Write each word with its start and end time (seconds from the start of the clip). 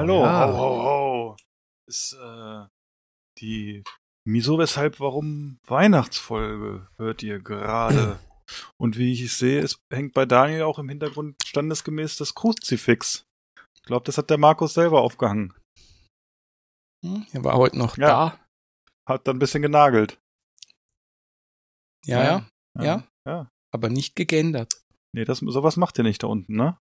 Hallo, 0.00 0.22
ja. 0.24 0.48
Ho, 0.48 0.56
ho, 0.56 0.82
ho. 0.82 1.36
Ist 1.86 2.14
äh, 2.14 2.64
die 3.38 3.84
Wieso, 4.26 4.58
weshalb, 4.58 4.98
warum 4.98 5.58
Weihnachtsfolge 5.66 6.88
hört 6.96 7.22
ihr 7.22 7.38
gerade? 7.40 8.18
Und 8.80 8.96
wie 8.96 9.12
ich 9.12 9.36
sehe, 9.36 9.60
es 9.60 9.78
hängt 9.92 10.14
bei 10.14 10.24
Daniel 10.24 10.62
auch 10.62 10.78
im 10.78 10.88
Hintergrund 10.88 11.36
standesgemäß 11.44 12.16
das 12.16 12.34
Kruzifix. 12.34 13.24
Ich 13.76 13.82
glaube, 13.82 14.04
das 14.06 14.16
hat 14.16 14.30
der 14.30 14.38
Markus 14.38 14.72
selber 14.72 15.02
aufgehangen. 15.02 15.52
Hm, 17.04 17.26
Er 17.32 17.44
war 17.44 17.56
heute 17.58 17.76
noch 17.78 17.98
Ja. 17.98 18.08
da. 18.08 18.46
Hat 19.06 19.28
dann 19.28 19.36
ein 19.36 19.38
bisschen 19.38 19.62
genagelt. 19.62 20.18
Ja, 22.06 22.22
ja, 22.24 22.48
ja. 22.80 23.08
ja. 23.26 23.50
Aber 23.70 23.90
nicht 23.90 24.16
gegendert. 24.16 24.80
Nee, 25.14 25.24
das, 25.26 25.38
sowas 25.40 25.76
macht 25.76 25.98
ihr 25.98 26.04
nicht 26.04 26.22
da 26.22 26.28
unten, 26.28 26.56
ne? 26.56 26.78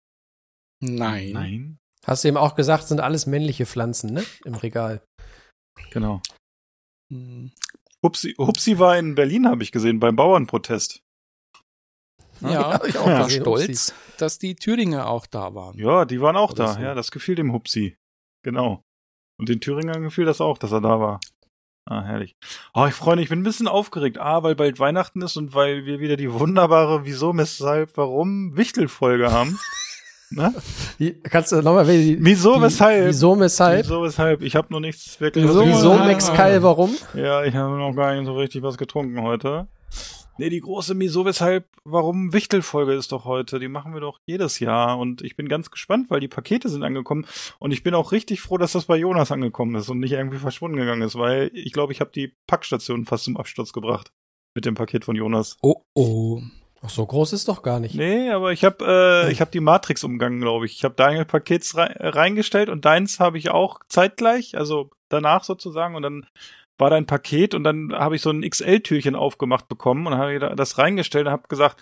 Nein. 0.81 1.31
Nein. 1.31 1.77
Hast 2.05 2.23
du 2.23 2.27
eben 2.27 2.37
auch 2.37 2.55
gesagt, 2.55 2.87
sind 2.87 3.01
alles 3.01 3.25
männliche 3.25 3.65
Pflanzen, 3.65 4.13
ne? 4.13 4.23
Im 4.45 4.55
Regal. 4.55 5.01
Genau. 5.91 6.21
Hm. 7.11 7.51
Hupsi, 8.03 8.35
Hupsi 8.37 8.77
war 8.77 8.97
in 8.97 9.15
Berlin, 9.15 9.47
habe 9.47 9.63
ich 9.63 9.71
gesehen, 9.71 9.99
beim 9.99 10.15
Bauernprotest. 10.15 11.01
Ja, 12.41 12.73
hab 12.73 12.85
ich 12.85 12.97
auch 12.97 13.07
ich 13.07 13.13
war 13.13 13.29
stolz, 13.29 13.93
dass 14.17 14.37
die 14.37 14.55
Thüringer 14.55 15.07
auch 15.07 15.25
da 15.25 15.55
waren. 15.55 15.77
Ja, 15.77 16.05
die 16.05 16.21
waren 16.21 16.35
auch 16.35 16.51
Oder 16.51 16.65
da. 16.65 16.73
so. 16.73 16.79
Ja, 16.79 16.93
das 16.93 17.11
gefiel 17.11 17.35
dem 17.35 17.53
Hupsi. 17.53 17.95
Genau. 18.43 18.83
Und 19.39 19.49
den 19.49 19.59
Thüringern 19.59 20.03
gefiel 20.03 20.25
das 20.25 20.41
auch, 20.41 20.57
dass 20.57 20.71
er 20.71 20.81
da 20.81 20.99
war. 20.99 21.19
Ah, 21.87 22.03
herrlich. 22.03 22.35
Oh, 22.73 22.85
ich 22.87 22.93
freue 22.93 23.15
mich, 23.15 23.23
ich 23.23 23.29
bin 23.29 23.39
ein 23.39 23.43
bisschen 23.43 23.67
aufgeregt. 23.67 24.17
Ah, 24.17 24.43
weil 24.43 24.55
bald 24.55 24.79
Weihnachten 24.79 25.21
ist 25.21 25.37
und 25.37 25.53
weil 25.53 25.85
wir 25.85 25.99
wieder 25.99 26.17
die 26.17 26.31
wunderbare 26.31 27.05
Wieso, 27.05 27.35
weshalb, 27.37 27.95
warum 27.97 28.55
Wichtelfolge 28.57 29.31
haben. 29.31 29.59
ne? 30.31 30.53
Kannst 31.23 31.51
du 31.51 31.57
nochmal, 31.61 31.85
die, 31.85 32.17
Wieso, 32.19 32.61
weshalb? 32.61 33.07
Wieso, 33.07 33.39
weshalb? 33.39 33.85
Wieso, 33.85 34.03
weshalb? 34.03 34.41
Ich 34.41 34.55
habe 34.55 34.67
noch 34.71 34.79
nichts 34.79 35.19
wirklich. 35.19 35.45
Wieso, 35.45 35.65
Wieso, 35.65 35.93
Ah. 35.93 36.05
Mexcal, 36.05 36.61
warum? 36.63 36.95
Ja, 37.13 37.43
ich 37.43 37.55
habe 37.55 37.75
noch 37.77 37.93
gar 37.95 38.15
nicht 38.15 38.25
so 38.25 38.35
richtig 38.35 38.63
was 38.63 38.77
getrunken 38.77 39.21
heute. 39.21 39.67
Nee, 40.37 40.49
die 40.49 40.59
große 40.59 40.99
Wieso, 40.99 41.23
weshalb, 41.23 41.65
warum 41.85 42.33
Wichtelfolge 42.33 42.93
ist 42.93 43.13
doch 43.13 43.23
heute. 43.23 43.57
Die 43.57 43.69
machen 43.69 43.93
wir 43.93 44.01
doch 44.01 44.19
jedes 44.25 44.59
Jahr. 44.59 44.97
Und 44.99 45.21
ich 45.21 45.37
bin 45.37 45.47
ganz 45.47 45.71
gespannt, 45.71 46.09
weil 46.09 46.19
die 46.19 46.27
Pakete 46.27 46.67
sind 46.67 46.83
angekommen. 46.83 47.25
Und 47.57 47.71
ich 47.71 47.83
bin 47.83 47.93
auch 47.93 48.11
richtig 48.11 48.41
froh, 48.41 48.57
dass 48.57 48.73
das 48.73 48.85
bei 48.85 48.97
Jonas 48.97 49.31
angekommen 49.31 49.75
ist 49.75 49.89
und 49.89 49.99
nicht 49.99 50.11
irgendwie 50.11 50.37
verschwunden 50.39 50.75
gegangen 50.77 51.03
ist, 51.03 51.15
weil 51.17 51.51
ich 51.53 51.71
glaube, 51.71 51.93
ich 51.93 52.01
habe 52.01 52.11
die 52.13 52.33
Packstation 52.47 53.05
fast 53.05 53.23
zum 53.23 53.37
Absturz 53.37 53.71
gebracht. 53.71 54.11
Mit 54.53 54.65
dem 54.65 54.75
Paket 54.75 55.05
von 55.05 55.15
Jonas. 55.15 55.57
Oh, 55.61 55.83
oh. 55.93 56.41
Ach, 56.85 56.89
so 56.89 57.05
groß 57.05 57.33
ist 57.33 57.47
doch 57.47 57.63
gar 57.63 57.79
nicht. 57.79 57.95
Nee, 57.95 58.29
aber 58.29 58.51
ich 58.51 58.63
habe 58.63 58.85
äh, 59.27 59.31
ich 59.31 59.41
hab 59.41 59.51
die 59.51 59.59
Matrix 59.59 60.03
umgangen, 60.03 60.39
glaube 60.39 60.67
ich. 60.67 60.73
Ich 60.73 60.83
habe 60.83 60.93
Daniel 60.93 61.25
Pakets 61.25 61.75
rei 61.75 61.95
reingestellt 61.99 62.69
und 62.69 62.85
deins 62.85 63.19
habe 63.19 63.39
ich 63.39 63.49
auch 63.49 63.79
zeitgleich, 63.87 64.55
also 64.55 64.91
danach 65.09 65.43
sozusagen. 65.43 65.95
Und 65.95 66.03
dann 66.03 66.27
war 66.77 66.91
da 66.91 66.97
ein 66.97 67.07
Paket 67.07 67.55
und 67.55 67.63
dann 67.63 67.91
habe 67.93 68.15
ich 68.15 68.21
so 68.21 68.29
ein 68.29 68.47
XL-Türchen 68.47 69.15
aufgemacht 69.15 69.67
bekommen 69.67 70.05
und 70.05 70.15
habe 70.15 70.37
da- 70.37 70.53
das 70.53 70.77
reingestellt 70.77 71.25
und 71.25 71.31
habe 71.31 71.47
gesagt, 71.47 71.81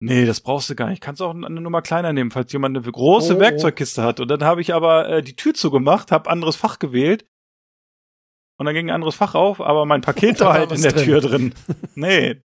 nee, 0.00 0.24
das 0.24 0.40
brauchst 0.40 0.70
du 0.70 0.74
gar 0.74 0.88
nicht. 0.88 1.02
Kannst 1.02 1.20
auch 1.20 1.34
eine 1.34 1.60
Nummer 1.60 1.82
kleiner 1.82 2.14
nehmen, 2.14 2.30
falls 2.30 2.52
jemand 2.52 2.78
eine 2.78 2.90
große 2.90 3.36
oh. 3.36 3.40
Werkzeugkiste 3.40 4.02
hat. 4.02 4.20
Und 4.20 4.28
dann 4.28 4.44
habe 4.44 4.62
ich 4.62 4.72
aber 4.72 5.08
äh, 5.08 5.22
die 5.22 5.36
Tür 5.36 5.52
zugemacht, 5.52 6.12
habe 6.12 6.30
anderes 6.30 6.56
Fach 6.56 6.78
gewählt 6.78 7.26
und 8.56 8.66
dann 8.66 8.74
ging 8.74 8.88
ein 8.88 8.94
anderes 8.94 9.14
Fach 9.14 9.34
auf, 9.34 9.60
aber 9.60 9.84
mein 9.86 10.00
Paket 10.00 10.40
war 10.40 10.54
halt 10.54 10.72
in 10.72 10.82
der 10.82 10.92
drin. 10.92 11.04
Tür 11.04 11.20
drin. 11.20 11.54
Nee. 11.94 12.42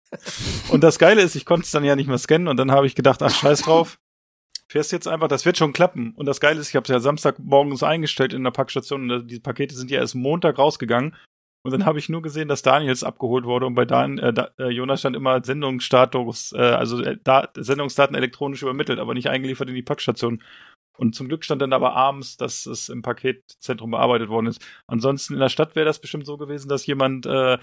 Und 0.70 0.84
das 0.84 0.98
Geile 0.98 1.22
ist, 1.22 1.36
ich 1.36 1.46
konnte 1.46 1.66
es 1.66 1.72
dann 1.72 1.84
ja 1.84 1.96
nicht 1.96 2.08
mehr 2.08 2.18
scannen 2.18 2.48
und 2.48 2.58
dann 2.58 2.72
habe 2.72 2.88
ich 2.88 2.96
gedacht, 2.96 3.22
ach 3.22 3.34
scheiß 3.34 3.64
drauf. 3.64 4.00
Fährst 4.70 4.94
jetzt 4.94 5.08
einfach, 5.08 5.28
das 5.28 5.46
wird 5.46 5.58
schon 5.58 5.74
klappen. 5.74 6.14
Und 6.16 6.26
das 6.26 6.40
Geile 6.40 6.60
ist, 6.60 6.70
ich 6.70 6.76
habe 6.78 6.84
es 6.86 6.90
ja 6.90 7.00
Samstagmorgens 7.00 7.84
eingestellt 7.84 8.32
in 8.32 8.46
der 8.46 8.52
Packstation 8.52 9.12
und 9.12 9.28
die 9.28 9.40
Pakete 9.42 9.76
sind 9.76 9.92
ja 9.92 10.00
erst 10.00 10.16
Montag 10.16 10.58
rausgegangen. 10.58 11.16
Und 11.64 11.72
dann 11.72 11.86
habe 11.86 12.00
ich 12.00 12.10
nur 12.10 12.22
gesehen, 12.22 12.48
dass 12.48 12.64
Daniels 12.64 13.04
abgeholt 13.04 13.46
wurde 13.46 13.68
und 13.68 13.76
bei 13.76 13.86
Dan, 13.86 14.18
äh, 14.18 14.34
da, 14.34 14.50
äh, 14.58 14.70
Jonas 14.70 15.02
stand 15.02 15.16
immer 15.16 15.44
Sendungsstatus, 15.44 16.54
äh, 16.54 16.58
also 16.58 17.02
äh, 17.04 17.18
da, 17.24 17.50
Sendungsdaten 17.56 18.16
elektronisch 18.16 18.64
übermittelt, 18.64 18.98
aber 18.98 19.14
nicht 19.14 19.30
eingeliefert 19.30 19.70
in 19.70 19.76
die 19.76 19.84
Packstation. 19.84 20.42
Und 21.02 21.16
zum 21.16 21.28
Glück 21.28 21.44
stand 21.44 21.64
dann 21.64 21.74
aber 21.74 21.96
abends, 21.96 22.38
dass 22.38 22.68
es 22.68 22.88
im 22.88 23.02
Paketzentrum 23.02 23.90
bearbeitet 23.90 24.30
worden 24.30 24.46
ist. 24.46 24.62
Ansonsten 24.86 25.34
in 25.34 25.40
der 25.40 25.50
Stadt 25.50 25.76
wäre 25.76 25.88
das 25.88 25.98
bestimmt 25.98 26.28
so 26.28 26.38
gewesen, 26.38 26.70
dass 26.70 26.86
jemand 26.86 27.26
äh, 27.26 27.58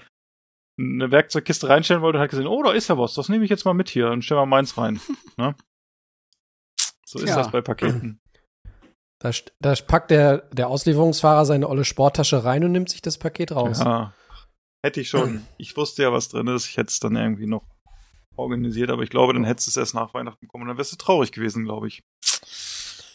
eine 0.77 1.11
Werkzeugkiste 1.11 1.69
reinstellen 1.69 2.01
wollte 2.01 2.17
und 2.17 2.21
hat 2.21 2.31
gesehen, 2.31 2.47
oh, 2.47 2.61
da 2.63 2.73
ist 2.73 2.89
ja 2.89 2.97
was, 2.97 3.13
das 3.13 3.29
nehme 3.29 3.45
ich 3.45 3.49
jetzt 3.49 3.63
mal 3.63 3.73
mit 3.73 3.89
hier 3.89 4.11
und 4.11 4.25
stell 4.25 4.35
mal 4.35 4.45
meins 4.45 4.77
rein. 4.77 4.99
ne? 5.37 5.55
So 7.05 7.19
ist 7.19 7.27
Tja. 7.27 7.37
das 7.37 7.49
bei 7.49 7.61
Paketen. 7.61 8.19
Da, 9.19 9.31
da 9.61 9.73
packt 9.87 10.11
der, 10.11 10.39
der 10.51 10.67
Auslieferungsfahrer 10.67 11.45
seine 11.45 11.69
olle 11.69 11.85
Sporttasche 11.85 12.43
rein 12.43 12.65
und 12.65 12.73
nimmt 12.73 12.89
sich 12.89 13.01
das 13.01 13.17
Paket 13.17 13.53
raus. 13.53 13.79
Ja. 13.79 14.13
Hätte 14.83 14.99
ich 14.99 15.07
schon. 15.07 15.45
Ich 15.57 15.77
wusste 15.77 16.03
ja, 16.03 16.11
was 16.11 16.27
drin 16.27 16.47
ist. 16.47 16.67
Ich 16.67 16.75
hätte 16.75 16.89
es 16.89 16.99
dann 16.99 17.15
irgendwie 17.15 17.47
noch 17.47 17.63
organisiert, 18.35 18.89
aber 18.89 19.03
ich 19.03 19.09
glaube, 19.09 19.33
dann 19.33 19.45
hättest 19.45 19.67
du 19.67 19.71
es 19.71 19.77
erst 19.77 19.95
nach 19.95 20.13
Weihnachten 20.13 20.41
bekommen. 20.41 20.63
Und 20.63 20.67
dann 20.67 20.77
wärst 20.77 20.91
du 20.91 20.97
traurig 20.97 21.31
gewesen, 21.31 21.63
glaube 21.63 21.87
ich. 21.87 22.03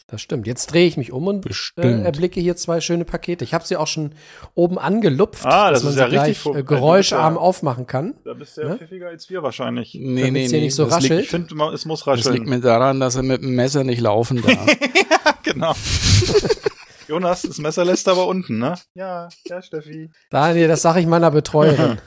Das 0.06 0.20
stimmt. 0.20 0.46
Jetzt 0.46 0.66
drehe 0.70 0.86
ich 0.86 0.98
mich 0.98 1.12
um 1.12 1.26
und 1.28 1.46
äh, 1.78 2.02
erblicke 2.02 2.38
hier 2.38 2.56
zwei 2.56 2.82
schöne 2.82 3.06
Pakete. 3.06 3.42
Ich 3.42 3.54
habe 3.54 3.64
sie 3.64 3.76
auch 3.76 3.86
schon 3.86 4.12
oben 4.54 4.78
angelupft, 4.78 5.46
Ah, 5.46 5.70
dass 5.70 5.80
das 5.80 5.82
man 5.84 5.90
ist 5.90 5.94
sie 6.10 6.14
ja 6.16 6.22
richtig 6.22 6.42
gleich 6.42 6.56
äh, 6.56 6.62
geräuscharm 6.62 7.34
Ja. 7.34 7.40
aufmachen 7.40 7.86
kann. 7.86 8.14
Da 8.24 8.34
bist 8.34 8.56
du 8.58 8.60
ja 8.62 8.68
Ne? 8.68 8.76
pfiffiger 8.78 9.08
als 9.08 9.30
wir 9.30 9.42
wahrscheinlich. 9.42 9.94
Nee, 9.94 10.24
Damit's 10.26 10.52
nee, 10.52 10.58
nee. 10.58 10.64
nicht 10.66 10.74
so 10.74 10.84
das 10.84 10.96
raschelt. 10.96 11.22
Ich 11.24 11.30
finde, 11.30 11.54
es 11.72 11.86
muss 11.86 12.04
liegt, 12.04 12.18
das 12.18 12.24
liegt 12.26 12.40
rascheln. 12.44 12.48
mir 12.50 12.60
daran, 12.60 13.00
dass 13.00 13.16
er 13.16 13.22
mit 13.22 13.40
dem 13.42 13.54
Messer 13.54 13.82
nicht 13.82 14.00
laufen 14.02 14.42
darf. 14.42 14.66
genau. 15.42 15.72
Jonas, 17.08 17.42
das 17.42 17.58
Messer 17.58 17.84
lässt 17.86 18.06
aber 18.08 18.26
unten, 18.26 18.58
ne? 18.58 18.74
Ja, 18.94 19.28
ja, 19.46 19.62
Steffi. 19.62 20.10
Daniel, 20.30 20.68
das 20.68 20.82
sage 20.82 21.00
ich 21.00 21.06
meiner 21.06 21.30
Betreuerin. 21.30 21.98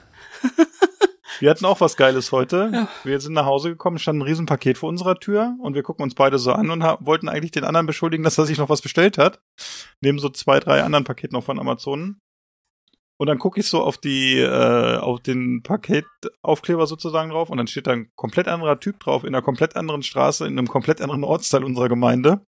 Wir 1.39 1.49
hatten 1.49 1.65
auch 1.65 1.81
was 1.81 1.97
Geiles 1.97 2.31
heute. 2.31 2.87
Wir 3.03 3.19
sind 3.19 3.33
nach 3.33 3.45
Hause 3.45 3.69
gekommen, 3.69 3.99
stand 3.99 4.19
ein 4.19 4.23
Riesenpaket 4.23 4.77
vor 4.77 4.89
unserer 4.89 5.19
Tür 5.19 5.55
und 5.61 5.75
wir 5.75 5.83
gucken 5.83 6.03
uns 6.03 6.15
beide 6.15 6.39
so 6.39 6.51
an 6.51 6.69
und 6.71 6.81
wollten 6.81 7.29
eigentlich 7.29 7.51
den 7.51 7.63
anderen 7.63 7.85
beschuldigen, 7.85 8.23
dass 8.23 8.37
er 8.37 8.45
sich 8.45 8.57
noch 8.57 8.69
was 8.69 8.81
bestellt 8.81 9.17
hat. 9.17 9.39
Neben 10.01 10.19
so 10.19 10.29
zwei, 10.29 10.59
drei 10.59 10.83
anderen 10.83 11.03
Paketen 11.03 11.35
noch 11.35 11.43
von 11.43 11.59
Amazon. 11.59 12.19
Und 13.19 13.27
dann 13.27 13.39
gucke 13.39 13.59
ich 13.59 13.67
so 13.67 13.81
auf 13.81 13.97
die, 13.97 14.39
äh, 14.39 14.97
auf 14.97 15.19
den 15.21 15.63
Paketaufkleber 15.63 16.85
sozusagen 16.85 17.31
drauf 17.31 17.49
und 17.49 17.57
dann 17.57 17.67
steht 17.67 17.87
da 17.87 17.91
ein 17.91 18.11
komplett 18.15 18.47
anderer 18.47 18.79
Typ 18.79 18.99
drauf, 18.99 19.23
in 19.23 19.33
einer 19.33 19.41
komplett 19.41 19.75
anderen 19.75 20.03
Straße, 20.03 20.45
in 20.45 20.57
einem 20.57 20.67
komplett 20.67 21.01
anderen 21.01 21.23
Ortsteil 21.23 21.63
unserer 21.63 21.89
Gemeinde. 21.89 22.41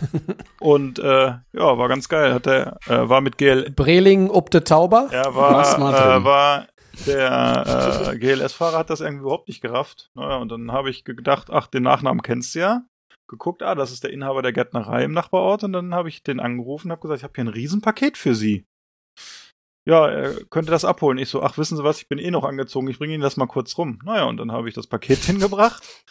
und 0.60 0.98
äh, 0.98 1.26
ja, 1.52 1.78
war 1.78 1.88
ganz 1.88 2.08
geil. 2.08 2.32
Hat 2.32 2.46
der, 2.46 2.78
äh, 2.86 3.08
war 3.08 3.20
mit 3.20 3.38
GL, 3.38 3.70
Breling 3.70 4.30
ob 4.30 4.50
de 4.50 4.60
Tauber. 4.60 5.08
er 5.10 5.34
war, 5.34 6.18
äh, 6.18 6.24
war 6.24 6.66
der 7.06 8.10
äh, 8.12 8.18
GLS-Fahrer 8.18 8.78
hat 8.78 8.90
das 8.90 9.00
irgendwie 9.00 9.22
überhaupt 9.22 9.48
nicht 9.48 9.60
gerafft. 9.60 10.10
Naja, 10.14 10.36
und 10.36 10.48
dann 10.50 10.72
habe 10.72 10.90
ich 10.90 11.04
gedacht, 11.04 11.50
ach, 11.50 11.66
den 11.66 11.82
Nachnamen 11.82 12.22
kennst 12.22 12.54
du 12.54 12.60
ja. 12.60 12.82
Geguckt, 13.28 13.62
ah, 13.62 13.74
das 13.74 13.90
ist 13.90 14.04
der 14.04 14.12
Inhaber 14.12 14.42
der 14.42 14.52
Gärtnerei 14.52 15.04
im 15.04 15.12
Nachbarort. 15.12 15.64
Und 15.64 15.72
dann 15.72 15.94
habe 15.94 16.08
ich 16.08 16.22
den 16.22 16.40
angerufen 16.40 16.88
und 16.88 16.92
habe 16.92 17.02
gesagt, 17.02 17.20
ich 17.20 17.24
habe 17.24 17.32
hier 17.34 17.44
ein 17.44 17.48
Riesenpaket 17.48 18.18
für 18.18 18.34
Sie. 18.34 18.66
Ja, 19.86 20.08
er 20.08 20.44
könnte 20.46 20.70
das 20.70 20.84
abholen. 20.84 21.18
Ich 21.18 21.28
so, 21.28 21.42
ach, 21.42 21.58
wissen 21.58 21.76
Sie 21.76 21.84
was, 21.84 22.00
ich 22.00 22.08
bin 22.08 22.18
eh 22.18 22.30
noch 22.30 22.44
angezogen, 22.44 22.88
ich 22.88 22.98
bringe 22.98 23.14
Ihnen 23.14 23.22
das 23.22 23.36
mal 23.36 23.46
kurz 23.46 23.76
rum. 23.76 23.98
Naja, 24.04 24.24
und 24.24 24.38
dann 24.38 24.52
habe 24.52 24.68
ich 24.68 24.74
das 24.74 24.86
Paket 24.86 25.18
hingebracht. 25.24 26.04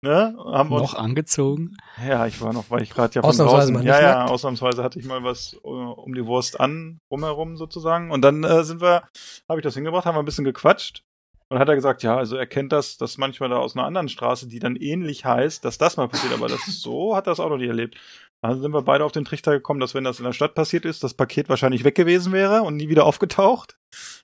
Ne, 0.00 0.36
haben 0.38 0.70
wir 0.70 0.80
uns 0.80 0.92
noch 0.92 0.98
angezogen? 0.98 1.76
ja, 2.06 2.24
ich 2.26 2.40
war 2.40 2.52
noch, 2.52 2.70
weil 2.70 2.82
ich 2.82 2.90
gerade 2.90 3.16
ja 3.16 3.22
von 3.22 3.30
Ausnahmsweise 3.30 3.56
draußen, 3.56 3.74
mal 3.74 3.80
nicht 3.80 3.88
ja, 3.88 4.00
ja, 4.00 4.24
ausnahmsweise 4.26 4.84
hatte 4.84 5.00
ich 5.00 5.06
mal 5.06 5.24
was 5.24 5.54
äh, 5.54 5.66
um 5.66 6.14
die 6.14 6.24
Wurst 6.24 6.60
an, 6.60 7.00
rumherum 7.10 7.56
sozusagen. 7.56 8.12
Und 8.12 8.22
dann 8.22 8.44
äh, 8.44 8.62
sind 8.62 8.80
wir, 8.80 9.02
habe 9.48 9.58
ich 9.58 9.64
das 9.64 9.74
hingebracht, 9.74 10.06
haben 10.06 10.14
wir 10.14 10.20
ein 10.20 10.24
bisschen 10.24 10.44
gequatscht. 10.44 11.02
Und 11.50 11.58
hat 11.58 11.68
er 11.68 11.74
gesagt, 11.74 12.02
ja, 12.02 12.16
also 12.16 12.36
er 12.36 12.46
kennt 12.46 12.72
das, 12.72 12.98
dass 12.98 13.16
manchmal 13.16 13.48
da 13.48 13.56
aus 13.56 13.74
einer 13.74 13.86
anderen 13.86 14.10
Straße, 14.10 14.48
die 14.48 14.58
dann 14.58 14.76
ähnlich 14.76 15.24
heißt, 15.24 15.64
dass 15.64 15.78
das 15.78 15.96
mal 15.96 16.06
passiert, 16.06 16.34
aber 16.34 16.46
das 16.46 16.60
so, 16.66 17.16
hat 17.16 17.26
er 17.26 17.32
das 17.32 17.40
auch 17.40 17.48
noch 17.48 17.56
nie 17.56 17.66
erlebt. 17.66 17.96
Also 18.40 18.60
sind 18.60 18.72
wir 18.72 18.82
beide 18.82 19.04
auf 19.04 19.12
den 19.12 19.24
Trichter 19.24 19.52
gekommen, 19.52 19.80
dass 19.80 19.94
wenn 19.94 20.04
das 20.04 20.20
in 20.20 20.24
der 20.24 20.32
Stadt 20.32 20.54
passiert 20.54 20.84
ist, 20.84 21.02
das 21.02 21.14
Paket 21.14 21.48
wahrscheinlich 21.48 21.82
weg 21.82 21.94
gewesen 21.94 22.32
wäre 22.32 22.62
und 22.62 22.76
nie 22.76 22.88
wieder 22.88 23.04
aufgetaucht. 23.04 23.78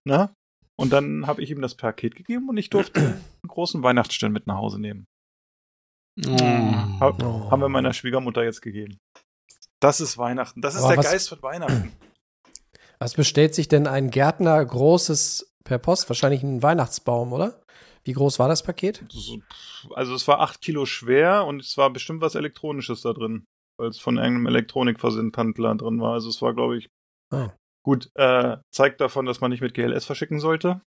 Ne? 0.05 0.31
Und 0.77 0.93
dann 0.93 1.27
habe 1.27 1.43
ich 1.43 1.51
ihm 1.51 1.63
das 1.63 1.75
Paket 1.75 2.15
gegeben 2.15 2.49
und 2.49 2.59
ich 2.59 2.71
durfte 2.71 3.01
einen 3.01 3.49
großen 3.49 3.83
Weihnachtsstern 3.83 4.31
mit 4.31 4.47
nach 4.47 4.57
Hause 4.57 4.81
nehmen. 4.81 5.07
Oh. 6.27 6.39
Ha 6.39 7.15
Oh. 7.23 7.51
Haben 7.51 7.61
wir 7.61 7.69
meiner 7.69 7.93
Schwiegermutter 7.93 8.45
jetzt 8.45 8.63
gegeben. 8.63 8.99
Das 9.81 10.01
ist 10.01 10.17
Weihnachten. 10.17 10.63
Das 10.63 10.75
ist 10.75 10.83
Aber 10.83 10.91
der 10.95 10.99
was- 10.99 11.11
Geist 11.13 11.29
von 11.29 11.43
Weihnachten. 11.43 11.93
Was 13.01 13.15
bestellt 13.15 13.55
sich 13.55 13.67
denn 13.69 13.87
ein 13.89 14.09
Gärtner 14.11 14.65
großes 14.65 15.53
per 15.65 15.79
Post? 15.79 16.09
Wahrscheinlich 16.09 16.43
ein 16.45 16.63
Weihnachtsbaum, 16.63 17.33
oder? 17.33 17.61
Wie 18.05 18.13
groß 18.13 18.39
war 18.39 18.49
das 18.49 18.63
Paket? 18.63 19.05
So, 19.11 19.41
Also 19.95 20.15
es 20.15 20.27
war 20.29 20.41
acht 20.41 20.61
Kilo 20.63 20.87
schwer 20.87 21.45
und 21.45 21.61
es 21.61 21.77
war 21.77 21.91
bestimmt 21.91 22.21
was 22.21 22.35
Elektronisches 22.37 23.03
da 23.03 23.13
drin, 23.13 23.45
weil 23.79 23.89
es 23.89 23.99
von 23.99 24.17
irgendeinem 24.17 24.47
Elektronikversendhandler 24.47 25.75
drin 25.75 26.01
war. 26.01 26.13
Also 26.15 26.29
es 26.31 26.41
war, 26.41 26.55
glaube 26.55 26.79
ich, 26.79 26.89
Ah. 27.33 27.51
gut. 27.85 28.09
Äh, 28.15 28.59
zeigt 28.73 29.01
davon, 29.01 29.27
dass 29.27 29.41
man 29.41 29.51
nicht 29.51 29.61
mit 29.61 29.75
GLS 29.75 30.05
verschicken 30.07 30.39
sollte. 30.39 30.81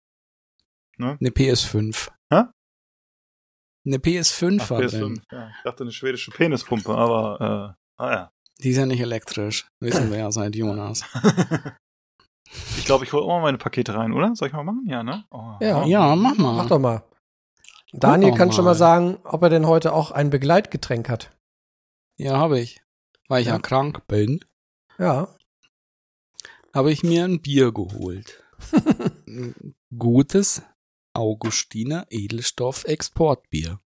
Eine 0.98 1.30
PS5. 1.30 2.10
Hä? 2.32 2.42
Eine 3.86 3.98
PS5 3.98 4.58
Ach, 4.62 4.70
war 4.70 4.80
PS5. 4.80 4.90
drin. 4.98 5.22
Ja, 5.30 5.48
ich 5.48 5.62
dachte 5.64 5.84
eine 5.84 5.92
schwedische 5.92 6.30
Penispumpe, 6.30 6.94
aber 6.94 7.76
äh, 7.98 8.02
ah 8.02 8.10
ja. 8.10 8.30
Die 8.60 8.70
ist 8.70 8.76
ja 8.78 8.86
nicht 8.86 9.00
elektrisch. 9.00 9.66
Wissen 9.80 10.10
wir 10.10 10.18
ja 10.18 10.32
seit 10.32 10.54
Jonas. 10.56 11.02
ich 12.78 12.84
glaube, 12.84 13.04
ich 13.04 13.12
hole 13.12 13.22
auch 13.24 13.28
mal 13.28 13.42
meine 13.42 13.58
Pakete 13.58 13.94
rein, 13.94 14.12
oder? 14.12 14.34
Soll 14.34 14.48
ich 14.48 14.54
mal 14.54 14.64
machen? 14.64 14.84
Ja, 14.86 15.02
ne? 15.02 15.24
Oh. 15.30 15.54
Ja. 15.60 15.84
Ja, 15.84 16.16
mach 16.16 16.36
mal. 16.38 16.54
Mach 16.56 16.68
doch 16.68 16.78
mal. 16.78 17.02
Daniel 17.92 18.30
doch 18.32 18.38
kann 18.38 18.52
schon 18.52 18.64
mal. 18.64 18.70
mal 18.70 18.74
sagen, 18.76 19.18
ob 19.24 19.42
er 19.42 19.50
denn 19.50 19.66
heute 19.66 19.92
auch 19.92 20.10
ein 20.10 20.30
Begleitgetränk 20.30 21.08
hat. 21.08 21.30
Ja, 22.16 22.38
habe 22.38 22.60
ich. 22.60 22.80
Weil 23.28 23.40
ich 23.42 23.48
ja. 23.48 23.54
Ja. 23.54 23.58
krank 23.60 24.06
bin, 24.06 24.40
Ja. 24.98 25.28
habe 26.74 26.90
ich 26.92 27.02
mir 27.02 27.24
ein 27.24 27.40
Bier 27.40 27.72
geholt. 27.72 28.42
Ein 29.26 29.74
Gutes 29.98 30.62
Augustiner 31.14 32.06
Edelstoff 32.10 32.84
Exportbier. 32.84 33.80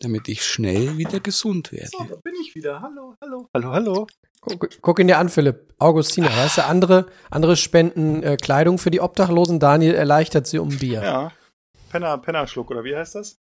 Damit 0.00 0.28
ich 0.28 0.44
schnell 0.44 0.96
wieder 0.96 1.18
gesund 1.20 1.68
So, 1.68 1.76
werde. 1.76 1.90
da 2.14 2.16
bin 2.22 2.34
ich 2.40 2.54
wieder. 2.54 2.80
Hallo, 2.82 3.16
hallo. 3.20 3.48
Hallo, 3.52 3.70
hallo. 3.72 4.06
Guck, 4.42 4.80
guck 4.80 4.98
ihn 5.00 5.08
dir 5.08 5.18
an, 5.18 5.28
Philipp. 5.28 5.74
Augustiner, 5.78 6.28
weißt 6.28 6.58
du, 6.58 6.64
andere, 6.66 7.10
andere 7.30 7.56
spenden 7.56 8.22
äh, 8.22 8.36
Kleidung 8.36 8.78
für 8.78 8.92
die 8.92 9.00
Obdachlosen. 9.00 9.58
Daniel 9.58 9.94
erleichtert 9.94 10.46
sie 10.46 10.58
um 10.60 10.68
Bier. 10.68 11.02
Ja. 11.02 11.32
Penner, 11.90 12.18
Pennerschluck, 12.18 12.70
oder 12.70 12.84
wie 12.84 12.94
heißt 12.94 13.16
das? 13.16 13.40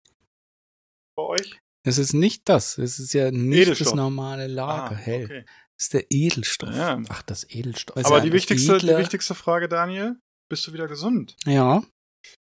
Bei 1.16 1.24
euch? 1.24 1.60
Es 1.84 2.00
ist 2.00 2.14
nicht 2.14 2.50
das. 2.50 2.78
Es 2.80 2.98
ist 2.98 3.14
ja 3.14 3.30
nicht 3.30 3.62
Edelstoff. 3.62 3.90
das 3.90 3.96
normale 3.96 4.48
Lager. 4.48 4.96
Ah, 4.96 4.98
hell. 4.98 5.25
okay. 5.25 5.46
Es 5.78 5.84
ist 5.86 5.94
der 5.94 6.06
Edelstoff. 6.10 6.75
Ja. 6.75 7.00
Ach, 7.10 7.22
das 7.22 7.44
Edelstoff. 7.50 7.96
Was 7.96 8.06
Aber 8.06 8.18
ja 8.18 8.24
die 8.24 8.30
das 8.30 8.36
wichtigste, 8.36 8.78
die 8.80 8.98
wichtigste 8.98 9.36
Frage, 9.36 9.68
Daniel, 9.69 10.16
bist 10.50 10.66
du 10.66 10.74
wieder 10.74 10.88
gesund? 10.88 11.36
Ja. 11.46 11.84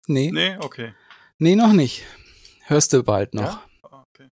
Nee, 0.10 0.32
Nee, 0.32 0.58
okay. 0.58 0.94
nee, 1.38 1.56
noch 1.56 1.72
nicht. 1.72 2.04
Hörst 2.66 2.94
du 2.94 3.04
bald 3.04 3.36
noch. 3.36 3.44
Ja? 3.44 3.66
Ah, 3.92 4.04
okay. 4.16 4.28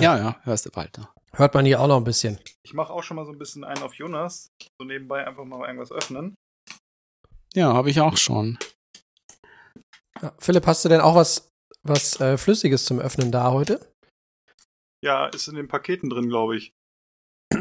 Ja, 0.00 0.16
ja, 0.16 0.40
hörst 0.44 0.66
du 0.66 0.70
bald 0.70 0.96
noch. 0.98 1.12
Hört 1.32 1.52
man 1.54 1.66
hier 1.66 1.80
auch 1.80 1.88
noch 1.88 1.96
ein 1.96 2.04
bisschen. 2.04 2.38
Ich 2.62 2.74
mache 2.74 2.92
auch 2.92 3.02
schon 3.02 3.16
mal 3.16 3.26
so 3.26 3.32
ein 3.32 3.38
bisschen 3.38 3.64
einen 3.64 3.82
auf 3.82 3.94
Jonas. 3.94 4.50
So 4.80 4.86
nebenbei 4.86 5.26
einfach 5.26 5.44
mal 5.44 5.66
irgendwas 5.66 5.90
öffnen. 5.90 6.36
Ja, 7.54 7.72
habe 7.74 7.90
ich 7.90 8.00
auch 8.00 8.16
schon. 8.16 8.56
Ja. 10.22 10.32
Philipp, 10.38 10.66
hast 10.66 10.84
du 10.84 10.88
denn 10.88 11.00
auch 11.00 11.16
was, 11.16 11.48
was 11.82 12.20
äh, 12.20 12.38
Flüssiges 12.38 12.84
zum 12.84 13.00
Öffnen 13.00 13.32
da 13.32 13.50
heute? 13.50 13.84
Ja, 15.04 15.26
ist 15.26 15.48
in 15.48 15.56
den 15.56 15.66
Paketen 15.68 16.08
drin, 16.08 16.28
glaube 16.28 16.56
ich. 16.56 16.72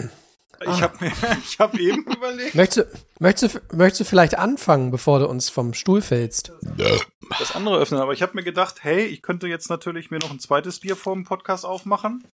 Ich 0.62 0.70
Ah. 0.70 0.82
habe 0.82 1.04
mir, 1.04 1.12
ich 1.44 1.60
habe 1.60 1.78
eben 1.82 2.06
überlegt. 2.06 2.56
Möchtest 2.56 2.94
du, 2.94 3.00
möchtest, 3.24 3.56
du, 3.56 3.76
möchtest 3.76 4.02
du 4.02 4.06
vielleicht 4.06 4.38
anfangen, 4.38 4.92
bevor 4.92 5.20
du 5.20 5.28
uns 5.28 5.50
vom 5.50 5.74
Stuhl 5.74 6.02
fällst? 6.02 6.52
das 7.40 7.56
andere 7.56 7.80
öffnen, 7.80 8.02
aber 8.02 8.14
ich 8.14 8.22
habe 8.22 8.36
mir 8.36 8.44
gedacht, 8.44 8.84
hey, 8.84 9.06
ich 9.06 9.22
könnte 9.22 9.48
jetzt 9.48 9.70
natürlich 9.70 10.12
mir 10.12 10.20
noch 10.20 10.30
ein 10.30 10.40
zweites 10.40 10.82
Bier 10.82 10.96
vor 10.96 11.16
dem 11.16 11.24
Podcast 11.24 11.66
aufmachen. 11.66 12.28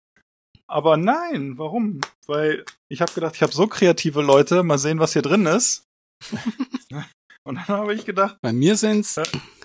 Aber 0.68 0.98
nein, 0.98 1.58
warum? 1.58 2.02
Weil 2.28 2.66
ich 2.90 3.02
habe 3.02 3.14
gedacht, 3.14 3.36
ich 3.36 3.42
habe 3.42 3.54
so 3.54 3.68
kreative 3.68 4.22
Leute, 4.22 4.64
mal 4.64 4.78
sehen, 4.78 5.00
was 5.00 5.14
hier 5.14 5.22
drin 5.22 5.46
ist. 5.46 5.88
Und 7.50 7.56
dann 7.56 7.68
habe 7.68 7.96
ich 7.96 8.06
gedacht, 8.06 8.38
Bei 8.44 8.54
mir 8.54 8.78
sind's, 8.78 9.20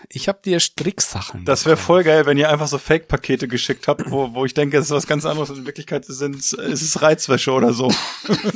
ich 0.09 0.27
habe 0.29 0.41
dir 0.43 0.59
Stricksachen. 0.59 1.45
das 1.45 1.67
wäre 1.67 1.77
voll 1.77 2.03
geil, 2.03 2.25
wenn 2.25 2.39
ihr 2.39 2.49
einfach 2.49 2.67
so 2.67 2.79
Fake-Pakete 2.79 3.47
geschickt 3.47 3.89
habt, 3.89 4.11
wo, 4.11 4.33
wo 4.33 4.47
ich 4.47 4.55
denke, 4.55 4.79
es 4.79 4.87
ist 4.87 4.91
was 4.91 5.07
ganz 5.07 5.27
anderes. 5.27 5.51
In 5.51 5.67
Wirklichkeit 5.67 6.07
sind, 6.07 6.37
ist 6.37 6.55
es 6.55 7.03
Reizwäsche 7.03 7.53
oder 7.53 7.75
so. 7.75 7.93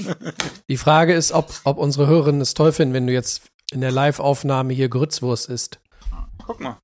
Die 0.71 0.79
Frage 0.79 1.13
ist, 1.13 1.33
ob, 1.33 1.53
ob 1.65 1.77
unsere 1.77 2.07
Hörerinnen 2.07 2.41
es 2.41 2.55
toll 2.55 2.73
finden, 2.73 2.95
wenn 2.95 3.07
du 3.07 3.13
jetzt 3.13 3.43
in 3.71 3.83
der 3.83 3.93
Live-Aufnahme 3.93 4.73
hier 4.73 4.89
Grützwurst 4.89 5.51
isst. 5.51 5.79
Guck 6.47 6.61
mal. 6.61 6.79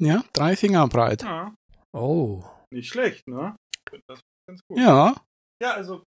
Ja, 0.00 0.22
drei 0.32 0.54
Finger 0.54 0.86
breit. 0.86 1.22
Ja, 1.24 1.52
Oh. 1.92 2.44
nicht 2.72 2.88
schlecht, 2.88 3.26
ne? 3.26 3.56
Das 4.06 4.18
ist 4.18 4.22
ganz 4.46 4.60
gut. 4.68 4.78
Ja, 4.78 5.16
Ja, 5.60 5.72
also 5.72 6.04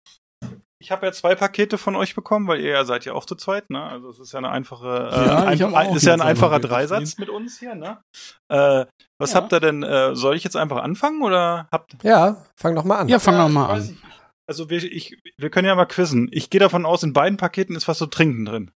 ich 0.79 0.91
habe 0.91 1.05
ja 1.07 1.11
zwei 1.11 1.33
Pakete 1.35 1.77
von 1.77 1.95
euch 1.95 2.13
bekommen, 2.13 2.47
weil 2.47 2.61
ihr 2.61 2.69
ja 2.71 2.85
seid 2.85 3.05
ja 3.05 3.13
auch 3.13 3.25
zu 3.25 3.35
zweit, 3.35 3.69
ne? 3.69 3.81
Also 3.83 4.09
es 4.09 4.19
ist 4.19 4.31
ja 4.33 4.37
eine 4.37 4.49
einfache, 4.49 5.09
äh, 5.11 5.25
Ja, 5.27 5.51
ich 5.51 5.61
hab 5.61 5.73
auch 5.73 5.95
ist 5.95 6.03
ja 6.03 6.13
ein 6.13 6.21
einfacher 6.21 6.55
ein 6.55 6.61
Paket 6.61 6.71
Dreisatz 6.71 7.17
mit 7.17 7.29
uns 7.29 7.57
hier, 7.59 7.73
ne? 7.75 8.01
Äh, 8.49 8.85
was 9.17 9.31
Ja. 9.31 9.37
habt 9.37 9.51
ihr 9.53 9.59
denn? 9.59 9.81
Äh, 9.83 10.15
soll 10.15 10.35
ich 10.35 10.43
jetzt 10.43 10.55
einfach 10.55 10.77
anfangen 10.83 11.23
oder 11.23 11.67
habt? 11.71 11.95
Ja, 12.03 12.45
fang 12.55 12.75
doch 12.75 12.83
mal 12.83 12.97
an. 12.99 13.07
ja, 13.09 13.17
fang 13.19 13.35
Ja, 13.35 13.43
doch 13.47 13.49
mal 13.53 13.65
ich 13.79 13.83
an. 13.83 13.91
nicht. 13.93 14.03
Also 14.49 14.69
wir, 14.69 14.81
ich, 14.83 15.17
wir 15.37 15.49
können 15.49 15.67
ja 15.67 15.75
mal 15.75 15.85
quizzen. 15.87 16.29
Ich 16.31 16.49
gehe 16.49 16.59
davon 16.61 16.85
aus, 16.85 17.03
in 17.03 17.11
beiden 17.11 17.37
Paketen 17.37 17.75
ist 17.75 17.87
was 17.87 17.97
zu 17.97 18.05
trinken 18.05 18.45
drin. 18.45 18.71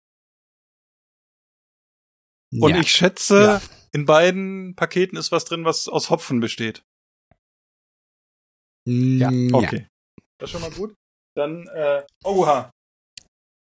Und 2.59 2.75
ich 2.77 2.91
schätze, 2.91 3.43
Ja. 3.43 3.61
in 3.93 4.07
beiden 4.07 4.75
Paketen 4.77 5.19
ist 5.19 5.31
was 5.33 5.45
drin, 5.45 5.65
was 5.67 5.89
aus 5.89 6.09
Hopfen 6.11 6.41
besteht. 6.41 6.83
ja. 8.87 9.29
Okay. 9.53 9.87
Das 10.39 10.49
ist 10.49 10.53
schon 10.53 10.63
mal 10.63 10.71
gut. 10.71 10.95
Dann, 11.39 11.69
äh, 11.69 12.05
oha. 12.25 12.71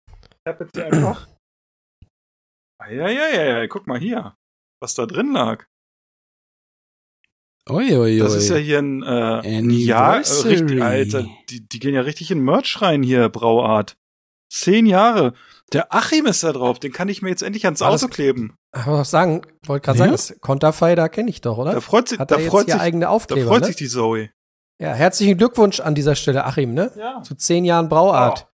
Ich 0.07 0.47
hab 0.47 0.61
jetzt 0.61 0.71
hier 0.73 0.85
einfach. 0.85 1.27
Eieieiei, 2.81 3.67
guck 3.67 3.85
mal 3.85 3.99
hier, 3.99 4.33
was 4.81 4.93
da 4.93 5.05
drin 5.05 5.33
lag. 5.33 5.65
Uiuiui. 7.69 8.19
Das 8.19 8.33
ist 8.35 8.49
ja 8.49 8.55
hier 8.55 8.79
ein, 8.79 9.03
äh, 9.03 9.57
Anniversary. 9.57 10.53
richtig, 10.55 10.81
Alter, 10.81 11.27
die, 11.49 11.67
die 11.67 11.79
gehen 11.79 11.93
ja 11.93 12.01
richtig 12.01 12.31
in 12.31 12.39
Merch 12.39 12.81
rein 12.81 13.03
hier, 13.03 13.27
Brauart. 13.27 13.97
Zehn 14.51 14.85
Jahre. 14.85 15.33
Der 15.73 15.93
Achim 15.93 16.25
ist 16.27 16.41
da 16.43 16.53
drauf, 16.53 16.79
den 16.79 16.93
kann 16.93 17.09
ich 17.09 17.21
mir 17.21 17.29
jetzt 17.29 17.43
endlich 17.43 17.65
ans 17.65 17.79
das- 17.79 18.03
Auto 18.03 18.09
kleben. 18.11 18.55
Ich 18.73 18.83
sagen, 19.07 19.41
wollte 19.65 19.85
gerade 19.85 19.99
Ja? 19.99 20.05
sagen, 20.05 20.11
das 20.13 20.39
Konterfei, 20.39 20.95
da 20.95 21.09
kenne 21.09 21.29
ich 21.29 21.41
doch, 21.41 21.57
oder? 21.57 21.73
Da 21.73 21.81
freut 21.81 22.07
sich, 22.07 22.17
da 22.19 22.39
freut 22.39 22.67
sich, 22.71 22.79
eigene 22.79 23.05
da 23.05 23.09
Aufkleber, 23.09 23.49
freut 23.49 23.61
ne? 23.61 23.67
sich 23.67 23.75
die 23.75 23.89
Zoe. 23.89 24.31
Ja, 24.81 24.93
herzlichen 24.93 25.37
Glückwunsch 25.37 25.79
an 25.81 25.93
dieser 25.93 26.15
Stelle, 26.15 26.45
Achim, 26.45 26.73
ne? 26.73 26.91
Ja. 26.95 27.21
Zu 27.21 27.35
zehn 27.35 27.65
Jahren 27.65 27.89
Brauart. 27.89 28.47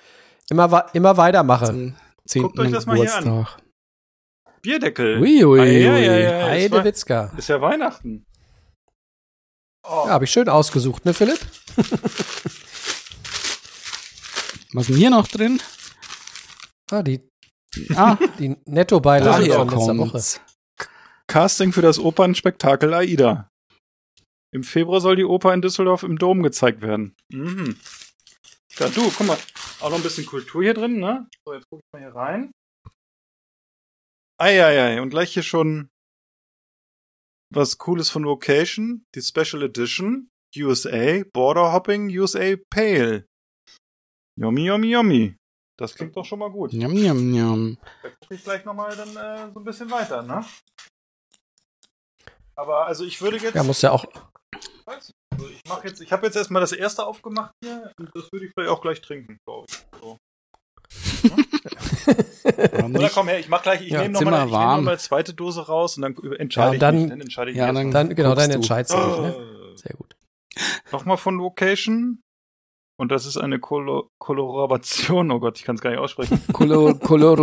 Immer, 0.50 0.72
wa- 0.72 0.90
immer 0.94 1.18
weitermachen. 1.18 1.98
Guckt 2.34 2.58
euch 2.60 2.66
zehnten 2.68 2.72
das 2.74 2.86
mal 2.86 2.96
hier 2.98 3.14
an. 3.16 3.24
Geburtstag. 3.26 3.62
Bierdeckel. 4.62 5.20
Uiuiui. 5.22 5.60
Eieieiei, 5.60 6.22
es 6.24 6.32
war- 6.32 6.50
Heide 6.50 6.84
Witzka. 6.86 7.32
Ist 7.38 7.50
ja 7.50 7.60
Weihnachten. 7.60 8.26
Oh. 9.86 10.04
Ja, 10.06 10.12
habe 10.14 10.24
ich 10.24 10.32
schön 10.32 10.48
ausgesucht, 10.48 11.04
ne, 11.04 11.14
Philipp? 11.14 11.40
Was 14.74 14.84
ist 14.84 14.90
denn 14.90 14.96
hier 14.98 15.10
noch 15.10 15.28
drin? 15.28 15.62
Ah, 16.90 17.04
die, 17.04 17.20
Ah, 17.96 18.18
die 18.40 18.56
Nettobeilage 18.66 19.52
von 19.52 19.70
letzter 19.70 19.98
Woche. 19.98 20.22
Casting 21.28 21.74
für 21.74 21.82
das 21.82 22.00
Opernspektakel 22.00 22.94
Aida. 22.94 23.50
Im 24.54 24.64
Februar 24.64 25.02
soll 25.02 25.16
die 25.16 25.26
Oper 25.26 25.52
in 25.54 25.64
Düsseldorf 25.64 26.04
im 26.04 26.20
Dom 26.20 26.44
gezeigt 26.44 26.82
werden. 26.82 27.16
Mhm. 27.30 27.76
Ja, 28.78 28.88
du, 28.90 29.02
guck 29.10 29.26
mal, 29.26 29.38
auch 29.80 29.90
noch 29.90 29.98
ein 29.98 30.04
bisschen 30.04 30.28
Kultur 30.28 30.62
hier 30.62 30.76
drin, 30.76 31.00
ne? 31.00 31.28
So, 31.44 31.56
jetzt 31.56 31.66
guck 31.70 31.80
ich 31.80 31.92
mal 31.92 32.00
hier 32.00 32.16
rein. 32.16 32.52
Eieiei, 34.40 35.02
und 35.02 35.10
gleich 35.10 35.34
hier 35.34 35.44
schon 35.44 35.90
was 37.50 37.80
Cooles 37.80 38.12
von 38.12 38.26
Vocation, 38.26 39.06
die 39.16 39.22
Special 39.22 39.64
Edition, 39.64 40.30
USA, 40.56 41.24
Border 41.34 41.74
Hopping, 41.74 42.10
USA 42.16 42.56
Pale. 42.70 43.26
Yummy, 44.40 44.66
yummy, 44.66 44.92
yummy. 44.92 45.36
Das 45.80 45.96
klingt 45.96 46.16
doch 46.16 46.26
schon 46.26 46.40
mal 46.40 46.52
gut. 46.52 46.74
Njam, 46.74 46.94
njam, 46.94 47.32
njam. 47.32 47.78
Da 48.04 48.10
gucke 48.10 48.36
ich 48.36 48.44
gleich 48.44 48.64
nochmal 48.66 48.96
dann 48.96 49.10
äh, 49.10 49.52
so 49.52 49.60
ein 49.60 49.64
bisschen 49.64 49.90
weiter, 49.90 50.22
ne? 50.22 50.46
Aber 52.56 52.86
also 52.86 53.04
ich 53.04 53.20
würde 53.22 53.38
jetzt. 53.38 53.56
Ja, 53.56 53.64
muss 53.64 53.82
ja 53.82 53.92
auch. 53.92 54.06
Weiß 54.86 55.10
nicht, 55.10 55.14
also 55.32 55.48
ich 55.50 55.62
mache 55.68 55.88
jetzt, 55.88 56.02
ich 56.02 56.12
habe 56.12 56.26
jetzt 56.26 56.36
erstmal 56.36 56.62
das 56.62 56.72
erste 56.72 57.06
aufgemacht 57.06 57.52
hier 57.64 57.92
und 58.00 58.10
das 58.14 58.32
würde 58.32 58.46
ich 58.46 58.52
vielleicht 58.54 58.70
auch 58.72 58.82
gleich 58.82 59.02
trinken, 59.02 59.38
glaube 59.46 59.68
ich. 59.70 59.86
So. 60.02 60.18
Oder 62.94 63.10
komm 63.10 63.28
her, 63.28 63.40
ich 63.40 63.50
mach 63.50 63.64
gleich, 63.64 63.82
ich 63.82 63.90
Ja, 63.90 64.02
nehme 64.02 64.14
nochmal 64.14 64.46
noch 64.46 64.52
mal 64.52 64.52
warm. 64.52 64.88
eine 64.88 64.98
zweite 64.98 65.34
Dose 65.34 65.66
raus 65.68 65.98
und 65.98 66.04
dann 66.04 66.16
entscheide 66.38 66.68
Ja, 66.70 66.74
ich 66.74 66.80
dann- 66.80 66.96
mich. 67.02 67.10
Dann 67.10 67.22
entscheide 67.22 67.52
ich 67.52 67.58
ja, 67.58 67.72
mich 67.72 67.82
dann-. 67.82 67.92
Dann, 67.92 68.16
genau, 68.16 68.36
dann 68.36 68.52
entscheidest 68.52 68.94
du 68.94 68.98
dich, 68.98 69.18
ne? 69.20 69.36
Oh. 69.38 69.76
Sehr 69.76 69.96
gut. 69.96 70.16
Nochmal 70.92 71.18
von 71.18 71.38
Location. 71.38 72.22
Und 73.00 73.12
das 73.12 73.26
ist 73.26 73.38
eine 73.38 73.60
Kolo 73.60 74.10
Koloration. 74.20 75.32
Oh 75.32 75.40
Gott, 75.40 75.58
ich 75.58 75.64
kann 75.64 75.76
es 75.76 75.82
gar 75.82 75.90
nicht 75.90 76.00
aussprechen. 76.00 76.40
Color. 76.54 77.00
Color, 77.00 77.36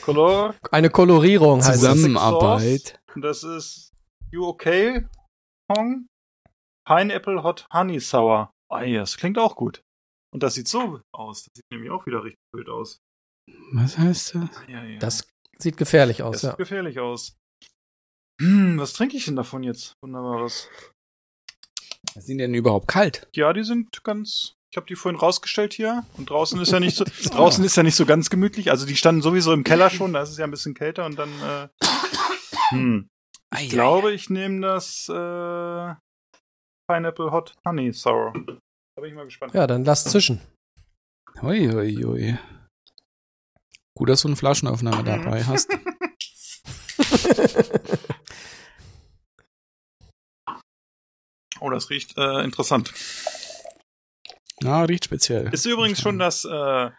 Color. 0.00 0.54
Eine 0.70 0.88
Kolorierung 0.88 1.58
heißt 1.58 1.82
das. 1.82 1.94
Zusammenarbeit. 1.94 2.98
Und 3.14 3.22
das 3.22 3.42
ist 3.42 3.90
You 4.30 4.46
okay, 4.46 5.06
Hong? 5.76 6.06
Pineapple 6.86 7.42
Hot 7.42 7.66
Honey 7.72 8.00
Sour. 8.00 8.50
Ah, 8.70 8.82
ja, 8.82 9.00
das 9.00 9.16
klingt 9.16 9.38
auch 9.38 9.56
gut. 9.56 9.82
Und 10.32 10.42
das 10.42 10.54
sieht 10.54 10.68
so 10.68 11.00
aus. 11.12 11.44
Das 11.44 11.52
sieht 11.56 11.70
nämlich 11.70 11.90
auch 11.90 12.06
wieder 12.06 12.24
richtig 12.24 12.40
wild 12.52 12.68
aus. 12.68 12.98
Was 13.72 13.98
heißt 13.98 14.34
das? 14.34 14.48
Ja, 14.68 14.82
ja. 14.82 14.98
Das 14.98 15.28
sieht 15.58 15.76
gefährlich 15.76 16.18
das 16.18 16.26
aus, 16.26 16.40
sieht 16.40 16.50
ja. 16.50 16.56
gefährlich 16.56 16.98
aus. 16.98 17.36
Hm, 18.40 18.78
was 18.78 18.92
trinke 18.94 19.16
ich 19.16 19.26
denn 19.26 19.36
davon 19.36 19.62
jetzt? 19.62 19.94
Wunderbares. 20.02 20.68
Sind 22.14 22.38
die 22.38 22.44
denn 22.44 22.54
überhaupt 22.54 22.88
kalt? 22.88 23.28
Ja, 23.34 23.52
die 23.52 23.64
sind 23.64 24.02
ganz. 24.04 24.54
Ich 24.72 24.76
habe 24.76 24.86
die 24.86 24.96
vorhin 24.96 25.18
rausgestellt 25.18 25.72
hier 25.72 26.04
und 26.16 26.30
draußen 26.30 26.60
ist 26.60 26.72
ja 26.72 26.80
nicht 26.80 26.96
so 26.96 27.04
draußen 27.04 27.64
ist 27.64 27.76
ja 27.76 27.84
nicht 27.84 27.94
so 27.94 28.06
ganz 28.06 28.28
gemütlich. 28.28 28.70
Also 28.70 28.86
die 28.86 28.96
standen 28.96 29.22
sowieso 29.22 29.52
im 29.52 29.62
Keller 29.62 29.88
schon, 29.88 30.12
da 30.12 30.22
ist 30.22 30.30
es 30.30 30.38
ja 30.38 30.44
ein 30.44 30.50
bisschen 30.50 30.74
kälter 30.74 31.06
und 31.06 31.16
dann 31.16 31.30
äh, 31.42 31.68
hm. 32.70 33.08
Ich 33.56 33.70
glaube, 33.70 34.12
ich 34.12 34.30
nehme 34.30 34.60
das 34.60 35.08
äh, 35.08 35.94
Pineapple 36.88 37.30
Hot 37.30 37.54
Honey 37.66 37.92
Sour. 37.92 38.32
Da 38.34 39.00
bin 39.00 39.10
ich 39.10 39.14
mal 39.14 39.24
gespannt. 39.24 39.54
Ja, 39.54 39.66
dann 39.66 39.84
lass 39.84 40.04
zischen. 40.04 40.40
Ui, 41.42 41.68
ui, 41.74 42.04
ui. 42.04 42.38
Gut, 43.96 44.08
dass 44.08 44.22
du 44.22 44.28
einen 44.28 44.36
Flaschenaufnahme 44.36 45.02
Mhm. 45.02 45.04
dabei 45.06 45.44
hast. 45.44 45.70
Oh, 51.60 51.70
das 51.70 51.88
riecht 51.90 52.16
äh, 52.18 52.42
interessant. 52.44 52.92
Ja, 54.62 54.82
riecht 54.82 55.04
speziell. 55.06 55.52
Ist 55.52 55.66
übrigens 55.66 56.00
schon 56.00 56.18
das 56.18 56.44
äh, 56.44 56.90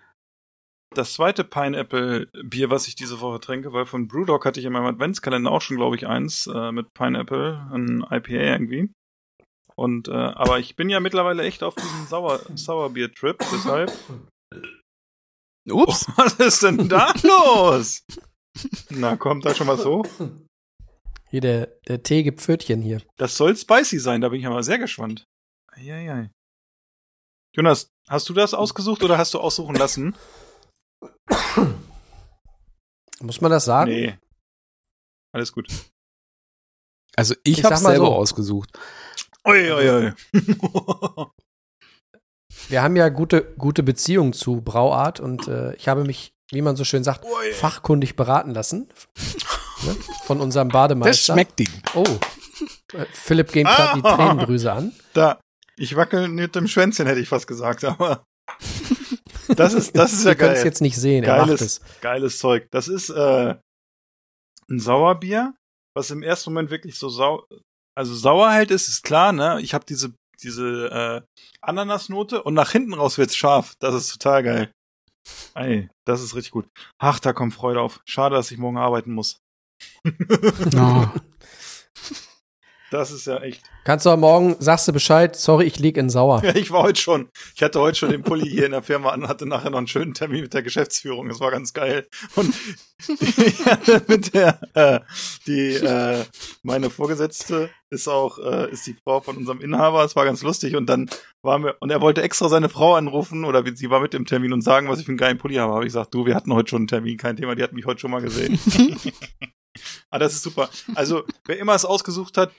das 0.94 1.14
zweite 1.14 1.44
Pineapple 1.44 2.28
Bier, 2.44 2.70
was 2.70 2.88
ich 2.88 2.96
diese 2.96 3.20
Woche 3.20 3.40
trinke, 3.42 3.74
weil 3.74 3.86
von 3.86 4.08
Brewdog 4.08 4.46
hatte 4.46 4.60
ich 4.62 4.66
in 4.66 4.72
meinem 4.74 4.86
Adventskalender 4.86 5.52
auch 5.52 5.62
schon, 5.62 5.76
glaube 5.78 5.98
ich, 5.98 6.08
eins 6.08 6.48
äh, 6.48 6.72
mit 6.72 6.94
Pineapple, 6.94 7.70
ein 7.74 8.06
IPA 8.10 8.32
irgendwie. 8.32 8.90
Und 9.78 10.08
äh, 10.08 10.12
aber 10.14 10.60
ich 10.60 10.76
bin 10.76 10.90
ja 10.90 11.00
mittlerweile 11.00 11.44
echt 11.44 11.62
auf 11.64 11.76
diesem 11.76 12.08
Sauer 12.08 12.40
Sauerbier 12.56 13.12
Trip, 13.14 13.38
deshalb 13.52 13.92
Ups. 15.70 16.06
Was 16.16 16.34
ist 16.36 16.64
denn 16.64 16.88
da 16.88 17.14
los? 17.24 18.04
Na, 18.90 19.18
kommt 19.18 19.46
da 19.46 19.54
schon 19.54 19.68
was 19.68 19.84
hoch? 19.84 20.06
Hier, 21.30 21.42
der, 21.42 21.66
der 21.88 22.02
Tee 22.04 22.24
gibt 22.24 22.40
Pfötchen 22.40 22.82
hier. 22.82 23.02
Das 23.18 23.36
soll 23.36 23.58
spicy 23.58 24.00
sein, 24.00 24.22
da 24.22 24.30
bin 24.30 24.40
ich 24.40 24.46
aber 24.48 24.64
sehr 24.64 24.78
gespannt. 24.80 25.26
Eieiei. 25.74 26.32
Jonas, 27.54 27.90
hast 28.08 28.30
du 28.30 28.34
das 28.34 28.54
ausgesucht 28.54 29.04
oder 29.04 29.18
hast 29.18 29.34
du 29.34 29.40
aussuchen 29.40 29.76
lassen? 29.76 30.16
Muss 33.22 33.42
man 33.42 33.52
das 33.52 33.66
sagen? 33.66 33.92
Nee. 33.92 34.18
Alles 35.34 35.52
gut. 35.52 35.68
Also 37.18 37.34
ich, 37.44 37.58
Ich 37.60 37.64
habe 37.66 37.74
mal 37.76 37.80
selber 37.92 38.06
so. 38.08 38.14
ausgesucht. 38.16 38.78
Ui, 39.48 39.72
ui, 39.72 39.90
ui. 39.90 40.14
Wir 42.70 42.82
haben 42.82 42.96
ja 42.96 43.10
gute, 43.10 43.54
gute 43.58 43.84
Beziehungen 43.84 44.34
zu 44.34 44.62
Brauart 44.62 45.20
und 45.20 45.48
äh, 45.48 45.76
ich 45.76 45.88
habe 45.88 46.04
mich, 46.04 46.32
wie 46.52 46.62
man 46.64 46.76
so 46.76 46.84
schön 46.84 47.04
sagt, 47.04 47.24
Ui. 47.26 47.52
fachkundig 47.54 48.16
beraten 48.16 48.52
lassen. 48.52 48.90
ne? 49.86 49.96
Von 50.24 50.42
unserem 50.42 50.70
Das 50.70 50.74
Bademeister. 50.74 51.34
schmeckt 51.34 51.60
ihm. 51.60 51.68
Oh. 51.94 52.04
Äh, 52.94 53.06
Philipp 53.12 53.52
geht 53.52 53.68
gerade 53.68 54.00
die 54.02 54.06
Ah. 54.08 54.16
Tränendrüse 54.16 54.72
an. 54.72 54.94
Da. 55.14 55.40
Ich 55.78 55.96
wackel 55.96 56.30
mit 56.30 56.56
dem 56.56 56.68
Schwänzchen, 56.68 57.06
hätte 57.06 57.20
ich 57.20 57.28
fast 57.30 57.46
gesagt, 57.48 57.84
aber. 57.84 58.24
Das 59.56 59.74
ist, 59.74 59.96
das 59.98 60.14
ist 60.14 60.24
ja 60.24 60.32
Ihr 60.32 60.36
könnt 60.38 60.54
es 60.54 60.60
geil. 60.60 60.66
jetzt 60.66 60.82
nicht 60.82 60.96
sehen, 60.96 61.24
er 61.24 61.38
macht 61.38 61.48
Geiles, 61.48 61.62
es. 61.62 61.82
geiles 62.02 62.40
Zeug. 62.40 62.68
Das 62.72 62.88
ist 62.88 63.10
äh, 63.10 63.56
ein 64.70 64.80
Sauerbier, 64.80 65.54
was 65.96 66.10
im 66.12 66.24
ersten 66.24 66.52
Moment 66.52 66.72
wirklich 66.72 66.98
so 66.98 67.10
sau 67.10 67.46
also 67.96 68.14
sauer 68.14 68.52
halt 68.52 68.72
ist, 68.72 68.88
ist 68.88 69.04
klar, 69.04 69.32
ne? 69.32 69.60
Ich 69.62 69.74
habe 69.74 69.86
diese 69.86 70.14
diese 70.44 71.24
äh, 71.26 71.44
Ananasnote 71.62 72.44
und 72.44 72.54
nach 72.54 72.72
hinten 72.72 72.94
raus 72.94 73.18
wird's 73.18 73.36
scharf. 73.36 73.76
Das 73.80 73.96
ist 73.96 74.12
total 74.12 74.44
geil. 74.44 74.72
Ey, 75.56 75.90
das 76.06 76.22
ist 76.22 76.36
richtig 76.36 76.52
gut. 76.52 76.68
Ach, 77.00 77.20
da 77.20 77.34
kommt 77.34 77.54
Freude 77.54 77.82
auf. 77.82 78.02
Schade, 78.06 78.36
dass 78.36 78.52
ich 78.52 78.58
morgen 78.58 78.78
arbeiten 78.78 79.14
muss. 79.14 79.40
Oh. 80.76 81.08
Das 82.96 83.12
ist 83.12 83.28
ja 83.28 83.40
echt. 83.40 83.62
Kannst 83.84 84.06
du 84.06 84.10
am 84.10 84.22
Morgen, 84.22 84.56
sagst 84.60 84.88
du 84.88 84.94
Bescheid, 84.94 85.36
sorry, 85.36 85.66
ich 85.66 85.78
lieg 85.80 85.98
in 85.98 86.10
Sauer. 86.10 86.42
Ja, 86.46 86.56
ich 86.56 86.72
war 86.72 86.84
heute 86.84 87.02
schon. 87.02 87.28
Ich 87.54 87.62
hatte 87.62 87.82
heute 87.82 87.98
schon 87.98 88.10
den 88.10 88.24
Pulli 88.24 88.50
hier 88.50 88.66
in 88.66 88.72
der 88.72 88.84
Firma 88.84 89.10
an 89.10 89.24
und 89.24 89.28
hatte 89.28 89.46
nachher 89.46 89.70
noch 89.70 89.80
einen 89.80 89.88
schönen 89.88 90.14
Termin 90.14 90.44
mit 90.44 90.54
der 90.54 90.64
Geschäftsführung. 90.64 91.28
Das 91.28 91.42
war 91.42 91.52
ganz 91.52 91.74
geil. 91.74 92.08
Und 92.38 92.56
ich 93.20 93.66
hatte 93.66 94.02
mit 94.08 94.34
der, 94.34 94.62
äh, 94.76 95.02
die, 95.46 95.74
äh, 95.74 96.24
meine 96.64 96.90
Vorgesetzte 96.90 97.70
ist 97.90 98.08
auch, 98.08 98.40
äh, 98.40 98.72
ist 98.72 98.88
die 98.88 98.94
Frau 98.94 99.20
von 99.20 99.36
unserem 99.36 99.60
Inhaber. 99.60 100.06
Es 100.06 100.16
war 100.16 100.24
ganz 100.24 100.42
lustig. 100.42 100.78
Und 100.78 100.86
dann 100.86 101.10
waren 101.42 101.66
wir, 101.66 101.76
und 101.82 101.90
er 101.90 102.00
wollte 102.00 102.22
extra 102.22 102.48
seine 102.48 102.70
Frau 102.70 102.96
anrufen 102.96 103.44
oder 103.44 103.62
sie 103.76 103.90
war 103.90 104.00
mit 104.00 104.14
im 104.14 104.26
Termin 104.26 104.54
und 104.54 104.62
sagen, 104.62 104.88
was 104.88 105.00
ich 105.00 105.06
für 105.06 105.12
einen 105.12 105.18
geilen 105.18 105.38
Pulli 105.38 105.56
habe. 105.56 105.74
Habe 105.74 105.84
ich 105.84 105.90
gesagt, 105.90 106.14
du, 106.14 106.26
wir 106.26 106.36
hatten 106.36 106.54
heute 106.54 106.70
schon 106.70 106.84
einen 106.84 106.88
Termin, 106.88 107.18
kein 107.18 107.36
Thema. 107.36 107.56
Die 107.56 107.64
hat 107.64 107.74
mich 107.74 107.86
heute 107.86 108.00
schon 108.00 108.12
mal 108.12 108.22
gesehen. 108.22 108.58
ah, 110.10 110.18
das 110.18 110.34
ist 110.34 110.44
super. 110.44 110.70
Also, 110.96 111.26
wer 111.46 111.60
immer 111.60 111.76
es 111.76 111.84
ausgesucht 111.84 112.38
hat, 112.38 112.52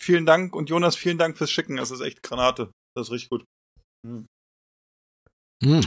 vielen 0.00 0.26
Dank. 0.26 0.54
Und 0.54 0.70
Jonas, 0.70 0.96
vielen 0.96 1.18
Dank 1.18 1.36
fürs 1.38 1.50
Schicken. 1.50 1.76
Das 1.76 1.90
ist 1.90 2.00
echt 2.00 2.22
Granate. 2.22 2.70
Das 2.94 3.08
ist 3.08 3.12
richtig 3.12 3.30
gut. 3.30 3.44
Mm. 4.06 4.24
Mm. 5.62 5.80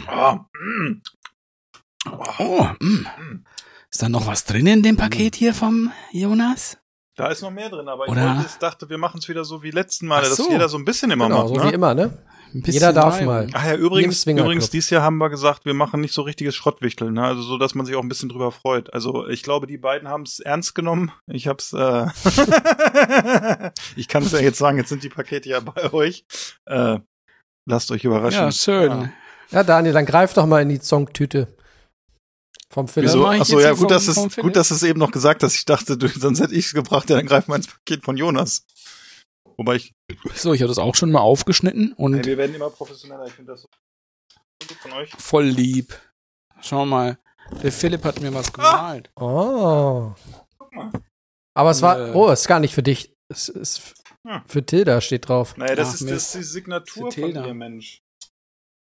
Oh, 2.40 2.68
mm. 2.80 3.46
Ist 3.92 4.02
da 4.02 4.10
noch 4.10 4.28
was 4.28 4.46
drin 4.46 4.68
in 4.68 4.84
dem 4.84 4.98
Paket 4.98 5.36
hier 5.36 5.54
vom 5.54 5.92
Jonas? 6.12 6.78
Da 7.16 7.28
ist 7.28 7.42
noch 7.42 7.52
mehr 7.52 7.70
drin, 7.70 7.88
aber 7.90 8.06
ich 8.06 8.12
Oder- 8.12 8.36
wollte, 8.38 8.48
ich 8.50 8.56
dachte, 8.60 8.90
wir 8.90 8.98
machen 8.98 9.20
es 9.20 9.28
wieder 9.28 9.44
so 9.44 9.62
wie 9.62 9.72
letzten 9.72 10.08
Mal, 10.08 10.22
Ach 10.24 10.30
dass 10.30 10.38
so. 10.38 10.50
jeder 10.50 10.70
so 10.70 10.78
ein 10.78 10.86
bisschen 10.86 11.12
immer 11.12 11.28
Genau, 11.28 11.40
macht. 11.44 11.50
so 11.50 11.56
ne? 11.56 11.70
wie 11.70 11.74
immer, 11.74 11.94
ne? 11.94 12.18
Jeder 12.54 12.94
darf 12.94 13.22
mal. 13.22 13.48
Ach 13.54 13.66
ja, 13.66 13.76
übrigens, 13.76 14.26
übrigens, 14.26 14.70
dieses 14.70 14.90
Jahr 14.90 15.04
haben 15.04 15.18
wir 15.18 15.30
gesagt, 15.30 15.66
wir 15.66 15.74
machen 15.74 16.02
nicht 16.02 16.14
so 16.14 16.22
richtiges 16.24 16.56
Schrottwichteln, 16.56 17.14
ne? 17.14 17.24
Also 17.24 17.42
so, 17.42 17.58
dass 17.58 17.76
man 17.76 17.86
sich 17.86 17.96
auch 17.96 18.02
ein 18.02 18.10
bisschen 18.10 18.30
drüber 18.30 18.52
freut. 18.52 18.94
Also 18.94 19.28
ich 19.28 19.44
glaube, 19.44 19.68
die 19.68 19.78
beiden 19.78 20.08
haben 20.08 20.24
es 20.24 20.40
ernst 20.40 20.76
genommen. 20.76 21.12
Ich 21.28 21.48
hab's, 21.48 21.74
äh 21.74 22.08
ich 23.96 24.08
kann 24.08 24.24
es 24.24 24.32
ja 24.32 24.40
jetzt 24.40 24.58
sagen, 24.58 24.78
jetzt 24.78 24.90
sind 24.90 25.04
die 25.04 25.10
Pakete 25.10 25.50
ja 25.50 25.60
bei 25.60 25.94
euch. 25.94 26.26
Äh, 26.66 27.00
lasst 27.66 27.92
euch 27.92 28.04
überraschen. 28.04 28.40
Ja, 28.40 28.52
schön. 28.52 28.92
Ja. 28.92 29.10
Ja, 29.52 29.64
Daniel, 29.64 29.94
dann 29.94 30.06
greif 30.06 30.34
doch 30.34 30.46
mal 30.46 30.62
in 30.62 30.70
die 30.70 30.80
Zongtüte. 30.80 31.56
Vom 32.72 32.88
Philipp. 32.88 33.10
Wieso? 33.10 33.26
Achso, 33.26 33.56
jetzt 33.58 33.64
ja, 33.64 33.72
gut, 33.72 33.80
vom- 33.80 33.88
dass 33.88 34.08
es, 34.08 34.36
gut, 34.36 34.56
dass 34.56 34.70
es 34.70 34.84
eben 34.84 35.00
noch 35.00 35.10
gesagt 35.12 35.42
hast. 35.42 35.56
Ich 35.56 35.66
dachte, 35.66 35.98
du, 35.98 36.08
sonst 36.08 36.40
hätte 36.40 36.54
ich 36.54 36.68
es 36.68 36.74
gebracht, 36.74 37.10
ja, 37.10 37.16
dann 37.18 37.26
greif 37.26 37.48
mal 37.48 37.56
ins 37.56 37.66
Paket 37.68 38.04
von 38.04 38.16
Jonas. 38.16 38.64
Wobei 39.60 39.76
ich, 39.76 39.94
So, 40.36 40.54
ich 40.54 40.62
habe 40.62 40.70
das 40.70 40.78
auch 40.78 40.96
schon 40.96 41.12
mal 41.12 41.20
aufgeschnitten 41.20 41.92
und 41.94 42.14
ey, 42.14 42.24
wir 42.24 42.38
werden 42.38 42.56
immer 42.56 42.70
professioneller. 42.70 43.26
Ich 43.28 43.34
finde 43.34 43.52
das 43.52 43.62
so 43.64 43.68
von 44.76 44.94
euch. 44.94 45.12
voll 45.12 45.46
lieb. 45.46 45.94
Schau 46.62 46.86
mal, 46.86 47.18
der 47.62 47.72
Philipp 47.74 48.04
hat 48.06 48.22
mir 48.22 48.34
was 48.34 48.54
gemalt. 48.54 49.12
Oh. 49.18 50.14
Guck 50.58 50.74
mal. 50.74 50.92
Aber 51.58 51.72
es 51.72 51.82
war, 51.82 52.00
Äh. 52.10 52.12
oh, 52.14 52.32
ist 52.32 52.48
gar 52.48 52.60
nicht 52.62 52.74
für 52.74 52.84
dich. 52.84 53.14
Es 53.30 53.50
ist 53.50 53.94
Hm. 54.28 54.42
für 54.48 54.66
Tilda 54.66 55.02
steht 55.02 55.28
drauf. 55.28 55.56
Naja, 55.58 55.76
das 55.76 55.90
Ach, 55.90 55.94
ist, 55.96 56.02
das 56.10 56.12
ist 56.12 56.36
die 56.36 56.44
Signatur 56.44 57.12
Für 57.12 57.22
von 57.22 57.32
Tilda. 57.32 57.46
ihr, 57.48 57.54
Mensch. 57.54 58.00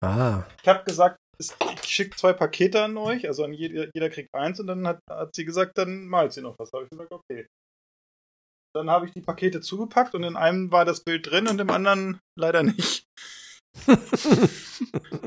Ah. 0.03 0.43
Ich 0.61 0.67
habe 0.67 0.83
gesagt, 0.85 1.17
es- 1.39 1.55
ich 1.73 1.83
schicke 1.89 2.15
zwei 2.17 2.33
Pakete 2.33 2.83
an 2.83 2.97
euch, 2.97 3.27
also 3.27 3.43
an 3.43 3.53
jeder, 3.53 3.87
jeder 3.93 4.09
kriegt 4.09 4.33
eins 4.33 4.59
und 4.59 4.67
dann 4.67 4.85
hat, 4.87 4.99
hat 5.09 5.35
sie 5.35 5.45
gesagt, 5.45 5.77
dann 5.77 6.05
malt 6.07 6.33
sie 6.33 6.41
noch 6.41 6.55
was. 6.59 6.69
Da 6.71 6.77
habe 6.77 6.85
ich 6.85 6.89
gesagt, 6.89 7.11
okay. 7.11 7.45
Dann 8.75 8.89
habe 8.89 9.05
ich 9.05 9.13
die 9.13 9.21
Pakete 9.21 9.61
zugepackt 9.61 10.15
und 10.15 10.23
in 10.23 10.35
einem 10.35 10.69
war 10.69 10.83
das 10.83 10.99
Bild 11.01 11.31
drin 11.31 11.47
und 11.47 11.59
im 11.61 11.69
anderen 11.69 12.19
leider 12.37 12.61
nicht. 12.61 13.07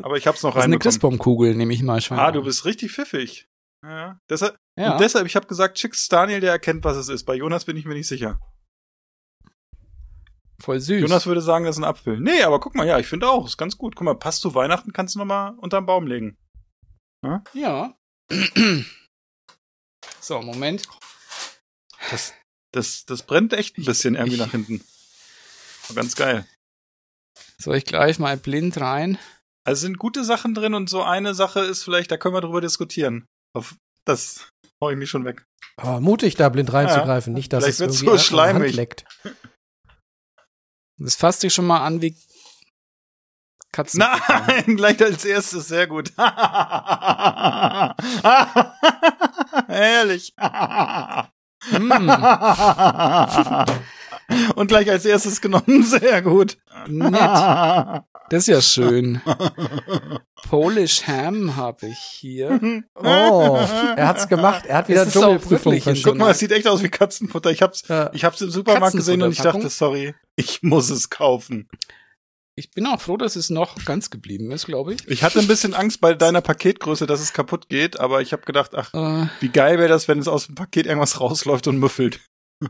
Aber 0.02 0.18
ich 0.18 0.26
habe 0.26 0.36
es 0.36 0.42
noch 0.42 0.54
Das 0.54 0.64
ist 0.64 0.64
eine. 0.64 0.78
Christbaumkugel, 0.78 1.54
nehme 1.54 1.72
ich 1.72 1.82
mal 1.82 2.02
schon. 2.02 2.18
Ah, 2.18 2.30
du 2.30 2.42
bist 2.42 2.66
richtig 2.66 2.92
pfiffig. 2.92 3.48
Ja. 3.82 4.18
Deshalb, 4.28 4.56
ja. 4.78 4.92
Und 4.92 5.00
deshalb, 5.00 5.26
ich 5.26 5.34
habe 5.34 5.46
gesagt, 5.46 5.78
schick's 5.78 6.08
Daniel, 6.08 6.40
der 6.40 6.52
erkennt, 6.52 6.84
was 6.84 6.98
es 6.98 7.08
ist. 7.08 7.24
Bei 7.24 7.34
Jonas 7.34 7.64
bin 7.64 7.78
ich 7.78 7.86
mir 7.86 7.94
nicht 7.94 8.08
sicher. 8.08 8.38
voll 10.60 10.80
süß. 10.80 11.00
Jonas 11.00 11.26
würde 11.26 11.40
sagen, 11.40 11.64
das 11.64 11.76
ist 11.76 11.82
ein 11.82 11.88
Apfel. 11.88 12.20
Nee, 12.20 12.42
aber 12.42 12.60
guck 12.60 12.74
mal, 12.74 12.86
ja, 12.86 12.98
ich 12.98 13.06
finde 13.06 13.30
auch, 13.30 13.46
ist 13.46 13.56
ganz 13.56 13.78
gut. 13.78 13.96
Guck 13.96 14.04
mal, 14.04 14.14
passt 14.14 14.42
zu 14.42 14.54
Weihnachten, 14.54 14.92
kannst 14.92 15.14
du 15.14 15.20
noch 15.20 15.26
mal 15.26 15.54
unterm 15.58 15.86
Baum 15.86 16.06
legen. 16.06 16.36
ja. 17.54 17.94
so, 20.20 20.42
Moment. 20.42 20.86
Das, 22.10 22.34
das, 22.72 23.04
das 23.04 23.22
brennt 23.22 23.52
echt 23.52 23.78
ein 23.78 23.84
bisschen 23.84 24.14
irgendwie 24.14 24.38
nach 24.38 24.50
hinten. 24.50 24.84
Ganz 25.94 26.16
geil. 26.16 26.46
Soll 27.58 27.76
ich 27.76 27.84
gleich 27.84 28.18
mal 28.18 28.36
blind 28.36 28.78
rein? 28.80 29.18
Also 29.64 29.82
sind 29.82 29.98
gute 29.98 30.24
Sachen 30.24 30.54
drin 30.54 30.74
und 30.74 30.88
so 30.88 31.02
eine 31.02 31.34
Sache 31.34 31.60
ist 31.60 31.82
vielleicht, 31.82 32.10
da 32.10 32.16
können 32.16 32.34
wir 32.34 32.40
drüber 32.40 32.60
diskutieren. 32.60 33.26
Auf, 33.54 33.76
das 34.04 34.48
hau 34.80 34.90
ich 34.90 34.96
mich 34.96 35.10
schon 35.10 35.24
weg. 35.24 35.44
Aber 35.76 36.00
mutig, 36.00 36.36
da 36.36 36.48
blind 36.48 36.72
reinzugreifen. 36.72 37.32
Nicht, 37.32 37.52
dass 37.52 37.66
es 37.66 37.80
irgendwie 37.80 37.98
so 37.98 38.04
der 38.06 38.14
Hand 38.14 38.22
schleimig. 38.22 38.74
leckt. 38.74 39.04
Das 40.98 41.14
fasst 41.14 41.40
sich 41.40 41.54
schon 41.54 41.66
mal 41.66 41.84
an 41.84 42.02
wie 42.02 42.16
Katzen. 43.72 44.00
Nein, 44.00 44.76
gleich 44.76 45.00
als 45.02 45.24
erstes, 45.24 45.68
sehr 45.68 45.86
gut. 45.86 46.12
Herrlich. 49.68 50.34
Mm. 51.70 52.10
Und 54.56 54.68
gleich 54.68 54.90
als 54.90 55.04
erstes 55.04 55.40
genommen. 55.40 55.82
Sehr 55.84 56.22
gut. 56.22 56.58
Nett. 56.86 57.12
Das 58.30 58.42
ist 58.42 58.48
ja 58.48 58.60
schön. 58.60 59.22
Polish 60.50 61.06
Ham 61.06 61.56
habe 61.56 61.86
ich 61.86 61.98
hier. 61.98 62.60
Oh, 62.94 63.58
er 63.96 64.08
hat's 64.08 64.28
gemacht. 64.28 64.66
Er 64.66 64.78
hat 64.78 64.88
wieder 64.88 65.04
auch 65.04 65.10
Dschungelprüfung. 65.10 65.80
Guck 66.04 66.18
mal, 66.18 66.32
es 66.32 66.38
sieht 66.38 66.52
echt 66.52 66.68
aus 66.68 66.82
wie 66.82 66.90
Katzenfutter. 66.90 67.50
Ich 67.50 67.62
hab's, 67.62 67.84
Ja. 67.88 68.10
ich 68.12 68.24
hab's 68.24 68.40
im 68.42 68.50
Supermarkt 68.50 68.96
gesehen 68.96 69.22
und 69.22 69.32
ich 69.32 69.40
dachte, 69.40 69.70
sorry, 69.70 70.14
ich 70.36 70.62
muss 70.62 70.90
es 70.90 71.08
kaufen. 71.08 71.68
Ich 72.58 72.72
bin 72.72 72.86
auch 72.86 73.00
froh, 73.00 73.16
dass 73.16 73.36
es 73.36 73.50
noch 73.50 73.84
ganz 73.84 74.10
geblieben 74.10 74.50
ist, 74.50 74.66
glaube 74.66 74.92
ich. 74.94 75.06
Ich 75.06 75.22
hatte 75.22 75.38
ein 75.38 75.46
bisschen 75.46 75.74
Angst 75.74 76.00
bei 76.00 76.14
deiner 76.14 76.40
Paketgröße, 76.40 77.06
dass 77.06 77.20
es 77.20 77.32
kaputt 77.32 77.68
geht, 77.68 78.00
aber 78.00 78.20
ich 78.20 78.32
habe 78.32 78.42
gedacht, 78.42 78.74
ach, 78.74 78.92
Äh, 78.94 79.28
wie 79.40 79.48
geil 79.48 79.78
wäre 79.78 79.88
das, 79.88 80.08
wenn 80.08 80.18
es 80.18 80.26
aus 80.26 80.46
dem 80.46 80.56
Paket 80.56 80.86
irgendwas 80.86 81.20
rausläuft 81.20 81.68
und 81.68 81.78
müffelt. 81.78 82.20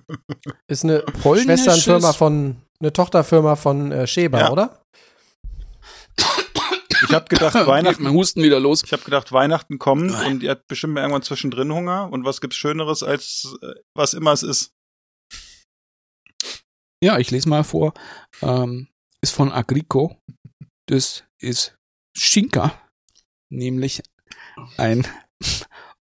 Ist 0.68 0.84
eine 0.84 1.02
Schwesternfirma 1.22 2.12
von, 2.12 2.56
eine 2.80 2.92
Tochterfirma 2.92 3.56
von 3.56 3.90
äh, 3.90 4.06
Schäber, 4.06 4.40
Ja. 4.40 4.50
oder? 4.52 4.82
Ich 7.02 7.14
habe 7.14 7.26
gedacht, 7.28 7.54
Weihnachten, 7.66 8.02
mein 8.02 8.12
Husten 8.12 8.42
wieder 8.42 8.60
los. 8.60 8.82
ich 8.84 8.92
habe 8.92 9.04
gedacht, 9.04 9.32
Weihnachten 9.32 9.78
kommt 9.78 10.10
und 10.26 10.42
ihr 10.42 10.50
habt 10.50 10.66
bestimmt 10.68 10.98
irgendwann 10.98 11.22
zwischendrin 11.22 11.72
Hunger 11.72 12.10
und 12.12 12.26
was 12.26 12.42
gibt's 12.42 12.56
Schöneres 12.56 13.02
als 13.02 13.56
äh, 13.62 13.72
was 13.96 14.12
immer 14.12 14.32
es 14.32 14.42
ist. 14.42 14.72
Ja, 17.02 17.18
ich 17.18 17.30
lese 17.30 17.48
mal 17.48 17.64
vor. 17.64 17.94
Ähm, 18.42 18.88
ist 19.22 19.32
von 19.32 19.52
Agrico. 19.52 20.20
Das 20.86 21.24
ist 21.38 21.76
Schinka. 22.16 22.80
Nämlich 23.50 24.02
ein 24.76 25.06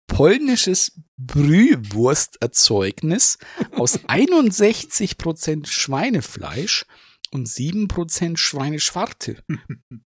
polnisches 0.06 1.00
Brühwursterzeugnis 1.16 3.38
aus 3.72 3.98
61% 4.04 5.66
Schweinefleisch 5.66 6.86
und 7.30 7.48
7% 7.48 8.36
Schweineschwarte. 8.36 9.42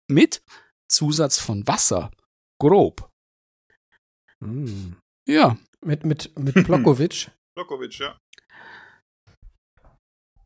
Mit 0.09 0.43
Zusatz 0.89 1.39
von 1.39 1.67
Wasser. 1.67 2.11
Grob. 2.59 3.11
Mm. 4.41 4.93
Ja, 5.27 5.59
Mit, 5.85 6.05
mit, 6.05 6.39
mit 6.39 6.55
Plokowitsch. 6.65 7.29
Lokovic, 7.57 7.99
ja. 7.99 8.17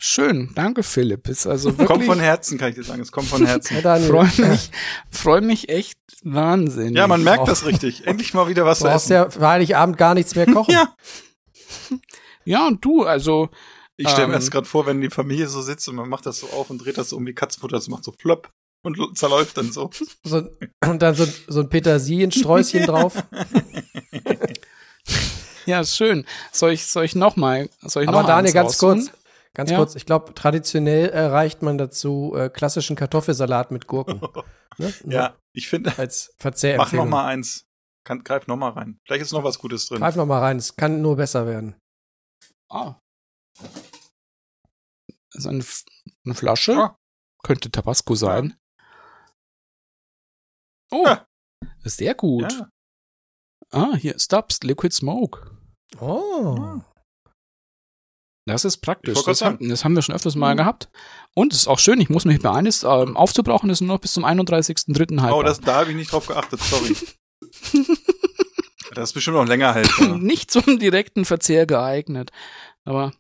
Schön. 0.05 0.51
Danke, 0.55 0.83
Philipp. 0.83 1.29
Ist 1.29 1.47
also 1.47 1.71
wirklich. 1.71 1.89
Kommt 1.89 2.05
von 2.05 2.21
Herzen, 2.21 2.59
kann 2.59 2.69
ich 2.71 2.75
dir 2.75 2.85
sagen. 2.85 3.01
Es 3.03 3.11
kommt 3.13 3.29
von 3.29 3.45
Herzen. 3.47 3.81
Ja, 3.83 3.97
Freue 3.99 4.31
mich, 4.49 4.71
freu 5.11 5.41
mich 5.41 5.69
echt 5.69 5.99
wahnsinnig. 6.23 6.97
Ja, 6.97 7.07
man 7.07 7.23
merkt 7.25 7.41
Auch. 7.43 7.49
das 7.49 7.65
richtig. 7.65 8.07
Endlich 8.07 8.35
mal 8.35 8.49
wieder 8.49 8.65
was 8.65 8.79
du 8.79 8.85
zu 8.85 8.91
brauchst 8.91 9.07
essen. 9.07 9.13
ja 9.15 9.31
für 9.31 9.47
Heiligabend 9.49 9.97
gar 9.97 10.15
nichts 10.15 10.35
mehr 10.35 10.47
kochen. 10.47 10.75
Ja. 10.75 10.95
Ja, 12.45 12.67
und 12.67 12.85
du, 12.85 13.05
also, 13.05 13.49
Ich 13.97 14.09
stelle 14.09 14.29
mir 14.29 14.35
Ähm. 14.35 14.41
jetzt 14.41 14.51
gerade 14.51 14.67
vor, 14.67 14.85
wenn 14.87 15.01
die 15.01 15.09
Familie 15.11 15.49
so 15.49 15.63
sitzt 15.63 15.89
und 15.89 15.95
man 15.97 16.09
macht 16.09 16.27
das 16.27 16.39
so 16.41 16.49
auf 16.51 16.69
und 16.71 16.79
dreht 16.79 16.99
das 16.99 17.09
so 17.11 17.17
um 17.17 17.27
wie 17.27 17.33
Katzenfutter, 17.35 17.77
das 17.77 17.89
macht 17.89 18.05
so 18.05 18.13
flop 18.13 18.51
und 18.83 18.99
zerläuft 19.17 19.57
dann 19.57 19.73
so. 19.73 19.91
So, 20.25 20.43
und 20.85 21.01
dann 21.03 21.15
so, 21.15 21.27
so 21.49 21.61
ein 21.61 21.69
Petersiliensträußchen 21.71 22.85
drauf. 22.87 23.15
ja, 25.67 25.85
schön. 25.85 26.27
Soll 26.53 26.73
ich, 26.73 26.87
soll 26.87 27.05
ich 27.07 27.15
noch 27.15 27.37
mal, 27.37 27.71
soll 27.83 28.03
ich 28.03 28.09
Aber 28.09 28.21
noch 28.21 28.29
Daniel, 28.29 28.53
ganz 28.53 28.77
kurz. 28.79 29.11
Ganz 29.55 29.71
Ja. 29.71 29.77
kurz, 29.79 29.95
ich 29.95 30.05
glaube, 30.07 30.35
traditionell 30.35 31.09
erreicht 31.11 31.63
man 31.63 31.79
dazu 31.79 32.35
äh, 32.37 32.49
klassischen 32.51 32.97
Kartoffelsalat 32.97 33.71
mit 33.71 33.87
Gurken. 33.87 34.21
Ne? 34.77 34.93
Ja, 35.07 35.39
ich 35.53 35.69
finde, 35.69 35.97
Als 35.99 36.31
mach 36.35 36.43
Verzehrempfehlung. 36.43 37.05
noch 37.07 37.11
mal 37.13 37.27
eins. 37.27 37.65
Kann, 38.05 38.25
greif 38.25 38.49
noch 38.49 38.57
mal 38.57 38.71
rein. 38.71 38.99
Vielleicht 39.07 39.23
ist 39.23 39.31
noch 39.33 39.45
was 39.45 39.61
Gutes 39.61 39.87
drin. 39.87 40.01
Greif 40.01 40.17
noch 40.17 40.27
mal 40.27 40.41
rein, 40.41 40.57
es 40.57 40.75
kann 40.75 41.01
nur 41.01 41.15
besser 41.15 41.47
werden. 41.47 41.77
Ah. 42.69 42.97
Das 45.31 45.37
ist 45.37 45.47
eine, 45.47 45.61
F- 45.61 45.85
eine 46.25 46.35
Flasche. 46.35 46.73
Ah. 46.77 46.97
Könnte 47.45 47.71
Tabasco 47.71 48.17
sein. 48.17 48.57
Oh, 50.91 51.05
Ja. 51.07 51.25
ist 51.85 51.99
sehr 51.99 52.17
gut. 52.17 52.51
Ja. 52.53 52.69
Ah, 53.71 53.95
hier, 53.95 54.19
Stubbs, 54.19 54.59
Liquid 54.65 54.93
Smoke. 54.93 55.57
Oh. 56.01 56.81
Das 58.47 58.65
ist 58.67 58.79
praktisch. 58.79 59.23
Das, 59.25 59.41
haben- 59.43 59.69
das 59.69 59.85
haben 59.85 59.95
wir 59.95 60.03
schon 60.03 60.15
öfters 60.15 60.37
mal 60.37 60.55
gehabt. 60.55 60.91
Und 61.35 61.53
es 61.55 61.61
ist 61.61 61.67
auch 61.69 61.79
schön, 61.79 62.01
ich 62.01 62.11
muss 62.11 62.25
mich 62.27 62.41
beeilen, 62.41 62.67
es 62.67 62.83
ähm, 62.83 63.17
aufzubrauchen, 63.17 63.69
das 63.71 63.79
ist 63.79 63.87
nur 63.87 63.95
noch 63.97 64.01
bis 64.03 64.13
zum 64.13 64.25
31.03. 64.25 65.21
haltbar. 65.21 65.37
Oh, 65.39 65.43
das, 65.43 65.61
da 65.61 65.77
habe 65.77 65.91
ich 65.91 65.97
nicht 65.97 66.13
drauf 66.13 66.27
geachtet, 66.27 66.61
sorry. 66.61 66.95
das 68.95 69.11
ist 69.11 69.13
bestimmt 69.15 69.37
noch 69.37 69.47
länger 69.47 69.75
haltbar. 69.75 70.19
Nicht 70.19 70.51
zum 70.51 70.79
direkten 70.79 71.25
Verzehr 71.25 71.67
geeignet. 71.67 72.31
Aber 72.85 73.13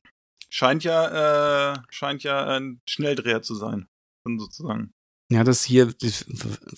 Scheint 0.51 0.85
ja, 0.85 1.73
äh, 1.73 1.79
scheint 1.91 2.23
ja 2.23 2.45
ein 2.47 2.81
Schnelldreher 2.89 3.43
zu 3.43 3.55
sein. 3.55 3.89
Sozusagen. 4.25 4.93
ja, 5.31 5.43
das 5.45 5.65
hier, 5.65 5.87
das 5.87 6.25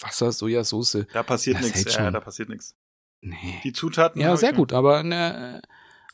Wasser, 0.01 0.33
Sojasauce. 0.33 0.99
Da 1.13 1.23
passiert 1.23 1.59
Das 1.59 1.75
nichts. 1.75 1.95
Ja, 1.95 2.11
da 2.11 2.21
passiert 2.21 2.49
nichts. 2.49 2.75
Nee. 3.21 3.61
Die 3.65 3.73
Zutaten. 3.73 4.21
Ja, 4.21 4.37
sehr 4.37 4.53
gut, 4.53 4.73
aber 4.73 5.03
ne, 5.03 5.61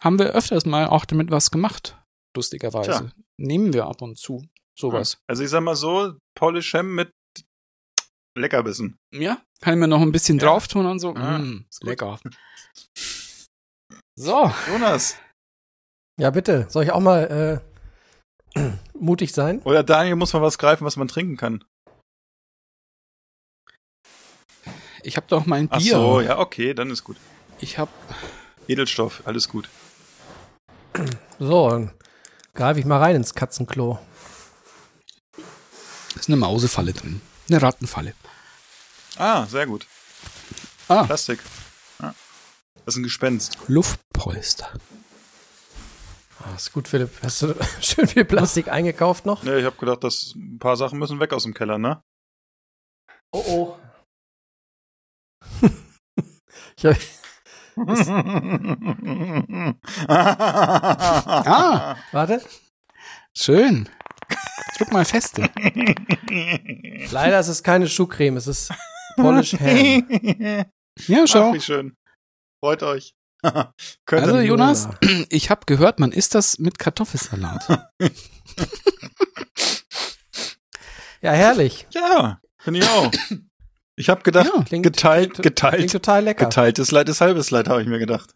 haben 0.00 0.18
wir 0.18 0.30
öfters 0.34 0.66
mal 0.66 0.86
auch 0.86 1.04
damit 1.04 1.30
was 1.30 1.50
gemacht. 1.50 1.96
Lustigerweise. 2.36 2.90
Tja. 2.90 3.12
Nehmen 3.38 3.72
wir 3.72 3.86
ab 3.86 4.02
und 4.02 4.18
zu 4.18 4.44
sowas. 4.78 5.18
Also 5.28 5.42
ich 5.44 5.50
sag 5.50 5.62
mal 5.62 5.76
so, 5.76 6.16
Polish 6.34 6.72
Ham 6.74 6.94
mit 6.94 7.10
Leckerbissen. 8.38 8.96
Ja, 9.12 9.42
kann 9.60 9.74
ich 9.74 9.80
mir 9.80 9.88
noch 9.88 10.00
ein 10.00 10.12
bisschen 10.12 10.38
Ja. 10.38 10.46
drauf 10.46 10.66
tun 10.68 10.86
und 10.86 10.98
so. 10.98 11.14
Ah, 11.14 11.38
Mm, 11.38 11.66
ist 11.68 11.82
lecker. 11.84 12.18
So, 14.14 14.50
Jonas. 14.68 15.16
Ja, 16.20 16.30
bitte. 16.30 16.66
Soll 16.68 16.84
ich 16.84 16.92
auch 16.92 17.00
mal 17.00 17.62
äh, 18.56 18.60
mutig 18.98 19.32
sein? 19.32 19.60
Oder 19.62 19.82
Daniel 19.82 20.16
muss 20.16 20.32
mal 20.34 20.42
was 20.42 20.58
greifen, 20.58 20.84
was 20.84 20.96
man 20.96 21.08
trinken 21.08 21.36
kann. 21.38 21.64
ich 25.02 25.16
habe 25.16 25.26
doch 25.28 25.46
mein 25.46 25.68
Ach 25.70 25.78
Bier. 25.78 25.92
so, 25.94 26.20
ja, 26.20 26.38
okay, 26.38 26.74
dann 26.74 26.90
ist 26.90 27.04
gut. 27.04 27.16
Ich 27.58 27.78
habe 27.78 27.90
Edelstoff, 28.68 29.22
alles 29.26 29.48
gut. 29.48 29.68
So, 31.38 31.70
dann 31.70 31.90
greife 32.54 32.80
ich 32.80 32.86
mal 32.86 32.98
rein 32.98 33.16
ins 33.16 33.34
Katzenklo. 33.34 33.98
ist 36.14 36.28
eine 36.28 36.36
Mausefalle 36.36 36.92
drin. 36.92 37.20
Eine 37.48 37.62
Rattenfalle. 37.62 38.14
Ah, 39.16 39.46
sehr 39.46 39.66
gut. 39.66 39.86
Ah, 40.88 41.04
Plastik. 41.04 41.40
Ja. 42.00 42.14
Das 42.84 42.94
ist 42.94 42.96
ein 42.96 43.02
Gespenst. 43.02 43.58
Luftpolster. 43.68 44.72
Ah, 46.40 46.54
ist 46.56 46.72
gut, 46.72 46.88
Philipp. 46.88 47.10
Hast 47.22 47.42
du 47.42 47.54
schön 47.80 48.06
viel 48.06 48.24
Plastik 48.24 48.68
eingekauft 48.68 49.26
noch? 49.26 49.42
Ne, 49.42 49.58
ich 49.58 49.64
habe 49.64 49.76
gedacht, 49.76 50.02
dass 50.04 50.34
ein 50.34 50.58
paar 50.58 50.76
Sachen 50.76 50.98
müssen 50.98 51.20
weg 51.20 51.32
aus 51.32 51.44
dem 51.44 51.54
Keller, 51.54 51.78
ne? 51.78 52.02
Oh 53.32 53.44
oh. 53.46 53.78
ich 56.76 56.84
hab, 56.84 56.96
Ah, 60.08 61.96
warte. 62.12 62.42
schön. 63.36 63.88
Drück 64.78 64.92
mal 64.92 65.04
feste. 65.04 65.48
Leider 67.10 67.40
ist 67.40 67.48
es 67.48 67.62
keine 67.62 67.88
Schuhcreme, 67.88 68.36
es 68.38 68.46
ist 68.46 68.72
Polish 69.16 69.54
Ham. 69.54 70.66
Ja, 71.06 71.22
Ach, 71.22 71.28
schau. 71.28 71.52
wie 71.54 71.60
schön. 71.60 71.96
Freut 72.60 72.82
euch. 72.82 73.14
Könnt 73.42 74.22
Also 74.22 74.38
Jonas, 74.40 74.88
ich 75.30 75.50
habe 75.50 75.62
gehört, 75.66 75.98
man 75.98 76.12
isst 76.12 76.34
das 76.34 76.58
mit 76.58 76.78
Kartoffelsalat. 76.78 77.88
Ja, 81.24 81.30
herrlich. 81.30 81.86
Ja, 81.92 82.40
finde 82.58 82.80
ich 82.80 82.88
auch. 82.88 83.10
Ich 84.02 84.08
habe 84.08 84.22
gedacht, 84.22 84.50
Ja, 84.52 84.62
Klingt, 84.64 84.82
geteilt, 84.82 85.34
klingt, 85.34 85.42
geteilt, 85.44 85.74
Klingt 85.76 85.92
total 85.92 86.24
lecker. 86.24 86.44
geteiltes 86.46 86.90
Leid 86.90 87.08
ist 87.08 87.20
halbes 87.20 87.52
Leid, 87.52 87.68
habe 87.68 87.82
ich 87.82 87.86
mir 87.88 88.00
gedacht. 88.00 88.34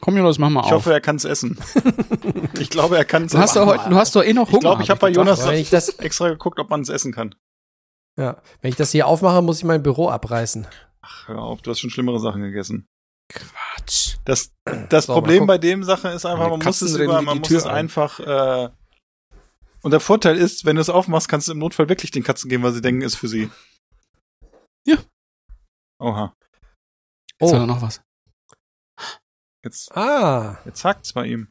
Komm 0.00 0.16
Jonas, 0.16 0.38
mach 0.38 0.48
mal 0.50 0.60
Ich 0.60 0.66
auf. 0.66 0.72
hoffe, 0.72 0.92
er 0.92 1.00
kann 1.00 1.16
es 1.16 1.24
essen. 1.24 1.58
ich 2.58 2.70
glaube, 2.70 2.96
er 2.96 3.04
kann 3.04 3.24
es 3.24 3.32
du 3.32 3.38
hast 3.38 3.54
doch 3.54 3.66
heute, 3.66 3.88
du 3.88 3.96
hast 3.96 4.16
doch 4.16 4.24
eh 4.24 4.32
noch 4.32 4.48
Hunger. 4.48 4.54
Ich 4.56 4.60
glaube, 4.60 4.82
ich 4.82 4.90
habe 4.90 5.00
bei 5.00 5.10
gedacht. 5.12 5.38
Jonas 5.38 5.46
ich 5.58 5.70
das, 5.70 5.90
extra 5.90 6.28
geguckt, 6.30 6.58
ob 6.58 6.70
man 6.70 6.80
es 6.80 6.88
essen 6.88 7.12
kann. 7.12 7.34
ja, 8.18 8.40
wenn 8.62 8.70
ich 8.70 8.76
das 8.76 8.90
hier 8.90 9.06
aufmache, 9.06 9.42
muss 9.42 9.58
ich 9.58 9.64
mein 9.64 9.82
Büro 9.82 10.08
abreißen. 10.08 10.66
Ach, 11.02 11.28
hör 11.28 11.38
auf, 11.40 11.62
du 11.62 11.70
hast 11.70 11.80
schon 11.80 11.90
schlimmere 11.90 12.18
Sachen 12.18 12.42
gegessen. 12.42 12.86
Quatsch. 13.32 14.16
Das, 14.24 14.52
das 14.88 15.06
So, 15.06 15.12
Problem 15.12 15.46
bei 15.46 15.58
dem 15.58 15.84
Sache 15.84 16.08
ist 16.08 16.24
einfach, 16.26 16.48
man 16.50 16.58
muss 16.60 16.82
es 16.82 16.96
über, 16.96 17.18
die 17.20 17.24
man 17.26 17.38
muss 17.38 17.48
Tür 17.48 17.58
es 17.58 17.66
ein. 17.66 17.74
einfach, 17.76 18.18
äh, 18.20 18.70
und 19.82 19.90
der 19.90 20.00
Vorteil 20.00 20.36
ist, 20.36 20.64
wenn 20.64 20.76
du 20.76 20.82
es 20.82 20.88
aufmachst, 20.90 21.28
kannst 21.28 21.48
du 21.48 21.52
im 21.52 21.58
Notfall 21.58 21.88
wirklich 21.88 22.10
den 22.10 22.22
Katzen 22.22 22.48
geben, 22.50 22.62
weil 22.62 22.72
sie 22.72 22.80
denken, 22.82 23.02
ist 23.02 23.16
für 23.16 23.28
sie. 23.28 23.50
Ja. 24.86 24.96
Oha. 26.00 26.34
Jetzt 27.40 27.50
Oh. 27.50 27.54
hat 27.54 27.60
er 27.62 27.66
noch 27.66 27.82
was. 27.82 28.00
Jetzt, 29.64 29.96
Ah, 29.96 30.58
jetzt 30.64 30.84
hackt's 30.84 31.12
bei 31.12 31.26
ihm. 31.26 31.48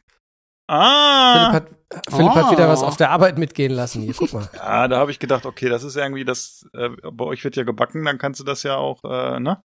Philipp, 0.68 0.80
Ah! 0.80 1.52
hat, 1.52 1.68
Philipp 2.10 2.30
hat 2.34 2.50
wieder 2.52 2.68
was 2.68 2.82
Oh. 2.82 2.86
auf 2.86 2.96
der 2.96 3.10
Arbeit 3.10 3.38
mitgehen 3.38 3.72
lassen. 3.72 4.02
Hier, 4.02 4.14
guck 4.14 4.32
mal. 4.32 4.48
Ja, 4.54 4.86
da 4.88 4.98
habe 4.98 5.10
ich 5.10 5.18
gedacht, 5.18 5.44
okay, 5.46 5.68
das 5.68 5.82
ist 5.82 5.96
irgendwie 5.96 6.24
das, 6.24 6.66
äh, 6.74 6.90
bei 7.10 7.24
euch 7.24 7.42
wird 7.44 7.56
ja 7.56 7.64
gebacken, 7.64 8.04
dann 8.04 8.18
kannst 8.18 8.40
du 8.40 8.44
das 8.44 8.62
ja 8.62 8.76
auch, 8.76 9.02
äh, 9.04 9.40
ne? 9.40 9.62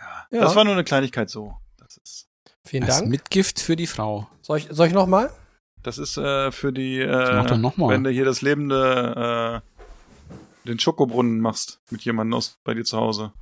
Ja, 0.00 0.26
Ja. 0.30 0.40
Das 0.42 0.54
war 0.56 0.64
nur 0.64 0.74
eine 0.74 0.84
Kleinigkeit 0.84 1.30
so. 1.30 1.56
Das 1.78 1.96
ist, 1.98 2.26
Vielen 2.66 2.84
Als 2.84 2.98
Dank. 2.98 3.10
Mitgift 3.10 3.60
für 3.60 3.76
die 3.76 3.86
Frau. 3.86 4.28
Soll 4.42 4.58
ich, 4.58 4.68
soll 4.70 4.86
ich 4.88 4.92
noch 4.92 5.06
mal? 5.06 5.30
Das 5.82 5.98
ist 5.98 6.16
äh, 6.16 6.50
für 6.50 6.72
die, 6.72 7.04
mach 7.06 7.44
äh, 7.44 7.48
doch 7.48 7.56
noch 7.56 7.76
mal. 7.76 7.90
wenn 7.90 8.04
du 8.04 8.10
hier 8.10 8.24
das 8.24 8.42
lebende, 8.42 9.62
äh, 9.64 10.68
den 10.68 10.78
Schokobrunnen 10.78 11.40
machst 11.40 11.80
mit 11.90 12.04
jemandem 12.04 12.34
aus 12.34 12.58
bei 12.64 12.74
dir 12.74 12.84
zu 12.84 12.98
Hause. 12.98 13.32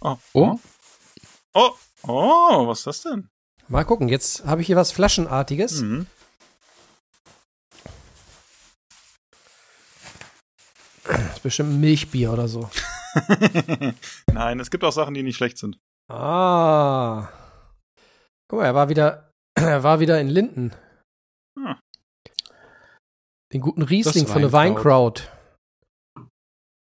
Oh. 0.00 0.16
Oh. 0.32 0.58
Oh. 1.54 1.70
Oh, 2.04 2.66
was 2.66 2.78
ist 2.80 2.86
das 2.86 3.02
denn? 3.02 3.28
Mal 3.68 3.84
gucken, 3.84 4.08
jetzt 4.08 4.44
habe 4.44 4.60
ich 4.60 4.66
hier 4.66 4.76
was 4.76 4.90
Flaschenartiges. 4.92 5.80
Mhm. 5.80 6.06
Das 11.04 11.36
ist 11.36 11.42
bestimmt 11.42 11.70
ein 11.70 11.80
Milchbier 11.80 12.32
oder 12.32 12.48
so. 12.48 12.68
Nein, 14.32 14.60
es 14.60 14.70
gibt 14.70 14.84
auch 14.84 14.92
Sachen, 14.92 15.14
die 15.14 15.22
nicht 15.22 15.36
schlecht 15.36 15.58
sind. 15.58 15.78
Ah. 16.08 17.28
Guck 18.48 18.60
mal, 18.60 18.66
er 18.66 18.74
war 18.74 18.88
wieder, 18.88 19.31
er 19.68 19.82
war 19.82 20.00
wieder 20.00 20.20
in 20.20 20.28
Linden. 20.28 20.72
Hm. 21.58 21.78
Den 23.52 23.60
guten 23.60 23.82
Riesling 23.82 24.26
von 24.26 24.42
der 24.42 24.52
Weinkraut. 24.52 25.30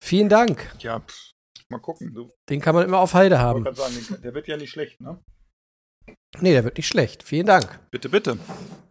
Vielen 0.02 0.28
Dank. 0.28 0.74
Ja, 0.78 1.00
pff, 1.00 1.32
mal 1.68 1.80
gucken. 1.80 2.14
Du 2.14 2.30
Den 2.48 2.60
kann 2.60 2.74
man 2.74 2.84
immer 2.84 2.98
auf 2.98 3.14
Halde 3.14 3.38
haben. 3.40 3.64
sagen, 3.74 4.22
der 4.22 4.34
wird 4.34 4.46
ja 4.48 4.56
nicht 4.56 4.70
schlecht, 4.70 5.00
ne? 5.00 5.20
Nee, 6.40 6.52
der 6.52 6.64
wird 6.64 6.76
nicht 6.76 6.86
schlecht. 6.88 7.22
Vielen 7.24 7.46
Dank. 7.46 7.80
Bitte, 7.90 8.08
bitte. 8.08 8.38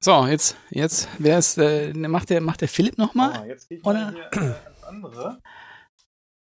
So, 0.01 0.27
jetzt, 0.27 0.55
jetzt, 0.69 1.07
wer 1.19 1.39
ist, 1.39 1.57
äh, 1.57 1.93
macht 1.93 2.29
der, 2.29 2.41
macht 2.41 2.61
der 2.61 2.67
Philipp 2.67 2.97
nochmal? 2.97 3.31
Ah, 3.33 3.45
jetzt 3.45 3.67
gehe 3.69 3.77
ich 3.79 3.85
Oder- 3.85 4.11
mal 4.11 4.29
hier 4.31 4.41
äh, 4.41 4.55
ans 4.65 4.83
andere. 4.83 5.41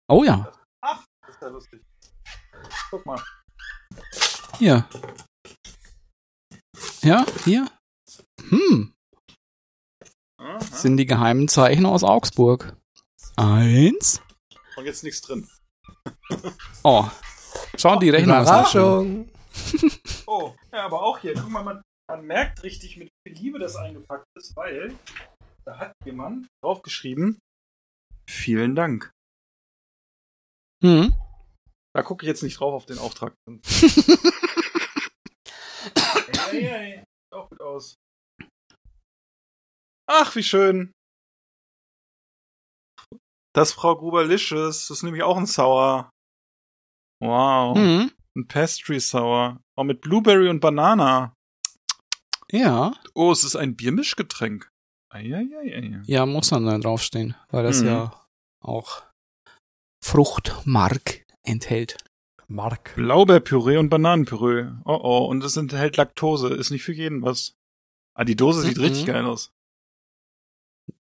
Oh 0.08 0.24
ja, 0.24 0.52
Ach, 0.82 1.04
das 1.26 1.36
ist 1.36 1.41
ja 1.41 1.48
lustig. 1.48 1.82
Guck 2.91 3.06
mal. 3.06 3.19
hier. 4.60 4.88
Ja, 7.02 7.26
hier. 7.43 7.67
Hm, 8.50 8.93
Aha. 10.38 10.60
sind 10.62 10.98
die 10.98 11.06
geheimen 11.06 11.48
Zeichen 11.48 11.86
aus 11.86 12.04
Augsburg. 12.04 12.76
Eins. 13.36 14.21
Und 14.76 14.86
jetzt 14.86 15.04
nichts 15.04 15.21
drin. 15.21 15.48
Oh, 16.84 17.10
schau, 17.78 17.98
die 17.98 18.10
Rechnung 18.10 18.38
ist. 18.38 18.48
Überraschung. 18.50 19.30
Oh, 20.28 20.56
ja, 20.74 20.86
aber 20.86 21.02
auch 21.04 21.19
hier. 21.19 21.34
Guck 21.34 21.50
mal, 21.50 21.63
man, 21.63 21.82
man 22.10 22.26
merkt 22.26 22.63
richtig, 22.63 22.98
mit 22.98 23.10
wie 23.24 23.32
viel 23.34 23.43
Liebe 23.43 23.60
das 23.60 23.76
eingepackt 23.76 24.26
ist, 24.36 24.56
weil 24.56 24.95
da 25.65 25.78
hat 25.78 25.93
jemand 26.04 26.48
draufgeschrieben, 26.63 27.39
vielen 28.30 28.76
Dank. 28.76 29.12
Hm. 30.84 31.15
Da 31.95 32.02
gucke 32.04 32.26
ich 32.26 32.28
jetzt 32.28 32.43
nicht 32.43 32.60
drauf 32.60 32.74
auf 32.74 32.86
den 32.86 32.98
Auftrag. 32.98 33.34
hey. 36.63 37.00
Sieht 37.00 37.34
auch 37.34 37.50
gut 37.50 37.62
aus. 37.62 37.96
Ach, 40.08 40.36
wie 40.36 40.44
schön. 40.44 40.91
Das 43.54 43.72
Frau 43.74 43.96
Gruber-Licious. 43.96 44.88
Das 44.88 44.98
ist 44.98 45.04
nämlich 45.04 45.24
auch 45.24 45.38
ein 45.38 45.46
Sour. 45.46 46.10
Wow. 47.22 47.78
Hm. 47.78 48.12
Ein 48.38 48.48
Pastry 48.48 49.00
Sour. 49.00 49.62
Auch 49.78 49.84
mit 49.84 50.02
Blueberry 50.02 50.50
und 50.50 50.60
Banana. 50.60 51.34
Ja, 52.52 52.94
Oh, 53.15 53.32
es 53.32 53.44
ist 53.44 53.56
ein 53.56 53.76
Biermischgetränk. 53.76 54.70
Eieiei. 55.12 56.02
ja, 56.06 56.26
muss 56.26 56.50
dann 56.50 56.65
da 56.65 56.78
draufstehen, 56.78 57.36
weil 57.50 57.63
das 57.63 57.82
Mhm. 57.82 57.88
ja 57.88 58.28
auch 58.62 59.04
Fruchtmark 60.04 61.26
enthält. 61.44 61.98
Mark. 62.47 62.93
Blaubeerpüree 62.95 63.77
und 63.77 63.89
Bananenpüree. 63.89 64.71
Oh 64.86 64.99
oh, 65.01 65.25
und 65.25 65.43
es 65.43 65.58
enthält 65.58 65.97
Laktose. 65.97 66.53
Ist 66.53 66.69
nicht 66.71 66.84
für 66.84 66.93
jeden 66.93 67.21
was. 67.23 67.55
Ah, 68.15 68.23
die 68.23 68.36
Dose 68.36 68.62
sieht 68.62 68.77
Mhm. 68.77 68.84
richtig 68.84 69.05
geil 69.08 69.25
aus. 69.25 69.51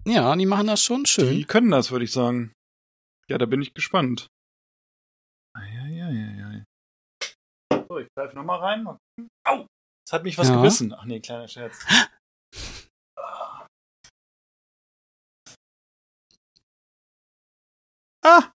Ja, 0.07 0.35
die 0.37 0.47
machen 0.47 0.67
das 0.69 0.83
schon 0.83 1.05
Die 1.05 1.11
schön. 1.11 1.47
können 1.47 1.71
das, 1.71 1.91
würde 1.91 2.05
ich 2.05 2.13
sagen. 2.13 2.53
Ja, 3.29 3.39
da 3.39 3.47
bin 3.47 3.61
ich 3.61 3.75
gespannt. 3.75 4.29
Eieiei. 5.55 6.65
So, 7.89 7.99
ich 7.99 8.09
greife 8.17 8.35
nochmal 8.37 8.59
rein. 8.61 8.87
Au! 9.45 9.67
Es 10.07 10.13
hat 10.13 10.23
mich 10.25 10.39
was 10.39 10.49
Ja. 10.49 10.57
gebissen. 10.57 10.93
Ach 10.95 11.05
nee, 11.05 11.21
kleiner 11.21 11.49
Scherz. 11.49 11.79
Ah! 18.23 18.56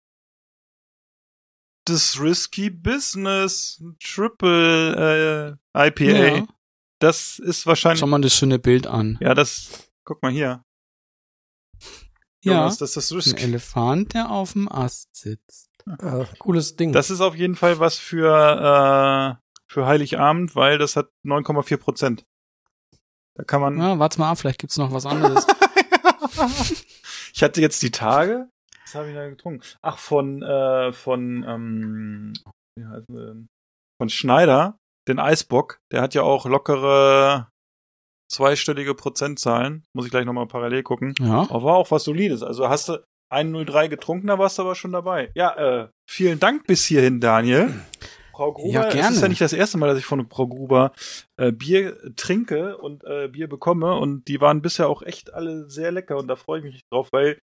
Das 1.88 2.20
Risky 2.20 2.70
Business 2.70 3.82
Triple 4.04 5.58
äh, 5.74 5.88
IPA. 5.88 6.04
Ja. 6.04 6.48
Das 7.00 7.40
ist 7.40 7.66
wahrscheinlich. 7.66 8.02
Schau 8.02 8.08
mal 8.08 8.20
das 8.20 8.36
schöne 8.36 8.60
Bild 8.60 8.88
an. 8.88 9.18
Ja, 9.22 9.34
das. 9.34 9.90
Guck 10.04 10.22
mal 10.22 10.32
hier. 10.32 10.66
Ja, 12.44 12.54
Jonas, 12.54 12.78
das 12.78 12.90
ist 12.90 12.98
das 12.98 13.12
ein 13.12 13.16
Risky. 13.16 13.44
Elefant, 13.44 14.14
der 14.14 14.32
auf 14.32 14.54
dem 14.54 14.70
Ast 14.70 15.16
sitzt. 15.16 15.70
Äh, 16.00 16.26
cooles 16.40 16.76
Ding. 16.76 16.92
Das 16.92 17.10
ist 17.10 17.22
auf 17.22 17.36
jeden 17.36 17.56
Fall 17.56 17.80
was 17.80 17.98
für, 17.98 19.40
äh, 19.40 19.52
für 19.68 19.86
Heiligabend, 19.86 20.56
weil 20.56 20.78
das 20.78 20.98
hat 20.98 21.08
9,4 21.24 21.78
Prozent. 21.78 22.26
Da 23.36 23.44
kann 23.44 23.62
man. 23.62 23.78
Ja, 23.78 23.98
warte 23.98 24.20
mal 24.20 24.32
ab, 24.32 24.40
vielleicht 24.40 24.60
gibt's 24.60 24.78
noch 24.78 24.92
was 24.92 25.06
anderes. 25.06 25.48
ich 27.34 27.44
hatte 27.44 27.62
jetzt 27.62 27.82
die 27.82 27.92
Tage. 27.92 28.50
Was 28.88 28.96
habe 28.96 29.10
ich 29.10 29.16
da 29.16 29.28
getrunken? 29.28 29.62
Ach, 29.82 29.98
von, 29.98 30.42
äh, 30.42 30.94
von, 30.94 31.44
ähm, 31.46 32.34
wie 32.80 32.86
heißt 32.86 33.06
denn? 33.10 33.48
von 34.00 34.10
Schneider, 34.10 34.78
den 35.10 35.20
Eisbock. 35.20 35.80
Der 35.92 36.02
hat 36.02 36.14
ja 36.14 36.22
auch 36.22 36.46
lockere 36.46 37.50
zweistellige 38.32 38.94
Prozentzahlen. 38.94 39.84
Muss 39.94 40.06
ich 40.06 40.12
gleich 40.12 40.24
nochmal 40.26 40.48
parallel 40.48 40.84
gucken. 40.84 41.16
ja. 41.20 41.42
Aber 41.50 41.64
war 41.64 41.76
auch 41.76 41.92
was 41.92 42.06
Solides. 42.06 42.44
Also 42.44 42.70
hast 42.70 42.88
du 42.88 43.04
103 43.30 43.90
getrunken, 43.90 44.28
da 44.28 44.40
warst 44.40 44.58
du 44.58 44.62
aber 44.62 44.76
schon 44.76 44.94
dabei. 44.94 45.32
Ja, 45.36 45.56
äh, 45.84 45.90
vielen 46.10 46.40
Dank 46.40 46.66
bis 46.66 46.86
hierhin, 46.86 47.20
Daniel. 47.20 47.74
Frau 48.32 48.54
Gruber, 48.54 48.72
Ja, 48.72 48.88
es 48.88 48.94
gerne. 48.94 49.16
ist 49.16 49.22
ja 49.22 49.28
nicht 49.28 49.42
das 49.42 49.52
erste 49.52 49.78
Mal, 49.80 49.88
dass 49.88 49.98
ich 49.98 50.06
von 50.06 50.30
Frau 50.30 50.48
Gruber 50.48 50.94
äh, 51.38 51.52
Bier 51.52 51.98
trinke 52.16 52.78
und 52.78 53.04
äh, 53.04 53.28
Bier 53.28 53.50
bekomme. 53.50 53.96
Und 53.96 54.30
die 54.30 54.40
waren 54.40 54.62
bisher 54.62 54.88
auch 54.88 55.02
echt 55.02 55.34
alle 55.34 55.70
sehr 55.70 55.92
lecker 55.92 56.16
und 56.18 56.28
da 56.28 56.38
freue 56.38 56.60
ich 56.60 56.66
mich 56.66 56.82
drauf, 56.90 57.10
weil, 57.12 57.40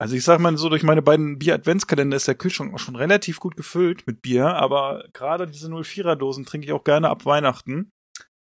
also 0.00 0.14
ich 0.14 0.24
sag 0.24 0.38
mal 0.40 0.56
so, 0.56 0.68
durch 0.68 0.82
meine 0.82 1.02
beiden 1.02 1.38
Bier-Adventskalender 1.38 2.16
ist 2.16 2.28
der 2.28 2.36
Kühlschrank 2.36 2.72
auch 2.74 2.78
schon 2.78 2.96
relativ 2.96 3.40
gut 3.40 3.56
gefüllt 3.56 4.06
mit 4.06 4.22
Bier, 4.22 4.54
aber 4.54 5.04
gerade 5.12 5.46
diese 5.46 5.68
04er-Dosen 5.68 6.44
trinke 6.46 6.66
ich 6.66 6.72
auch 6.72 6.84
gerne 6.84 7.08
ab 7.08 7.26
Weihnachten. 7.26 7.90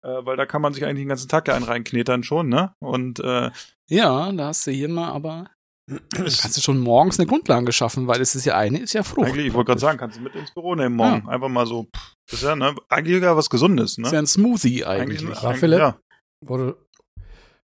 Äh, 0.04 0.26
weil 0.26 0.38
da 0.38 0.46
kann 0.46 0.62
man 0.62 0.74
sich 0.74 0.86
eigentlich 0.86 1.02
den 1.02 1.10
ganzen 1.10 1.30
Tag 1.30 1.48
ja 1.48 1.56
einen 1.56 1.65
reinknetern 1.65 2.24
schon, 2.24 2.50
ne? 2.50 2.74
Und 2.80 3.20
äh, 3.20 3.50
Ja, 3.89 4.32
da 4.32 4.48
hast 4.48 4.67
du 4.67 4.72
hier 4.72 4.89
mal 4.89 5.10
aber 5.10 5.50
hast 6.17 6.56
du 6.56 6.62
schon 6.62 6.80
morgens 6.80 7.17
eine 7.17 7.28
Grundlage 7.28 7.65
geschaffen, 7.65 8.08
weil 8.08 8.22
es 8.22 8.36
ist 8.36 8.46
ja 8.46 8.56
eine, 8.58 8.80
ist 8.80 8.93
ja 8.93 9.04
Frucht. 9.04 9.28
Eigentlich, 9.28 9.48
ich 9.48 9.54
wollte 9.54 9.70
gerade 9.70 9.82
sagen, 9.82 9.98
kannst 9.98 10.17
du 10.17 10.22
mit 10.22 10.36
ins 10.36 10.54
Büro 10.54 10.76
nehmen 10.76 10.96
morgen. 10.96 11.28
Einfach 11.28 11.48
mal 11.50 11.65
so, 11.65 11.86
pff, 11.86 12.13
ist 12.32 12.43
ja, 12.43 12.56
ne? 12.56 12.76
Eigentlich 12.89 13.24
ja 13.24 13.36
was 13.36 13.50
Gesundes, 13.50 13.98
ne? 13.98 14.08
ist 14.08 14.13
ja 14.13 14.20
ein 14.20 14.28
Smoothie 14.28 14.86
eigentlich. 14.86 15.22
Eigentlich, 15.22 15.41
Ja, 15.41 15.50
eigentlich 15.50 15.60
Philipp? 15.60 15.80
ja. 15.80 15.98
Wo 16.46 16.58
du, 16.58 16.78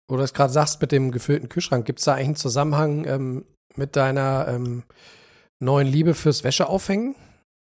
wo 0.09 0.15
du 0.15 0.21
das 0.21 0.33
gerade 0.33 0.51
sagst 0.51 0.81
mit 0.81 0.91
dem 0.91 1.11
gefüllten 1.11 1.49
Kühlschrank, 1.49 1.85
gibt 1.85 1.99
es 1.99 2.05
da 2.05 2.13
eigentlich 2.13 2.27
einen 2.27 2.35
Zusammenhang 2.37 3.05
ähm, 3.05 3.45
mit 3.77 3.95
deiner 3.95 4.47
ähm, 4.47 4.83
neuen 5.61 5.87
Liebe 5.87 6.13
fürs 6.13 6.43
Wäscheaufhängen? 6.43 7.15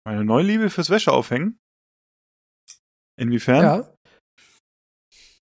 Meine 0.06 0.24
neue 0.26 0.44
Liebe 0.44 0.70
fürs 0.70 0.90
Wäscheaufhängen. 0.90 1.58
Inwiefern? 3.20 3.64
Ja. 3.64 3.90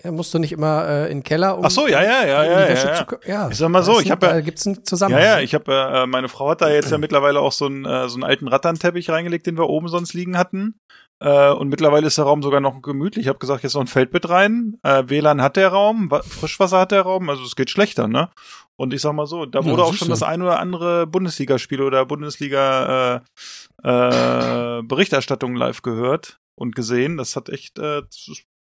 Ja, 0.04 0.12
musst 0.12 0.34
du 0.34 0.40
nicht 0.40 0.52
immer 0.52 0.86
äh, 0.88 1.04
in 1.12 1.20
den 1.20 1.24
Keller, 1.24 1.58
um 1.58 1.64
Ach 1.64 1.72
so, 1.72 1.88
ja, 1.88 2.04
ja, 2.04 2.26
ja, 2.26 2.44
ja, 2.44 2.68
ja, 2.70 2.74
ja. 2.74 3.08
ja. 3.26 3.50
Ich 3.50 3.58
sag 3.58 3.70
mal 3.70 3.84
so, 3.84 4.02
ich 4.02 4.08
ein- 4.08 4.12
hab 4.12 4.22
ja- 4.24 4.34
Da 4.34 4.42
gibt's 4.42 4.68
einen 4.68 4.76
Ja, 4.76 4.84
Zusammenhang. 4.84 5.24
ja, 5.24 5.40
ich 5.40 5.54
habe, 5.54 5.74
äh, 5.74 6.06
meine 6.08 6.28
Frau 6.28 6.50
hat 6.50 6.60
da 6.62 6.70
jetzt 6.70 6.92
ja 6.92 6.98
mittlerweile 7.00 7.40
auch 7.40 7.54
so 7.54 7.68
einen, 7.68 7.86
äh, 7.86 8.10
so 8.10 8.16
einen 8.16 8.26
alten 8.26 8.50
Ratternteppich 8.50 9.10
reingelegt, 9.10 9.48
den 9.48 9.58
wir 9.58 9.70
oben 9.70 9.88
sonst 9.88 10.14
liegen 10.14 10.38
hatten. 10.38 10.78
Äh, 11.20 11.52
und 11.52 11.70
mittlerweile 11.70 12.08
ist 12.08 12.18
der 12.18 12.26
Raum 12.26 12.44
sogar 12.44 12.60
noch 12.60 12.82
gemütlich. 12.82 13.26
Ich 13.26 13.30
habe 13.30 13.40
gesagt, 13.40 13.64
jetzt 13.64 13.76
noch 13.76 13.82
ein 13.82 13.88
Feldbett 13.88 14.28
rein. 14.30 14.78
Äh, 14.84 15.04
WLAN 15.08 15.42
hat 15.42 15.56
der 15.56 15.70
Raum, 15.70 16.12
Wa- 16.12 16.22
Frischwasser 16.22 16.80
hat 16.80 16.92
der 16.92 17.04
Raum, 17.04 17.30
also 17.30 17.44
es 17.44 17.56
geht 17.56 17.70
schlechter, 17.70 18.08
ne? 18.08 18.30
Und 18.76 18.94
ich 18.94 19.02
sag 19.02 19.14
mal 19.14 19.28
so, 19.28 19.46
da 19.46 19.60
Ja, 19.60 19.66
wurde 19.66 19.84
auch 19.84 19.90
siehst 19.92 20.00
schon 20.00 20.10
das 20.10 20.24
ein 20.24 20.42
oder 20.42 20.60
andere 20.60 21.08
Bundesligaspiel 21.08 21.82
oder 21.82 22.06
Bundesliga 22.06 23.22
äh, 23.84 24.80
äh, 24.80 24.82
Berichterstattung 24.84 25.56
live 25.56 25.82
gehört 25.82 26.40
und 26.56 26.76
gesehen. 26.76 27.18
Das 27.18 27.36
hat 27.36 27.50
echt, 27.50 27.80
äh, 27.80 28.02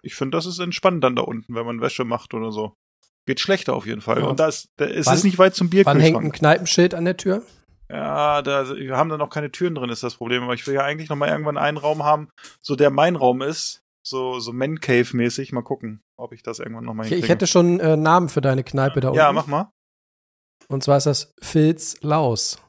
ich 0.01 0.15
finde, 0.15 0.37
das 0.37 0.45
ist 0.45 0.59
entspannend 0.59 1.03
dann 1.03 1.15
da 1.15 1.21
unten, 1.21 1.55
wenn 1.55 1.65
man 1.65 1.81
Wäsche 1.81 2.03
macht 2.05 2.33
oder 2.33 2.51
so. 2.51 2.73
Geht 3.25 3.39
schlechter 3.39 3.73
auf 3.73 3.85
jeden 3.85 4.01
Fall. 4.01 4.19
Ja. 4.19 4.25
Und 4.27 4.39
da 4.39 4.47
ist, 4.47 4.69
da 4.77 4.85
ist 4.85 5.05
Wann- 5.05 5.13
es 5.15 5.23
nicht 5.23 5.37
weit 5.37 5.55
zum 5.55 5.67
Wann 5.71 5.75
hängt 5.77 5.87
ein 5.87 5.99
Bierkühlschrank. 5.99 6.35
Kneipenschild 6.35 6.95
an 6.95 7.05
der 7.05 7.17
Tür? 7.17 7.43
Ja, 7.91 8.41
da, 8.43 8.75
wir 8.75 8.95
haben 8.97 9.09
da 9.09 9.17
noch 9.17 9.29
keine 9.29 9.51
Türen 9.51 9.75
drin, 9.75 9.89
ist 9.89 10.03
das 10.03 10.15
Problem. 10.15 10.43
Aber 10.43 10.53
ich 10.53 10.65
will 10.67 10.75
ja 10.75 10.83
eigentlich 10.83 11.09
noch 11.09 11.15
mal 11.17 11.29
irgendwann 11.29 11.57
einen 11.57 11.77
Raum 11.77 12.03
haben, 12.03 12.29
so 12.61 12.75
der 12.75 12.89
mein 12.91 13.15
Raum 13.15 13.41
ist. 13.41 13.81
So, 14.05 14.39
so 14.39 14.53
Man 14.53 14.79
Cave 14.79 15.07
mäßig. 15.15 15.51
Mal 15.51 15.61
gucken, 15.63 16.01
ob 16.17 16.31
ich 16.31 16.41
das 16.43 16.59
irgendwann 16.59 16.85
noch 16.85 16.93
mal 16.93 17.03
Ich, 17.03 17.09
hinkriege. 17.09 17.25
ich 17.25 17.29
hätte 17.31 17.47
schon 17.47 17.79
einen 17.79 17.79
äh, 17.79 17.97
Namen 17.97 18.29
für 18.29 18.41
deine 18.41 18.63
Kneipe 18.63 19.01
da 19.01 19.09
unten. 19.09 19.17
ja, 19.17 19.31
mach 19.31 19.47
mal. 19.47 19.71
Und 20.67 20.83
zwar 20.83 20.97
ist 20.97 21.05
das 21.05 21.33
Filz 21.41 21.97
Laus. 22.01 22.61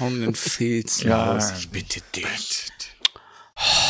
Hauen 0.00 0.20
den 0.20 0.34
Filz 0.34 1.02
Ja, 1.02 1.32
raus. 1.32 1.52
Ich 1.58 1.70
bitte 1.70 2.00
dich. 2.14 2.70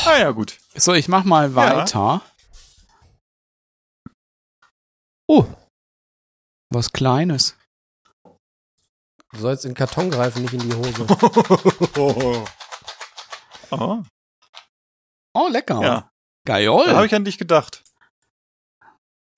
Ah 0.05 0.19
ja, 0.19 0.31
gut. 0.33 0.59
So, 0.75 0.93
ich 0.93 1.09
mach 1.09 1.25
mal 1.25 1.55
weiter. 1.55 2.23
Oh. 5.29 5.45
Was 6.71 6.93
Kleines. 6.93 7.56
Du 9.33 9.41
sollst 9.41 9.65
in 9.65 9.71
den 9.73 9.77
Karton 9.77 10.11
greifen, 10.11 10.43
nicht 10.43 10.55
in 10.55 10.61
die 10.61 10.75
Hose. 10.75 11.07
oh, 13.71 14.03
Oh, 15.35 15.49
lecker. 15.49 15.83
ja, 15.83 16.11
Geil. 16.47 16.65
da 16.67 16.97
habe 16.97 17.07
ich 17.07 17.15
an 17.15 17.25
dich 17.25 17.37
gedacht. 17.37 17.83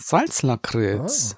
Salzlakritz. 0.00 1.36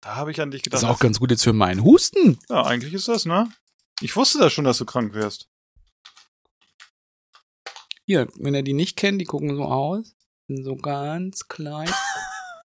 Da 0.00 0.16
habe 0.16 0.32
ich 0.32 0.40
an 0.40 0.50
dich 0.50 0.62
Das 0.62 0.80
gedacht. 0.80 0.82
ist 0.82 0.96
auch 0.96 0.98
ganz 1.00 1.20
gut 1.20 1.30
jetzt 1.30 1.44
für 1.44 1.52
meinen 1.52 1.84
Husten. 1.84 2.38
ja, 2.48 2.64
eigentlich 2.64 2.92
ist 2.94 3.06
das, 3.06 3.24
ne? 3.24 3.52
Ich 4.00 4.16
wusste 4.16 4.38
das 4.40 4.52
schon, 4.52 4.64
dass 4.64 4.78
du 4.78 4.84
krank 4.84 5.14
wärst. 5.14 5.48
Hier, 8.04 8.26
wenn 8.34 8.54
ihr 8.54 8.64
die 8.64 8.72
nicht 8.72 8.96
kennt, 8.96 9.20
die 9.20 9.26
gucken 9.26 9.54
so 9.54 9.64
aus. 9.64 10.16
Sind 10.48 10.64
so 10.64 10.74
ganz 10.74 11.46
klein. 11.46 11.88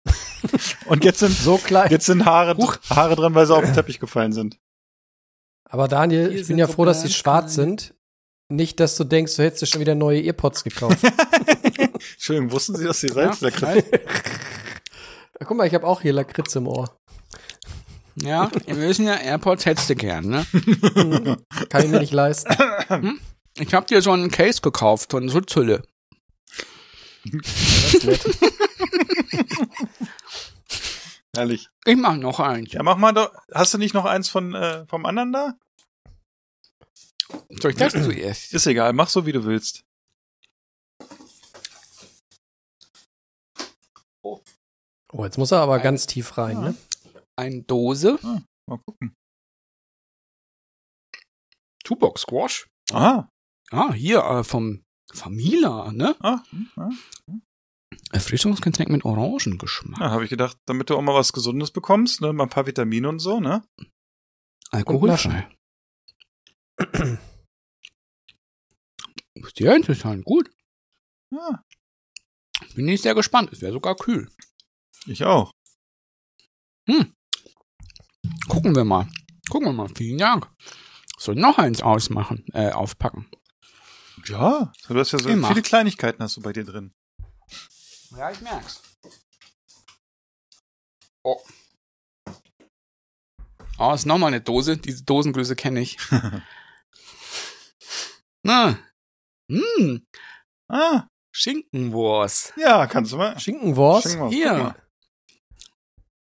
Und 0.87 1.05
jetzt 1.05 1.19
sind, 1.19 1.31
So 1.31 1.57
klein. 1.57 1.89
jetzt 1.89 2.07
sind 2.07 2.25
Haare, 2.25 2.57
Huch. 2.57 2.77
Haare 2.89 3.15
dran, 3.15 3.33
weil 3.33 3.45
sie 3.45 3.55
auf 3.55 3.63
den 3.63 3.73
Teppich 3.73 3.99
gefallen 4.01 4.33
sind. 4.33 4.59
Aber 5.71 5.87
Daniel, 5.87 6.33
ich 6.35 6.47
bin 6.47 6.57
ja 6.57 6.67
so 6.67 6.73
froh, 6.73 6.85
dass 6.85 7.01
ganz 7.01 7.13
schwarz 7.15 7.53
kleine. 7.55 7.69
sind. 7.69 7.93
Nicht, 8.49 8.81
dass 8.81 8.97
du 8.97 9.05
denkst, 9.05 9.37
du 9.37 9.43
hättest 9.43 9.61
dir 9.61 9.67
schon 9.67 9.79
wieder 9.79 9.95
neue 9.95 10.21
Earpods 10.21 10.65
gekauft. 10.65 10.97
Entschuldigung, 12.13 12.51
wussten 12.51 12.75
Sie, 12.75 12.83
dass 12.83 12.99
die 12.99 13.07
Ja, 13.07 13.13
Salzlakritz... 13.13 13.63
halt. 13.63 13.85
Guck 15.45 15.55
mal, 15.57 15.65
ich 15.65 15.73
habe 15.73 15.87
auch 15.87 16.01
hier 16.01 16.11
Lakritz 16.11 16.53
im 16.55 16.67
Ohr. 16.67 16.99
Ja, 18.15 18.51
wir 18.65 18.77
wissen 18.77 19.05
ja, 19.05 19.15
AirPods 19.15 19.65
hättest 19.65 19.89
du 19.89 19.95
gern, 19.95 20.27
ne? 20.27 20.45
Kann 21.69 21.85
ich 21.85 21.89
mir 21.89 22.01
nicht 22.01 22.11
leisten. 22.11 22.53
Ich 23.57 23.73
hab 23.73 23.87
dir 23.87 24.01
so 24.01 24.11
einen 24.11 24.29
Case 24.29 24.59
gekauft 24.61 25.11
von 25.11 25.29
Sutzhülle. 25.29 25.83
Das 27.23 27.93
ist 27.93 28.03
nett. 28.03 28.21
Herrlich. 31.35 31.69
Ich 31.85 31.95
mach 31.95 32.17
noch 32.17 32.39
eins. 32.39 32.73
Ja, 32.73 32.83
mach 32.83 32.97
mal 32.97 33.13
doch. 33.13 33.33
Hast 33.53 33.73
du 33.73 33.77
nicht 33.77 33.93
noch 33.93 34.05
eins 34.05 34.27
von, 34.29 34.53
äh, 34.53 34.85
vom 34.87 35.05
anderen 35.05 35.31
da? 35.31 35.57
Soll 37.49 37.71
ich 37.71 37.77
das 37.77 37.93
zuerst? 37.93 38.53
Ist 38.53 38.67
egal, 38.67 38.91
mach 38.93 39.07
so, 39.07 39.25
wie 39.25 39.31
du 39.31 39.45
willst. 39.45 39.85
Oh, 45.13 45.25
jetzt 45.25 45.37
muss 45.37 45.51
er 45.51 45.59
aber 45.59 45.79
ganz 45.79 46.05
tief 46.05 46.37
rein, 46.37 46.59
ne? 46.59 46.75
Eine 47.35 47.63
Dose. 47.63 48.19
Mal 48.65 48.79
gucken. 48.85 49.13
Tuborg 51.83 52.17
Squash. 52.17 52.69
Aha. 52.93 53.29
Ah, 53.71 53.93
hier 53.93 54.19
äh, 54.19 54.43
vom 54.43 54.83
Famila, 55.13 55.91
ne? 55.91 56.15
Ah, 56.21 56.43
hm, 56.49 56.71
ah. 56.77 56.89
Erfrischungsgetränk 58.11 58.89
mit 58.89 59.05
Orangengeschmack. 59.05 59.99
Ja, 59.99 60.11
habe 60.11 60.23
ich 60.23 60.29
gedacht, 60.29 60.57
damit 60.65 60.89
du 60.89 60.97
auch 60.97 61.01
mal 61.01 61.15
was 61.15 61.33
Gesundes 61.33 61.71
bekommst, 61.71 62.21
ne? 62.21 62.33
Mal 62.33 62.43
ein 62.43 62.49
paar 62.49 62.65
Vitamine 62.67 63.07
und 63.09 63.19
so, 63.19 63.39
ne? 63.39 63.63
Alkoholfrei. 64.71 65.47
Sehr 69.55 69.75
interessant, 69.75 70.25
gut. 70.25 70.49
Ja, 71.31 71.63
Bin 72.75 72.87
ich 72.87 73.01
sehr 73.01 73.15
gespannt. 73.15 73.51
Es 73.53 73.61
wäre 73.61 73.71
sogar 73.73 73.95
kühl. 73.95 74.29
ich 75.05 75.23
auch. 75.23 75.51
Gucken 78.49 78.75
wir 78.75 78.83
mal. 78.83 79.07
Gucken 79.49 79.69
wir 79.69 79.73
mal. 79.73 79.89
Vielen 79.95 80.17
Dank. 80.17 80.49
Soll 81.17 81.35
noch 81.35 81.57
eins 81.57 81.81
ausmachen, 81.81 82.45
äh, 82.53 82.71
aufpacken. 82.71 83.29
Ja, 84.27 84.73
du 84.87 84.99
hast 84.99 85.11
ja 85.13 85.19
so 85.19 85.29
Immer. 85.29 85.47
viele 85.49 85.61
Kleinigkeiten 85.61 86.21
hast 86.21 86.35
du 86.37 86.41
bei 86.41 86.51
dir 86.53 86.65
drin. 86.65 86.93
Ja, 88.17 88.31
ich 88.31 88.41
merk's. 88.41 88.81
Oh. 91.23 91.39
Oh, 93.77 93.93
ist 93.93 94.05
nochmal 94.05 94.27
eine 94.27 94.41
Dose. 94.41 94.77
Diese 94.77 95.03
Dosengröße 95.03 95.55
kenne 95.55 95.81
ich. 95.81 95.97
Na. 98.43 98.79
Hm. 99.49 100.05
Ah, 100.67 101.07
Schinkenwurst. 101.33 102.53
ja, 102.57 102.87
kannst 102.87 103.11
du 103.11 103.17
mal. 103.17 103.39
Schinkenwurst. 103.39 104.07
Schinkenwurst, 104.07 104.33
Hier. 104.33 104.75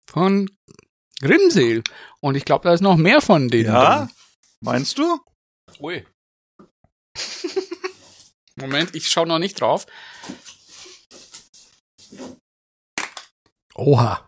Von 0.08 0.50
Grimseel. 1.22 1.84
Und 2.22 2.36
ich 2.36 2.46
glaube, 2.46 2.68
da 2.68 2.74
ist 2.74 2.82
noch 2.82 2.98
mehr 2.98 3.22
von 3.22 3.50
denen. 3.50 3.74
Ja? 3.74 4.06
drin. 4.06 4.16
Meinst 4.62 4.98
du? 4.98 5.20
Ui. 5.80 6.06
Moment, 8.56 8.96
ich 8.96 9.08
schaue 9.08 9.28
noch 9.28 9.40
nicht 9.40 9.62
drauf. 9.62 9.86
Oha. 13.80 14.28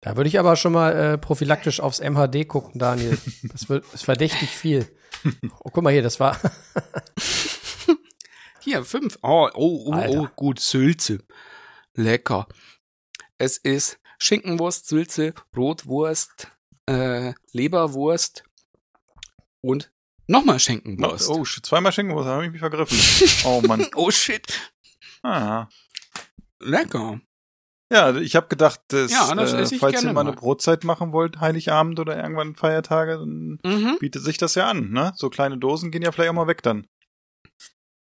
Da 0.00 0.16
würde 0.16 0.28
ich 0.28 0.38
aber 0.38 0.56
schon 0.56 0.72
mal 0.72 0.96
äh, 0.96 1.18
prophylaktisch 1.18 1.80
aufs 1.80 2.00
MHD 2.00 2.48
gucken, 2.48 2.78
Daniel. 2.78 3.18
Das 3.52 3.68
wird 3.68 3.84
ist 3.92 4.04
verdächtig 4.04 4.48
viel. 4.48 4.88
Oh, 5.60 5.70
guck 5.70 5.84
mal 5.84 5.92
hier, 5.92 6.02
das 6.02 6.20
war. 6.20 6.40
Hier, 8.60 8.84
fünf. 8.84 9.18
Oh, 9.22 9.48
oh, 9.54 9.84
oh, 9.86 9.92
Alter. 9.92 10.20
oh, 10.20 10.28
gut, 10.36 10.60
Sülze. 10.60 11.18
Lecker. 11.94 12.46
Es 13.36 13.56
ist 13.56 13.98
Schinkenwurst, 14.18 14.86
Sülze, 14.86 15.34
Brotwurst, 15.52 16.50
äh, 16.86 17.32
Leberwurst 17.52 18.44
und 19.60 19.90
nochmal 20.28 20.60
Schinkenwurst. 20.60 21.28
Oh, 21.28 21.44
shit, 21.44 21.66
zweimal 21.66 21.92
Schinkenwurst, 21.92 22.28
da 22.28 22.34
habe 22.34 22.46
ich 22.46 22.52
mich 22.52 22.60
vergriffen. 22.60 22.96
Oh 23.44 23.60
Mann. 23.66 23.84
oh 23.96 24.10
shit. 24.10 24.46
Ah. 25.22 25.66
Lecker. 26.60 27.20
Ja, 27.92 28.14
ich 28.16 28.36
habe 28.36 28.48
gedacht, 28.48 28.80
dass, 28.88 29.10
Ja, 29.10 29.34
das 29.34 29.72
äh, 29.72 29.78
falls 29.78 29.94
gerne 29.94 30.10
ihr 30.10 30.12
mal 30.12 30.20
eine. 30.20 30.32
Brotzeit 30.34 30.84
machen 30.84 31.12
wollt, 31.12 31.40
Heiligabend 31.40 31.98
oder 31.98 32.16
irgendwann 32.16 32.54
Feiertage, 32.54 33.18
dann 33.18 33.58
Mhm. 33.64 33.96
bietet 33.98 34.22
sich 34.22 34.36
das 34.36 34.54
ja 34.54 34.68
an, 34.68 34.90
ne? 34.90 35.12
So 35.16 35.30
kleine 35.30 35.56
Dosen 35.56 35.90
gehen 35.90 36.02
ja 36.02 36.12
vielleicht 36.12 36.30
auch 36.30 36.34
mal 36.34 36.46
weg 36.46 36.62
dann. 36.62 36.86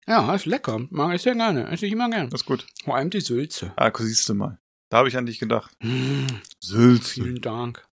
Ja, 0.07 0.35
ist 0.35 0.45
lecker. 0.45 0.81
Mag 0.91 1.15
ich 1.15 1.21
sehr 1.21 1.33
gerne. 1.33 1.69
Esse 1.69 1.85
ich 1.85 1.93
immer 1.93 2.09
gern. 2.09 2.29
Das 2.29 2.41
ist 2.41 2.45
gut. 2.45 2.67
Vor 2.83 2.95
allem 2.97 3.09
die 3.09 3.21
Sülze. 3.21 3.71
Ah, 3.77 3.89
siehst 3.97 4.27
du 4.29 4.33
mal. 4.35 4.59
Da 4.89 4.97
habe 4.97 5.07
ich 5.07 5.15
an 5.17 5.25
dich 5.25 5.39
gedacht. 5.39 5.71
Mm, 5.81 6.27
Sülze. 6.59 7.13
vielen 7.23 7.41
Dank. 7.41 7.87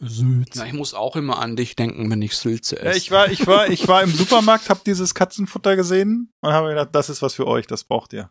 Sülz. 0.00 0.56
Na, 0.56 0.66
ich 0.66 0.72
muss 0.72 0.94
auch 0.94 1.14
immer 1.16 1.38
an 1.38 1.56
dich 1.56 1.76
denken, 1.76 2.10
wenn 2.10 2.22
ich 2.22 2.34
Sülze 2.34 2.76
Ja, 2.76 2.82
esse. 2.84 2.98
ich 2.98 3.10
war, 3.10 3.30
ich 3.30 3.46
war, 3.46 3.68
ich 3.68 3.86
war 3.86 4.02
im 4.02 4.10
Supermarkt, 4.14 4.70
hab 4.70 4.82
dieses 4.84 5.14
Katzenfutter 5.14 5.76
gesehen 5.76 6.32
und 6.40 6.52
habe 6.52 6.68
mir 6.68 6.74
gedacht, 6.74 6.94
das 6.94 7.10
ist 7.10 7.20
was 7.22 7.34
für 7.34 7.46
euch, 7.46 7.66
das 7.66 7.84
braucht 7.84 8.12
ihr. 8.14 8.30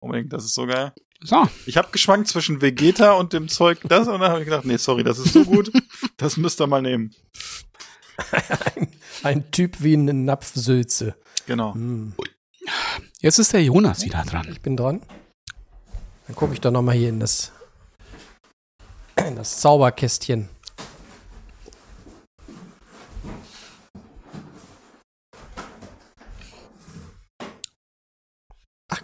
Unbedingt, 0.00 0.32
das 0.32 0.44
ist 0.44 0.54
so 0.54 0.66
geil. 0.66 0.92
so, 1.22 1.48
Ich 1.66 1.76
habe 1.78 1.88
geschwankt 1.92 2.28
zwischen 2.28 2.60
Vegeta 2.60 3.12
und 3.12 3.32
dem 3.32 3.48
Zeug 3.48 3.80
das 3.84 4.06
und 4.06 4.20
dann 4.20 4.30
habe 4.30 4.40
ich 4.40 4.44
gedacht, 4.44 4.64
nee, 4.66 4.76
sorry, 4.76 5.02
das 5.02 5.18
ist 5.18 5.32
so 5.32 5.44
gut, 5.44 5.72
das 6.18 6.36
müsst 6.36 6.60
ihr 6.60 6.66
mal 6.66 6.82
nehmen. 6.82 7.14
Ein 9.22 9.50
Typ 9.50 9.80
wie 9.80 9.94
eine 9.94 10.12
Napfsülze. 10.14 11.16
Genau. 11.46 11.74
Hm. 11.74 12.12
jetzt 13.20 13.38
ist 13.38 13.52
der 13.52 13.62
Jonas 13.62 14.04
wieder 14.04 14.22
dran. 14.24 14.48
Ich 14.50 14.60
bin 14.60 14.76
dran. 14.76 15.00
Dann 16.26 16.36
gucke 16.36 16.52
ich 16.52 16.60
doch 16.60 16.70
noch 16.70 16.82
mal 16.82 16.94
hier 16.94 17.08
in 17.08 17.20
das, 17.20 17.52
in 19.26 19.36
das 19.36 19.60
Zauberkästchen. 19.60 20.48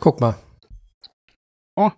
Guck 0.04 0.20
mal. 0.20 0.34
Oh. 1.76 1.90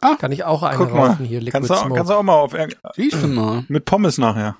Ah! 0.00 0.16
Kann 0.16 0.32
ich 0.32 0.44
auch 0.44 0.62
eine 0.62 0.76
Guck 0.76 0.92
mal. 0.92 1.10
rauchen 1.10 1.24
hier, 1.24 1.40
Liquid 1.40 1.52
Kannst 1.52 1.70
du, 1.70 1.74
Smoke. 1.76 1.94
kannst 1.94 2.10
du 2.10 2.14
auch 2.14 2.22
mal 2.22 2.34
auf 2.34 2.54
Siehst 2.94 3.22
du 3.22 3.26
mal. 3.28 3.64
mit 3.68 3.84
Pommes 3.86 4.18
nachher. 4.18 4.56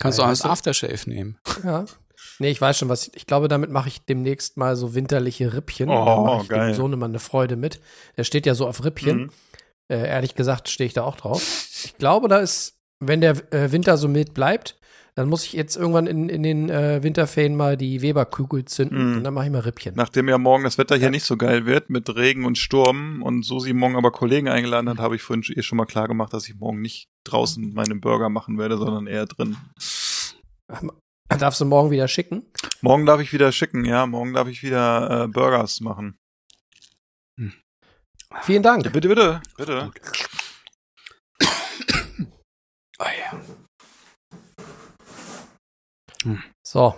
Kannst 0.00 0.18
du 0.18 0.22
Geil, 0.22 0.30
als? 0.30 0.44
Aftershave 0.44 1.08
nehmen. 1.08 1.38
Ja. 1.64 1.84
Nee, 2.40 2.50
ich 2.50 2.60
weiß 2.60 2.78
schon, 2.78 2.88
was 2.88 3.08
ich, 3.08 3.16
ich 3.16 3.26
glaube, 3.26 3.46
damit 3.48 3.70
mache 3.70 3.88
ich 3.88 4.04
demnächst 4.04 4.56
mal 4.56 4.74
so 4.76 4.94
winterliche 4.94 5.52
Rippchen. 5.54 5.88
Oh, 5.88 6.04
da 6.04 6.16
mache 6.20 6.42
ich 6.42 6.48
geil. 6.48 6.68
dem 6.68 6.74
Sohn 6.74 6.92
immer 6.92 7.06
eine 7.06 7.18
Freude 7.20 7.54
mit. 7.56 7.80
Der 8.16 8.24
steht 8.24 8.46
ja 8.46 8.54
so 8.54 8.66
auf 8.66 8.84
Rippchen. 8.84 9.18
Mhm. 9.22 9.30
Äh, 9.88 10.06
ehrlich 10.08 10.34
gesagt 10.34 10.68
stehe 10.68 10.86
ich 10.86 10.94
da 10.94 11.02
auch 11.04 11.16
drauf. 11.16 11.40
Ich 11.84 11.96
glaube, 11.98 12.28
da 12.28 12.38
ist, 12.38 12.76
wenn 13.00 13.20
der 13.20 13.52
äh, 13.52 13.70
Winter 13.72 13.96
so 13.96 14.08
mild 14.08 14.34
bleibt, 14.34 14.77
dann 15.18 15.28
muss 15.28 15.44
ich 15.44 15.52
jetzt 15.52 15.76
irgendwann 15.76 16.06
in, 16.06 16.28
in 16.28 16.44
den 16.44 16.70
äh, 16.70 17.02
Winterferien 17.02 17.56
mal 17.56 17.76
die 17.76 18.02
Weberkugel 18.02 18.64
zünden 18.66 19.10
Mhm. 19.10 19.16
und 19.16 19.24
dann 19.24 19.34
mache 19.34 19.46
ich 19.46 19.50
mal 19.50 19.60
Rippchen. 19.62 19.94
Nachdem 19.96 20.28
ja 20.28 20.38
morgen 20.38 20.62
das 20.62 20.78
Wetter 20.78 20.94
hier 20.96 21.10
nicht 21.10 21.24
so 21.24 21.36
geil 21.36 21.66
wird, 21.66 21.90
mit 21.90 22.08
Regen 22.14 22.44
und 22.44 22.56
Sturm 22.56 23.20
und 23.22 23.42
Susi 23.44 23.72
morgen 23.72 23.96
aber 23.96 24.12
Kollegen 24.12 24.46
eingeladen 24.48 24.88
hat, 24.88 24.98
habe 24.98 25.16
ich 25.16 25.22
vorhin 25.22 25.44
ihr 25.48 25.64
schon 25.64 25.76
mal 25.76 25.86
klar 25.86 26.06
gemacht, 26.06 26.32
dass 26.32 26.48
ich 26.48 26.54
morgen 26.54 26.80
nicht 26.80 27.08
draußen 27.24 27.74
meine 27.74 27.96
Burger 27.96 28.28
machen 28.28 28.58
werde, 28.58 28.78
sondern 28.78 29.08
eher 29.08 29.26
drin. 29.26 29.56
Darfst 31.28 31.60
du 31.60 31.64
morgen 31.64 31.90
wieder 31.90 32.06
schicken? 32.06 32.44
Morgen 32.80 33.04
darf 33.04 33.20
ich 33.20 33.32
wieder 33.32 33.50
schicken, 33.50 33.84
ja, 33.84 34.06
morgen 34.06 34.34
darf 34.34 34.46
ich 34.46 34.62
wieder 34.62 35.24
äh, 35.24 35.26
Burgers 35.28 35.80
machen. 35.80 36.16
Vielen 38.42 38.62
Dank. 38.62 38.84
Ja, 38.84 38.90
bitte, 38.92 39.08
bitte, 39.08 39.40
bitte. 39.56 39.90
Oh 43.00 43.04
ja. 43.04 43.40
So, 46.62 46.94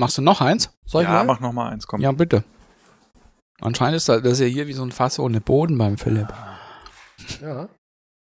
Machst 0.00 0.16
du 0.16 0.22
noch 0.22 0.40
eins? 0.40 0.70
soll 0.86 1.02
ich 1.02 1.08
ja, 1.08 1.16
mal? 1.16 1.24
mach 1.24 1.40
noch 1.40 1.52
mal 1.52 1.70
eins, 1.70 1.86
komm. 1.86 2.00
Ja, 2.00 2.10
bitte. 2.10 2.42
Anscheinend 3.60 3.96
ist 3.96 4.08
das, 4.08 4.22
das 4.22 4.32
ist 4.32 4.40
ja 4.40 4.46
hier 4.46 4.66
wie 4.66 4.72
so 4.72 4.82
ein 4.82 4.92
Fass 4.92 5.18
ohne 5.18 5.42
Boden 5.42 5.76
beim 5.76 5.98
Philipp. 5.98 6.32
Ja. 7.42 7.68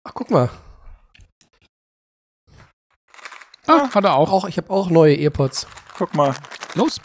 Ach, 0.03 0.13
guck 0.13 0.29
mal. 0.29 0.49
Ah, 3.65 3.89
hat 3.95 4.03
er 4.03 4.15
auch. 4.15 4.29
Auch, 4.31 4.45
ich 4.45 4.57
habe 4.57 4.69
auch 4.69 4.89
neue 4.89 5.15
Earpods. 5.15 5.67
Guck 5.97 6.13
mal, 6.15 6.35
Los. 6.73 6.99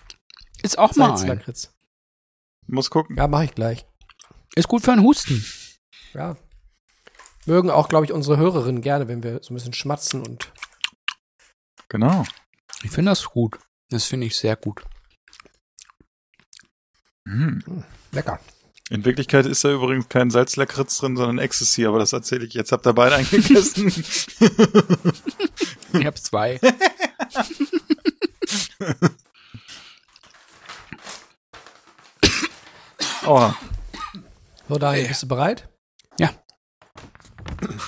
Ist 0.62 0.76
auch 0.76 0.96
mal 0.96 1.16
ein. 1.16 1.42
Muss 2.66 2.90
gucken. 2.90 3.16
Ja, 3.16 3.28
mache 3.28 3.44
ich 3.44 3.54
gleich. 3.54 3.86
Ist 4.56 4.66
gut 4.66 4.82
für 4.82 4.90
einen 4.90 5.04
Husten. 5.04 5.44
Ja. 6.14 6.36
Mögen 7.46 7.70
auch, 7.70 7.88
glaube 7.88 8.06
ich, 8.06 8.12
unsere 8.12 8.38
Hörerinnen 8.38 8.82
gerne, 8.82 9.06
wenn 9.06 9.22
wir 9.22 9.40
so 9.40 9.52
ein 9.52 9.54
bisschen 9.54 9.72
schmatzen 9.72 10.26
und 10.26 10.52
Genau. 11.88 12.24
Ich 12.82 12.90
finde 12.90 13.12
das 13.12 13.24
gut. 13.24 13.58
Das 13.90 14.04
finde 14.04 14.26
ich 14.26 14.36
sehr 14.36 14.56
gut. 14.56 14.82
Hm. 17.26 17.84
lecker. 18.12 18.40
In 18.90 19.04
Wirklichkeit 19.04 19.44
ist 19.44 19.64
da 19.64 19.70
übrigens 19.70 20.08
kein 20.08 20.30
Salzlakritz 20.30 20.96
drin, 20.98 21.16
sondern 21.16 21.38
Ecstasy, 21.38 21.84
aber 21.84 21.98
das 21.98 22.14
erzähle 22.14 22.46
ich 22.46 22.54
jetzt. 22.54 22.72
Habt 22.72 22.86
ihr 22.86 22.94
beide 22.94 23.16
eingegessen? 23.16 23.88
Ich 25.92 26.04
habe 26.04 26.14
zwei. 26.16 26.60
oh, 33.26 33.52
So, 34.68 34.78
Daniel, 34.78 35.08
bist 35.08 35.22
du 35.22 35.28
bereit? 35.28 35.68
Ja. 36.18 36.30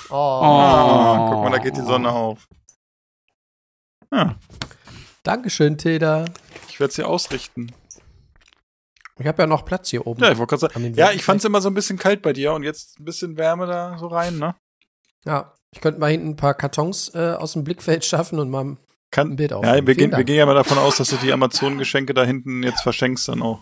Oh. 0.09 0.41
oh, 0.43 1.29
guck 1.29 1.43
mal, 1.43 1.51
da 1.51 1.57
geht 1.59 1.77
die 1.77 1.81
Sonne 1.81 2.09
auf. 2.09 2.47
Ja, 4.13 4.35
Dankeschön, 5.23 5.77
Tilda. 5.77 6.25
ich 6.67 6.79
werde 6.79 6.93
sie 6.93 7.03
ausrichten. 7.03 7.71
Ich 9.19 9.27
habe 9.27 9.43
ja 9.43 9.47
noch 9.47 9.65
Platz 9.65 9.89
hier 9.89 10.07
oben. 10.07 10.23
Ja, 10.23 10.31
ich 10.31 10.37
sagen. 10.37 10.93
Ja, 10.95 11.11
ich 11.11 11.23
fand 11.23 11.39
es 11.39 11.45
immer 11.45 11.61
so 11.61 11.69
ein 11.69 11.75
bisschen 11.75 11.99
kalt 11.99 12.23
bei 12.23 12.33
dir 12.33 12.53
und 12.53 12.63
jetzt 12.63 12.99
ein 12.99 13.05
bisschen 13.05 13.37
Wärme 13.37 13.67
da 13.67 13.97
so 13.99 14.07
rein, 14.07 14.39
ne? 14.39 14.55
Ja, 15.25 15.53
ich 15.69 15.79
könnte 15.79 15.99
mal 15.99 16.09
hinten 16.09 16.29
ein 16.29 16.35
paar 16.35 16.55
Kartons 16.55 17.13
äh, 17.13 17.35
aus 17.37 17.53
dem 17.53 17.63
Blickfeld 17.63 18.03
schaffen 18.03 18.39
und 18.39 18.49
mal 18.49 18.77
Kann, 19.11 19.31
ein 19.31 19.35
Bild 19.35 19.51
ja, 19.51 19.57
aufnehmen. 19.57 19.85
wir 19.85 19.93
Vielen 19.95 20.09
gehen, 20.09 20.17
wir 20.17 20.23
gehen 20.23 20.37
ja 20.37 20.45
mal 20.47 20.55
davon 20.55 20.79
aus, 20.79 20.97
dass 20.97 21.09
du 21.09 21.17
die 21.17 21.31
Amazon-Geschenke 21.31 22.15
da 22.15 22.23
hinten 22.23 22.63
jetzt 22.63 22.81
verschenkst 22.81 23.27
dann 23.27 23.43
auch. 23.43 23.61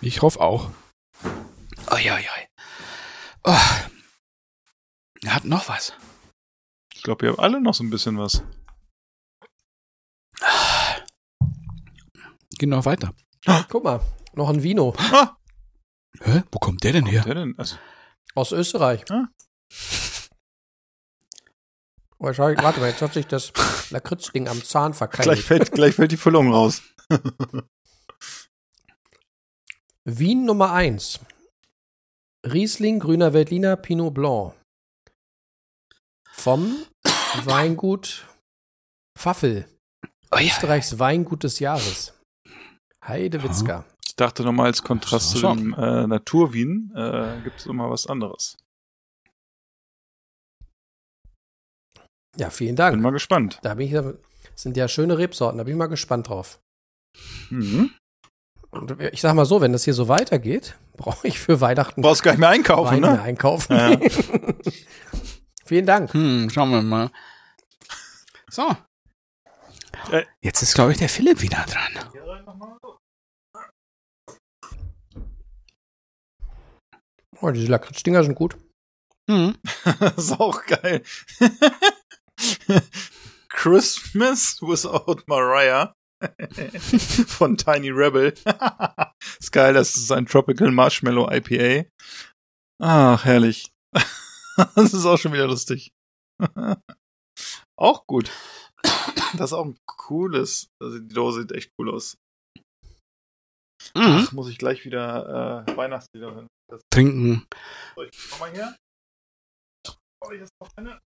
Ich 0.00 0.22
hoffe 0.22 0.40
auch. 0.40 0.70
Oh, 1.90 1.96
ja, 1.96 2.18
ja. 2.18 2.30
Oh. 3.44 3.56
Er 5.22 5.34
hat 5.34 5.44
noch 5.44 5.68
was. 5.68 5.92
Ich 7.00 7.04
glaube, 7.04 7.24
ihr 7.24 7.32
habt 7.32 7.40
alle 7.40 7.62
noch 7.62 7.72
so 7.72 7.82
ein 7.82 7.88
bisschen 7.88 8.18
was. 8.18 8.42
Geht 12.58 12.68
noch 12.68 12.84
weiter. 12.84 13.14
Guck 13.70 13.84
mal, 13.84 14.02
noch 14.34 14.50
ein 14.50 14.62
Vino 14.62 14.94
Hä? 16.20 16.42
Wo 16.52 16.58
kommt 16.58 16.84
der 16.84 16.92
denn 16.92 17.06
her? 17.06 17.22
Der 17.22 17.36
denn? 17.36 17.54
Also, 17.56 17.76
aus 18.34 18.52
Österreich. 18.52 19.10
Ah. 19.10 19.28
Oh, 22.18 22.30
schau, 22.34 22.54
warte 22.56 22.80
mal, 22.80 22.90
jetzt 22.90 23.00
hat 23.00 23.14
sich 23.14 23.26
das 23.26 23.54
Lakritzding 23.88 24.46
am 24.46 24.62
Zahn 24.62 24.92
gleich, 24.92 24.98
verkeilt. 24.98 25.38
fällt, 25.38 25.72
gleich 25.72 25.94
fällt 25.94 26.12
die 26.12 26.18
Füllung 26.18 26.52
raus. 26.52 26.82
Wien 30.04 30.44
Nummer 30.44 30.72
1. 30.72 31.20
Riesling, 32.44 32.98
grüner 32.98 33.32
Veltliner, 33.32 33.76
Pinot 33.76 34.12
Blanc. 34.12 34.54
Vom 36.32 36.84
Weingut 37.44 38.26
Pfaffel. 39.18 39.68
Oh, 40.32 40.38
ja. 40.38 40.46
Österreichs 40.46 40.98
Weingut 40.98 41.44
des 41.44 41.58
Jahres. 41.58 42.14
Heidewitzka. 43.04 43.84
Ich 44.06 44.16
dachte 44.16 44.42
nochmal 44.42 44.66
als 44.66 44.82
Kontrast 44.82 45.30
zu 45.30 45.40
dem 45.40 45.74
äh, 45.74 46.06
Naturwien 46.06 46.92
äh, 46.94 47.40
gibt 47.42 47.60
es 47.60 47.66
immer 47.66 47.90
was 47.90 48.06
anderes. 48.06 48.56
Ja, 52.36 52.50
vielen 52.50 52.70
Bin 52.70 52.76
Dank. 52.76 53.00
mal 53.00 53.10
gespannt. 53.10 53.58
Da 53.62 53.74
bin 53.74 53.86
ich, 53.86 53.92
das 53.92 54.14
sind 54.54 54.76
ja 54.76 54.88
schöne 54.88 55.18
Rebsorten, 55.18 55.58
da 55.58 55.64
bin 55.64 55.74
ich 55.74 55.78
mal 55.78 55.86
gespannt 55.86 56.28
drauf. 56.28 56.60
Mhm. 57.50 57.90
Und 58.70 59.00
ich 59.00 59.20
sag 59.20 59.34
mal 59.34 59.46
so, 59.46 59.60
wenn 59.60 59.72
das 59.72 59.84
hier 59.84 59.94
so 59.94 60.06
weitergeht, 60.06 60.76
brauche 60.96 61.26
ich 61.26 61.40
für 61.40 61.60
Weihnachten 61.60 62.02
Brauchst 62.02 62.22
gar 62.22 62.32
nicht 62.32 62.40
mehr 62.40 62.50
einkaufen, 62.50 62.92
Wein 62.92 63.00
mehr 63.00 63.12
ne? 63.14 63.22
einkaufen. 63.22 63.76
Ja. 63.76 63.98
vielen 65.70 65.86
Dank. 65.86 66.12
Hm, 66.12 66.50
schauen 66.50 66.70
wir 66.72 66.82
mal. 66.82 67.12
So. 68.50 68.76
Äh. 70.10 70.24
Jetzt 70.42 70.62
ist, 70.62 70.74
glaube 70.74 70.90
ich, 70.90 70.98
der 70.98 71.08
Philipp 71.08 71.40
wieder 71.42 71.64
dran. 71.64 72.10
Oh, 77.40 77.50
diese 77.52 77.68
Lakritzdinger 77.68 78.24
sind 78.24 78.34
gut. 78.34 78.56
Hm. 79.30 79.56
das 79.84 80.16
ist 80.24 80.40
auch 80.40 80.66
geil. 80.66 81.04
Christmas 83.48 84.60
without 84.60 85.22
Mariah 85.28 85.94
von 87.28 87.56
Tiny 87.56 87.90
Rebel. 87.90 88.34
ist 89.38 89.52
geil, 89.52 89.74
das 89.74 89.96
ist 89.96 90.10
ein 90.10 90.26
Tropical 90.26 90.72
Marshmallow 90.72 91.30
IPA. 91.30 91.88
Ach, 92.82 93.24
herrlich. 93.24 93.70
das 94.74 94.94
ist 94.94 95.06
auch 95.06 95.18
schon 95.18 95.32
wieder 95.32 95.46
lustig. 95.46 95.92
auch 97.78 98.06
gut. 98.06 98.30
Das 99.36 99.50
ist 99.50 99.52
auch 99.52 99.64
ein 99.64 99.78
cooles. 99.86 100.68
Also 100.82 100.98
die 100.98 101.14
Dose 101.14 101.42
sieht 101.42 101.52
echt 101.52 101.70
cool 101.78 101.94
aus. 101.94 102.16
Mhm. 103.94 104.26
Ach, 104.26 104.32
muss 104.32 104.48
ich 104.48 104.58
gleich 104.58 104.84
wieder 104.84 105.64
äh, 105.66 105.76
Weihnachtslieder 105.76 106.34
hören. 106.34 106.46
Das 106.70 106.82
Trinken. 106.92 107.46
soll 107.96 108.08
ich 108.12 108.30
noch 108.30 108.40
mal 108.40 108.52
hier? 108.52 108.76
Soll 110.22 110.34
ich 110.34 110.40
jetzt 110.40 110.52
noch 110.60 110.70
eine? 110.76 111.00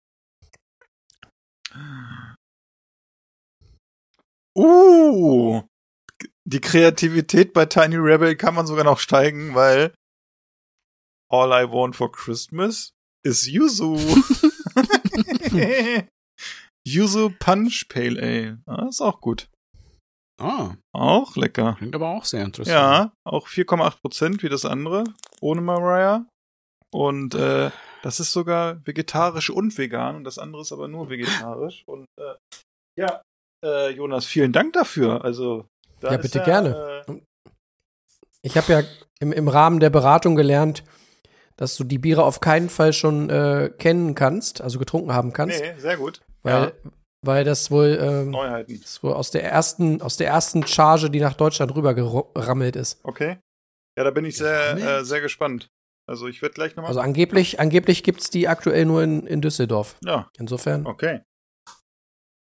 Uh, 4.55 5.63
die 6.45 6.61
Kreativität 6.61 7.53
bei 7.53 7.67
Tiny 7.67 7.97
Rebel 7.97 8.37
kann 8.37 8.55
man 8.55 8.67
sogar 8.67 8.85
noch 8.85 8.99
steigen, 8.99 9.55
weil 9.55 9.95
All 11.31 11.51
I 11.51 11.71
Want 11.71 11.97
for 11.97 12.13
Christmas 12.13 12.93
is 13.25 13.47
Yuzu. 13.47 13.97
Yuzu 16.87 17.31
Punch 17.39 17.89
Pale 17.89 18.21
Ale. 18.21 18.59
Ah, 18.67 18.87
ist 18.89 19.01
auch 19.01 19.21
gut. 19.21 19.49
Ah, 20.41 20.75
Auch 20.93 21.37
lecker. 21.37 21.77
klingt 21.79 21.95
aber 21.95 22.09
auch 22.09 22.25
sehr 22.25 22.43
interessant. 22.43 22.75
Ja, 22.75 23.13
auch 23.25 23.47
4,8 23.47 24.01
Prozent 24.01 24.43
wie 24.43 24.49
das 24.49 24.65
andere, 24.65 25.05
ohne 25.41 25.61
Mariah. 25.61 26.27
Und 26.93 27.37
äh, 27.37 27.71
das 28.03 28.19
ist 28.19 28.33
sogar 28.33 28.85
vegetarisch 28.85 29.51
und 29.51 29.79
vegan 29.79 30.17
und 30.17 30.25
das 30.25 30.39
andere 30.39 30.63
ist 30.63 30.73
aber 30.73 30.89
nur 30.89 31.09
vegetarisch. 31.11 31.85
Und 31.87 32.07
äh, 32.19 32.35
ja, 32.99 33.23
äh, 33.65 33.91
Jonas, 33.91 34.27
vielen 34.27 34.53
Dank 34.53 34.73
dafür. 34.73 35.25
Also 35.25 35.67
da 36.01 36.09
Ja, 36.11 36.17
ist 36.17 36.23
bitte 36.23 36.43
gerne. 36.45 37.05
Äh, 37.07 37.21
Ich 38.43 38.57
habe 38.57 38.73
ja 38.73 38.83
im, 39.21 39.33
im 39.33 39.47
Rahmen 39.47 39.79
der 39.79 39.91
Beratung 39.91 40.35
gelernt, 40.35 40.83
dass 41.63 41.77
du 41.77 41.85
die 41.85 41.99
Biere 41.99 42.25
auf 42.25 42.41
keinen 42.41 42.69
Fall 42.69 42.93
schon 42.93 43.31
äh, 43.31 43.71
kennen 43.79 44.15
kannst, 44.17 44.61
also 44.61 44.79
getrunken 44.81 45.13
haben 45.15 45.33
kannst, 45.33 45.61
nee, 45.61 45.79
sehr 45.79 45.97
gut. 45.97 46.21
weil, 46.43 46.75
weil 47.25 47.45
das 47.45 47.71
wohl, 47.71 47.99
ähm, 48.03 48.31
Neuheiten. 48.31 48.81
das 48.83 49.03
wohl 49.03 49.13
aus 49.13 49.31
der 49.31 49.45
ersten, 49.45 50.03
aus 50.03 50.17
der 50.17 50.27
ersten 50.27 50.67
Charge, 50.67 51.09
die 51.09 51.21
nach 51.21 51.35
Deutschland 51.35 51.75
rübergerammelt 51.75 52.75
ist. 52.75 52.99
Okay. 53.05 53.39
Ja, 53.97 54.05
da 54.05 54.11
bin 54.11 54.25
ich 54.25 54.37
sehr, 54.37 54.77
äh, 54.77 55.05
sehr 55.05 55.21
gespannt. 55.21 55.69
Also 56.09 56.27
ich 56.27 56.43
werde 56.43 56.55
gleich 56.55 56.75
nochmal. 56.75 56.89
Also 56.89 57.01
angeblich, 57.01 57.61
angeblich 57.61 58.03
gibt's 58.03 58.29
die 58.29 58.49
aktuell 58.49 58.85
nur 58.85 59.03
in, 59.05 59.25
in 59.27 59.41
Düsseldorf. 59.41 59.95
ja, 60.05 60.29
Insofern, 60.39 60.85
okay. 60.87 61.21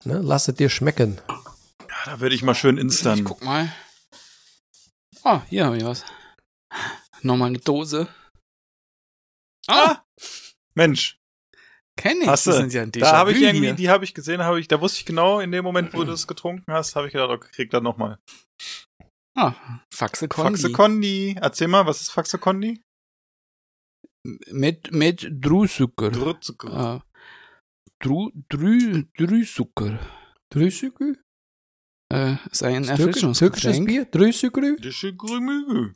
ne, 0.06 0.20
lass 0.24 0.48
es 0.48 0.56
dir 0.56 0.70
schmecken. 0.70 1.20
Ja, 1.28 1.96
da 2.06 2.20
werde 2.22 2.36
ich 2.36 2.44
mal 2.44 2.54
schön 2.54 2.78
Ich 2.78 2.84
instant. 2.84 3.26
guck 3.26 3.44
mal. 3.44 3.74
Ah, 5.24 5.42
hier 5.50 5.66
habe 5.66 5.78
ich 5.78 5.84
was. 5.84 6.06
Nochmal 7.24 7.48
eine 7.48 7.58
Dose. 7.58 8.08
Ah, 9.70 10.04
Mensch, 10.76 11.20
kenne 11.96 12.22
ich. 12.22 12.28
Hast 12.28 12.48
du? 12.48 12.52
Das 12.52 12.60
sind 12.60 12.74
ja 12.74 12.82
ein 12.82 12.92
da 12.92 13.18
habe 13.18 13.32
ich 13.32 13.42
irgendwie, 13.42 13.68
hier. 13.68 13.74
die 13.74 13.90
habe 13.90 14.04
ich 14.04 14.14
gesehen, 14.14 14.44
habe 14.44 14.60
ich, 14.60 14.68
da 14.68 14.82
wusste 14.82 15.00
ich 15.00 15.06
genau, 15.06 15.40
in 15.40 15.52
dem 15.52 15.64
Moment, 15.64 15.94
wo 15.94 16.04
du 16.04 16.12
es 16.12 16.28
getrunken 16.28 16.72
hast, 16.72 16.96
habe 16.96 17.08
ich 17.08 17.14
gedacht, 17.14 17.30
okay, 17.30 17.50
krieg 17.52 17.70
das 17.70 17.82
nochmal. 17.82 18.20
Ah, 19.36 19.54
Faxe 19.94 20.28
Kondi. 20.28 20.62
Faxe 20.62 20.72
Kondi. 20.72 21.36
Erzähl 21.40 21.68
mal, 21.68 21.86
was 21.86 22.02
ist 22.02 22.12
Faxe 22.12 22.38
Kondi? 22.38 22.82
Mit, 24.52 24.92
mit 24.92 25.28
Drüsucker. 25.32 26.12
Drützucker. 26.12 26.74
Ah. 26.74 27.04
Drü, 28.02 28.32
Drü, 28.50 29.06
Drüsucker. 29.18 30.00
Drüsükü? 30.52 31.16
Äh, 32.12 32.36
ist 32.52 32.64
ein 32.64 32.86
Erfrischungsgetränk. 32.86 33.88
Bier? 33.88 34.06
Grümü. 34.06 35.94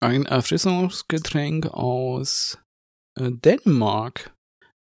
Ein 0.00 0.26
Erfrischungsgetränk 0.26 1.66
aus 1.66 2.58
äh, 3.16 3.30
Dänemark. 3.32 4.32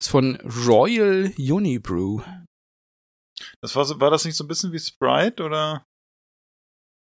Ist 0.01 0.11
von 0.11 0.37
Royal 0.67 1.33
Unibrew. 1.39 2.21
Das 3.63 3.75
war, 3.77 3.85
so, 3.85 4.01
war 4.01 4.11
das 4.11 4.25
nicht 4.25 4.37
so 4.37 4.45
ein 4.45 4.49
bisschen 4.49 4.73
wie 4.73 4.79
Sprite 4.79 5.43
oder 5.45 5.85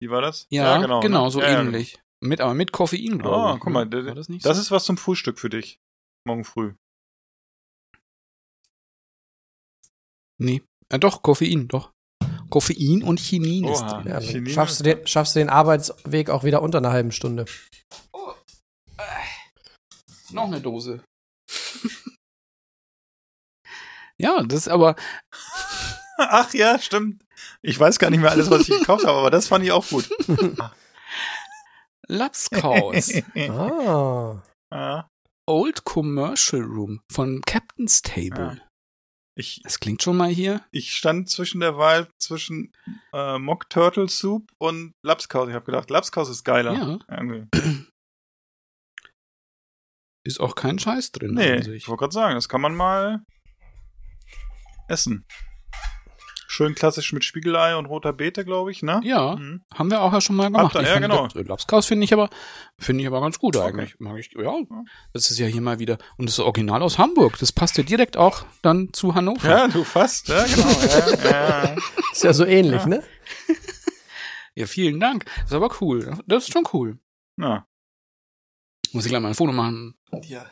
wie 0.01 0.09
war 0.09 0.21
das? 0.21 0.45
Ja, 0.49 0.77
genau, 0.79 1.25
ne? 1.25 1.31
so 1.31 1.41
Ja, 1.41 1.51
ja, 1.51 1.61
ähnlich. 1.61 1.99
Mit, 2.23 2.39
aber 2.41 2.53
mit 2.53 2.71
Koffein, 2.71 3.17
genau. 3.17 3.23
glaube 3.23 3.51
Oh, 3.51 3.55
ich. 3.55 3.59
guck 3.61 3.73
mal, 3.73 3.85
ne? 3.85 3.89
das, 3.89 4.05
War 4.05 4.15
das 4.15 4.29
nicht 4.29 4.45
das 4.45 4.57
so? 4.57 4.61
ist 4.61 4.71
was 4.71 4.85
zum 4.85 4.97
Frühstück 4.97 5.39
für 5.39 5.49
dich. 5.49 5.79
Morgen 6.27 6.43
früh. 6.43 6.73
Nee. 10.39 10.61
Ja, 10.91 10.97
doch, 10.97 11.21
Koffein, 11.21 11.67
doch. 11.67 11.91
Koffein 12.49 13.03
und 13.03 13.19
Chinin 13.19 13.63
ist 13.65 13.81
Oha. 13.81 14.01
drin. 14.01 14.07
Ja, 14.07 14.19
dann 14.19 14.23
Chinin 14.23 14.53
schaffst, 14.53 14.79
du 14.85 14.89
ist- 14.89 14.97
den, 14.99 15.07
schaffst 15.07 15.35
du 15.35 15.39
den 15.39 15.49
Arbeitsweg 15.49 16.29
auch 16.29 16.43
wieder 16.43 16.61
unter 16.61 16.79
einer 16.79 16.91
halben 16.91 17.11
Stunde. 17.11 17.45
Noch 20.31 20.45
eine 20.45 20.61
Dose. 20.61 21.03
Ja, 24.17 24.43
das 24.43 24.61
ist 24.61 24.67
aber, 24.67 24.95
Ach 26.17 26.53
ja, 26.53 26.77
stimmt. 26.79 27.23
Ich 27.63 27.79
weiß 27.79 27.97
gar 27.99 28.09
nicht 28.09 28.19
mehr 28.19 28.31
alles, 28.31 28.49
was 28.51 28.61
ich 28.69 28.79
gekauft 28.79 29.05
habe, 29.05 29.17
aber 29.17 29.31
das 29.31 29.47
fand 29.47 29.65
ich 29.65 29.71
auch 29.71 29.87
gut. 29.87 30.09
Lapskaus. 32.07 33.13
Ah. 33.35 34.41
Ja. 34.71 35.09
Old 35.47 35.83
Commercial 35.83 36.61
Room 36.61 37.01
von 37.11 37.41
Captain's 37.41 38.01
Table. 38.01 38.61
Ich, 39.35 39.61
Das 39.63 39.79
klingt 39.79 40.03
schon 40.03 40.17
mal 40.17 40.29
hier. 40.29 40.63
ich 40.71 40.93
stand 40.93 41.29
zwischen 41.29 41.61
der 41.61 41.77
Wahl 41.77 42.09
zwischen 42.19 42.73
äh, 43.13 43.39
Mock 43.39 43.69
Turtle 43.69 44.09
Soup 44.09 44.51
und 44.59 44.91
Lapskaus. 45.03 45.47
Ich 45.49 45.55
habe 45.55 45.65
gedacht, 45.65 45.89
Lapskaus 45.89 46.29
ist 46.29 46.43
geiler. 46.43 46.73
Ja. 46.73 46.99
Ist 50.23 50.39
auch 50.39 50.55
kein 50.55 50.77
Scheiß 50.79 51.11
drin. 51.11 51.33
Nee, 51.33 51.53
an 51.53 51.73
ich 51.73 51.87
wollte 51.87 52.01
gerade 52.01 52.13
sagen, 52.13 52.35
das 52.35 52.47
kann 52.49 52.61
man 52.61 52.75
mal 52.75 53.21
essen. 54.87 55.25
Schön 56.47 56.75
klassisch 56.75 57.13
mit 57.13 57.23
Spiegelei 57.23 57.77
und 57.77 57.85
roter 57.85 58.11
Beete, 58.11 58.43
glaube 58.43 58.71
ich, 58.71 58.83
ne? 58.83 58.99
Ja, 59.05 59.37
Mhm. 59.37 59.63
haben 59.73 59.89
wir 59.89 60.01
auch 60.01 60.11
ja 60.11 60.19
schon 60.19 60.35
mal 60.35 60.47
gemacht. 60.51 60.75
Ich 60.75 60.81
ja, 60.85 60.99
genau. 60.99 61.27
das 61.27 61.47
Lapskaus 61.47 61.85
finde 61.85 62.03
ich 62.03 62.11
aber, 62.11 62.29
finde 62.77 63.01
ich 63.01 63.07
aber 63.07 63.21
ganz 63.21 63.39
gut 63.39 63.55
Okay. 63.55 63.67
eigentlich. 63.69 63.97
Mag 63.99 64.17
ich, 64.19 64.33
ja, 64.37 64.53
das 65.13 65.31
ist 65.31 65.39
ja 65.39 65.47
hier 65.47 65.61
mal 65.61 65.79
wieder. 65.79 65.97
Und 66.17 66.25
das 66.27 66.33
ist 66.35 66.39
Original 66.41 66.81
aus 66.83 66.97
Hamburg. 66.97 67.39
Das 67.39 67.53
passt 67.53 67.77
ja 67.77 67.83
direkt 67.85 68.17
auch 68.17 68.43
dann 68.61 68.91
zu 68.91 69.15
Hannover. 69.15 69.47
Ja, 69.49 69.67
du 69.69 69.85
fast, 69.85 70.27
ja, 70.27 70.43
genau. 70.43 70.69
ja, 71.23 71.63
ja. 71.63 71.75
Ist 72.11 72.23
ja 72.25 72.33
so 72.33 72.45
ähnlich, 72.45 72.81
Ja. 72.81 72.87
ne? 72.87 73.03
Ja, 74.53 74.65
vielen 74.67 74.99
Dank. 74.99 75.23
Das 75.37 75.45
ist 75.45 75.53
aber 75.53 75.69
cool. 75.79 76.17
Das 76.27 76.43
ist 76.43 76.51
schon 76.51 76.67
cool. 76.73 76.99
Na, 77.37 77.65
Muss 78.93 79.05
ich 79.05 79.09
gleich 79.09 79.21
mal 79.21 79.29
ein 79.29 79.35
Foto 79.35 79.51
machen. 79.53 79.95
Ja. 80.23 80.49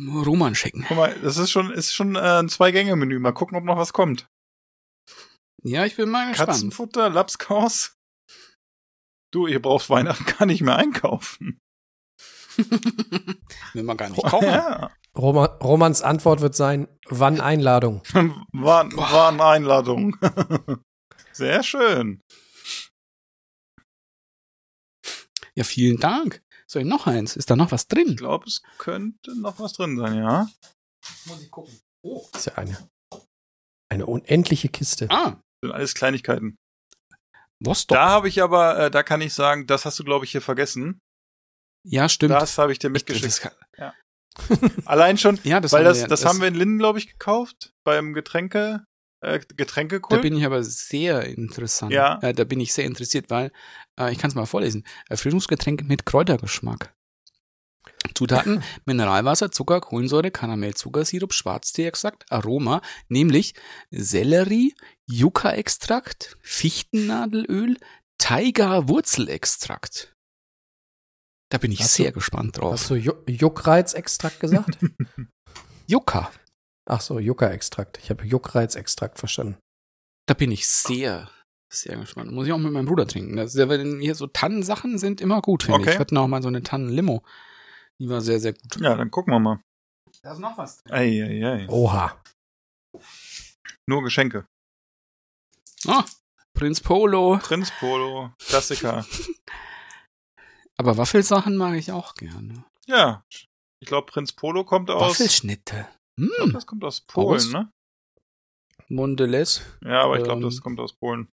Roman 0.00 0.54
schicken. 0.54 0.84
guck 0.86 0.96
mal, 0.96 1.18
das 1.20 1.38
ist 1.38 1.50
schon, 1.50 1.70
ist 1.70 1.94
schon 1.94 2.16
äh, 2.16 2.40
ein 2.40 2.48
Zwei-Gänge-Menü. 2.48 3.18
Mal 3.18 3.32
gucken, 3.32 3.56
ob 3.56 3.64
noch 3.64 3.78
was 3.78 3.92
kommt. 3.92 4.26
Ja, 5.62 5.84
ich 5.84 5.96
bin 5.96 6.10
mal 6.10 6.28
gespannt. 6.28 6.50
Katzenfutter, 6.50 7.08
Lapskaus. 7.08 7.96
Du, 9.32 9.46
ihr 9.46 9.60
braucht 9.60 9.90
Weihnachten 9.90 10.24
gar 10.38 10.46
nicht 10.46 10.60
mehr 10.60 10.76
einkaufen. 10.76 11.58
Will 13.72 13.82
man 13.82 13.96
gar 13.96 14.10
nicht 14.10 14.22
kaufen. 14.22 14.46
Ja, 14.46 14.90
Roma, 15.16 15.46
Romans 15.62 16.02
Antwort 16.02 16.40
wird 16.40 16.54
sein, 16.54 16.88
wann 17.06 17.40
Einladung? 17.40 18.02
war 18.52 19.28
eine 19.28 19.44
Einladung. 19.44 20.16
Sehr 21.32 21.62
schön. 21.62 22.22
Ja, 25.54 25.64
vielen 25.64 25.98
Dank. 25.98 26.42
Soll 26.68 26.82
ich 26.82 26.88
noch 26.88 27.06
eins? 27.06 27.36
Ist 27.36 27.50
da 27.50 27.56
noch 27.56 27.70
was 27.72 27.82
Ich 27.82 27.88
drin? 27.88 28.16
glaube, 28.16 28.46
es 28.46 28.62
könnte 28.78 29.38
noch 29.40 29.58
was 29.60 29.74
drin 29.74 29.96
sein, 29.96 30.16
ja. 30.16 30.48
Muss 31.26 31.42
ich 31.42 31.50
gucken. 31.50 31.78
ist 32.34 32.46
ja 32.46 32.54
eine, 32.56 32.76
eine 33.88 34.06
unendliche 34.06 34.68
Kiste. 34.68 35.06
Ah, 35.10 35.40
Sind 35.62 35.72
alles 35.72 35.94
Kleinigkeiten. 35.94 36.56
was 37.60 37.86
Da 37.86 38.08
habe 38.08 38.28
ich 38.28 38.42
aber, 38.42 38.78
äh, 38.78 38.90
da 38.90 39.02
kann 39.02 39.20
ich 39.20 39.32
sagen, 39.34 39.66
das 39.66 39.84
hast 39.84 39.98
du, 39.98 40.04
glaube 40.04 40.24
ich, 40.24 40.32
hier 40.32 40.42
vergessen. 40.42 40.98
Ja, 41.88 42.08
stimmt. 42.08 42.32
Das 42.32 42.58
habe 42.58 42.72
ich 42.72 42.78
dir 42.80 42.88
Ich- 42.88 42.92
mitgeschickt. 42.94 43.24
das 43.26 43.40
kann- 43.40 43.52
Allein 44.84 45.16
schon, 45.18 45.38
ja, 45.44 45.60
das 45.60 45.72
weil 45.72 45.80
haben 45.84 45.86
das, 45.94 46.00
wir, 46.00 46.08
das, 46.08 46.24
haben 46.24 46.40
wir 46.40 46.48
in 46.48 46.54
Linden, 46.56 46.78
glaube 46.78 46.98
ich, 46.98 47.06
gekauft. 47.08 47.72
Beim 47.84 48.12
Getränke, 48.12 48.84
äh, 49.20 49.38
Da 49.40 49.44
Getränkekult. 49.56 50.22
bin 50.22 50.36
ich 50.36 50.44
aber 50.44 50.62
sehr 50.62 51.24
interessant. 51.24 51.92
Ja. 51.92 52.18
Äh, 52.22 52.32
da 52.34 52.44
bin 52.44 52.60
ich 52.60 52.72
sehr 52.72 52.84
interessiert, 52.84 53.30
weil 53.30 53.50
äh, 53.98 54.12
ich 54.12 54.18
kann 54.18 54.28
es 54.30 54.34
mal 54.34 54.46
vorlesen. 54.46 54.84
Erfrischungsgetränk 55.08 55.84
mit 55.88 56.06
Kräutergeschmack. 56.06 56.94
Zutaten: 58.14 58.62
Mineralwasser, 58.84 59.50
Zucker, 59.50 59.80
Kohlensäure, 59.80 60.30
Karamell, 60.30 60.74
Zuckersirup, 60.74 61.32
Schwarzteeextrakt, 61.32 62.30
Aroma, 62.30 62.80
nämlich 63.08 63.54
Sellerie, 63.90 64.74
Yucca-Extrakt, 65.06 66.36
Fichtennadelöl, 66.42 67.76
Taiga-Wurzelextrakt. 68.18 70.12
Da 71.50 71.58
bin 71.58 71.70
ich 71.72 71.80
Hast 71.80 71.98
du- 71.98 72.02
sehr 72.02 72.12
gespannt 72.12 72.58
drauf. 72.58 72.72
Hast 72.74 72.90
du 72.90 72.94
Ju 72.96 73.12
Juckreizextrakt 73.28 74.40
gesagt? 74.40 74.78
Yucca. 75.86 76.30
Ach 76.88 77.00
so, 77.00 77.18
Juckerextrakt. 77.18 77.98
Ich 78.02 78.10
habe 78.10 78.24
Juckreizextrakt 78.24 79.18
verstanden. 79.18 79.58
Da 80.26 80.34
bin 80.34 80.50
ich 80.52 80.66
sehr, 80.68 81.28
sehr 81.72 81.96
gespannt. 81.96 82.32
Muss 82.32 82.46
ich 82.46 82.52
auch 82.52 82.58
mit 82.58 82.72
meinem 82.72 82.86
Bruder 82.86 83.06
trinken. 83.06 83.36
Das, 83.36 83.54
ist- 83.54 83.68
wenn 83.68 84.00
hier 84.00 84.14
so 84.14 84.26
Tannensachen 84.26 84.98
sind 84.98 85.20
immer 85.20 85.42
gut, 85.42 85.64
finde 85.64 85.80
Okay. 85.80 85.90
ich. 85.90 85.94
Wir 85.96 86.00
hatten 86.00 86.16
auch 86.16 86.28
mal 86.28 86.42
so 86.42 86.48
eine 86.48 86.62
Tannenlimo. 86.62 87.22
Die 87.98 88.08
war 88.08 88.20
sehr, 88.20 88.38
sehr 88.40 88.52
gut. 88.52 88.76
Ja, 88.80 88.94
dann 88.94 89.10
gucken 89.10 89.32
wir 89.32 89.40
mal. 89.40 89.60
Da 90.22 90.32
ist 90.32 90.38
noch 90.38 90.56
was 90.58 90.82
drin. 90.82 90.92
Ei, 90.92 91.22
ei, 91.22 91.46
ei. 91.64 91.68
Oha. 91.68 92.20
Nur 93.86 94.02
Geschenke. 94.02 94.46
Ah, 95.86 96.04
Prinz 96.54 96.80
Polo. 96.80 97.38
Prinz 97.42 97.70
Polo, 97.78 98.32
Klassiker. 98.38 99.04
Aber 100.78 100.96
Waffelsachen 100.96 101.56
mag 101.56 101.74
ich 101.76 101.92
auch 101.92 102.14
gerne. 102.14 102.64
ja, 102.86 103.24
ich 103.28 103.86
glaube, 103.88 104.10
Prinz 104.10 104.32
Polo 104.32 104.64
kommt 104.64 104.90
aus. 104.90 105.02
Waffelschnitte. 105.20 105.86
Ich 106.18 106.26
glaube, 106.26 106.44
Hm. 106.44 106.52
das 106.52 106.66
kommt 106.66 106.84
aus 106.84 107.00
Polen, 107.02 107.36
Aus? 107.36 107.52
ne? 107.52 107.70
Mondelez. 108.88 109.62
Ja, 109.84 110.02
aber 110.04 110.18
ich 110.18 110.24
glaube, 110.24 110.40
Ähm. 110.42 110.48
das 110.48 110.60
kommt 110.60 110.80
aus 110.80 110.92
Polen. 110.94 111.28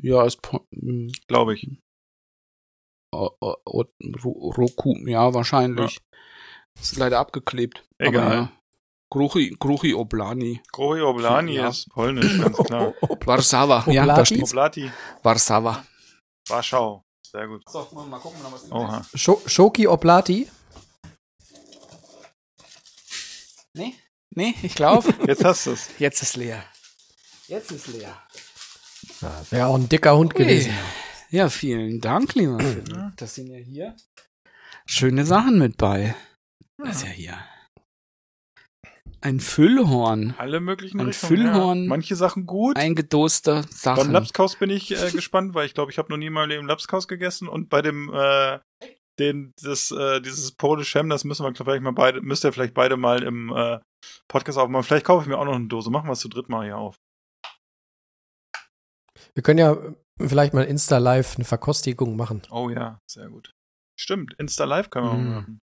Ja, 0.00 0.24
ist 0.24 0.42
po 0.42 0.66
hm, 0.72 1.12
Glaube 1.28 1.54
ich. 1.54 1.68
o- 3.14 3.30
o- 3.40 3.56
o- 3.64 3.84
Ro- 4.24 4.50
Roku. 4.56 4.96
Ja, 5.06 5.32
wahrscheinlich. 5.32 6.00
Ist 6.80 6.96
leider 6.96 7.20
abgeklebt. 7.20 7.86
Egal. 7.98 8.22
Aber 8.26 8.34
ja. 8.34 8.52
Gruchi, 9.12 9.56
Gruchi 9.60 9.94
Oblani. 9.94 10.60
Grohi 10.72 11.00
Oblani 11.02 11.54
Ja. 11.54 11.68
ist 11.68 11.88
polnisch, 11.90 12.36
ganz 12.40 12.56
klar. 12.58 12.92
Warsawa. 13.26 13.84
Ja, 13.86 14.04
da 14.06 14.26
steht's. 14.26 14.50
Oblati, 14.50 14.90
Warsawa. 15.22 15.86
Warschau. 16.48 17.04
Sehr 17.24 17.46
gut. 17.46 17.62
So, 17.68 17.86
mal 18.08 18.18
gucken, 18.18 18.40
ob 18.44 18.52
was 18.52 18.70
Oha. 18.72 19.04
Scho 19.14 19.40
Schoki 19.46 19.86
Oblati? 19.86 20.50
Nee, 23.74 23.94
nee, 24.30 24.54
ich 24.62 24.74
glaube, 24.74 25.12
Jetzt 25.26 25.44
hast 25.44 25.66
du 25.66 25.72
es. 25.72 25.90
jetzt 25.98 26.22
ist 26.22 26.36
leer. 26.36 26.64
Jetzt 27.48 27.72
ist 27.72 27.88
leer. 27.88 28.16
Ja, 29.20 29.42
Wäre 29.50 29.66
auch 29.66 29.74
ein 29.76 29.88
dicker 29.88 30.16
Hund 30.16 30.34
gewesen. 30.34 30.72
Ja, 31.30 31.48
vielen 31.48 32.00
Dank, 32.00 32.34
lieber 32.34 32.58
Philipp. 32.60 33.12
Das 33.16 33.34
sind 33.34 33.48
ja 33.48 33.58
hier 33.58 33.96
schöne 34.86 35.26
Sachen 35.26 35.58
mit 35.58 35.76
bei. 35.76 36.14
Das 36.78 36.96
ist 36.96 37.02
ja 37.04 37.08
hier. 37.10 37.38
Ein 39.20 39.40
Füllhorn. 39.40 40.34
Alle 40.36 40.60
möglichen 40.60 41.00
Ein 41.00 41.06
Richtungen. 41.06 41.36
Füllhorn. 41.38 41.82
Ja. 41.84 41.88
Manche 41.88 42.14
Sachen 42.14 42.44
gut. 42.44 42.76
Eingedoster 42.76 43.62
Beim 43.62 43.70
Sachen. 43.70 44.12
Lapskaus 44.12 44.56
bin 44.56 44.68
ich 44.68 44.90
äh, 44.90 45.10
gespannt, 45.10 45.54
weil 45.54 45.64
ich 45.66 45.72
glaube, 45.74 45.90
ich 45.90 45.96
habe 45.98 46.10
noch 46.10 46.18
nie 46.18 46.28
mal 46.28 46.50
im 46.50 46.66
Lapskaus 46.66 47.08
gegessen 47.08 47.48
und 47.48 47.70
bei 47.70 47.80
dem 47.80 48.12
äh, 48.12 48.58
den 49.18 49.52
das 49.62 49.90
äh, 49.90 50.20
dieses 50.20 50.52
Polish 50.52 50.94
Ham, 50.96 51.08
das 51.08 51.24
müssen 51.24 51.44
wir 51.44 51.54
vielleicht 51.54 51.82
mal 51.82 51.92
beide 51.92 52.20
müsst 52.20 52.44
ihr 52.44 52.52
vielleicht 52.52 52.74
beide 52.74 52.96
mal 52.96 53.22
im 53.22 53.52
äh, 53.54 53.78
Podcast 54.28 54.58
aufmachen. 54.58 54.84
Vielleicht 54.84 55.06
kaufe 55.06 55.22
ich 55.22 55.28
mir 55.28 55.38
auch 55.38 55.44
noch 55.44 55.54
eine 55.54 55.66
Dose. 55.68 55.90
Machen 55.90 56.08
wir 56.08 56.12
es 56.12 56.20
zu 56.20 56.28
dritt 56.28 56.48
mal 56.48 56.64
hier 56.64 56.76
auf. 56.76 56.96
Wir 59.34 59.42
können 59.42 59.58
ja 59.58 59.76
vielleicht 60.20 60.54
mal 60.54 60.64
Insta 60.64 60.98
Live 60.98 61.36
eine 61.36 61.44
Verkostigung 61.44 62.16
machen. 62.16 62.42
Oh 62.50 62.70
ja, 62.70 63.00
sehr 63.10 63.28
gut. 63.28 63.50
Stimmt, 63.98 64.34
Insta 64.38 64.64
Live 64.64 64.90
können 64.90 65.06
wir 65.06 65.12
auch 65.12 65.16
Mm. 65.16 65.34
machen. 65.34 65.60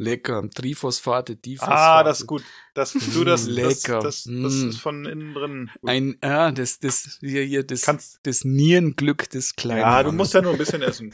Lecker. 0.00 0.48
Triphosphate, 0.50 1.34
Diphosphate. 1.36 1.76
Ah, 1.76 2.04
das 2.04 2.20
ist 2.20 2.26
gut. 2.28 2.44
Das 2.74 2.92
du 2.92 3.24
das 3.24 3.46
Lecker. 3.46 3.98
das, 4.00 4.22
das, 4.22 4.24
das 4.24 4.52
Mm. 4.54 4.68
ist 4.68 4.78
von 4.80 5.04
innen 5.06 5.34
drin. 5.34 5.70
Gut. 5.80 5.90
Ein, 5.90 6.16
ah, 6.22 6.52
das, 6.52 6.78
das, 6.78 7.18
hier, 7.20 7.42
hier, 7.42 7.64
das, 7.66 7.82
Kannst- 7.82 8.20
das 8.22 8.44
Nierenglück 8.44 9.28
des 9.30 9.56
Kleinen. 9.56 9.80
ja, 9.80 10.02
du 10.04 10.12
musst 10.12 10.34
ja 10.34 10.40
nur 10.42 10.52
ein 10.52 10.58
bisschen 10.58 10.82
essen. 10.82 11.12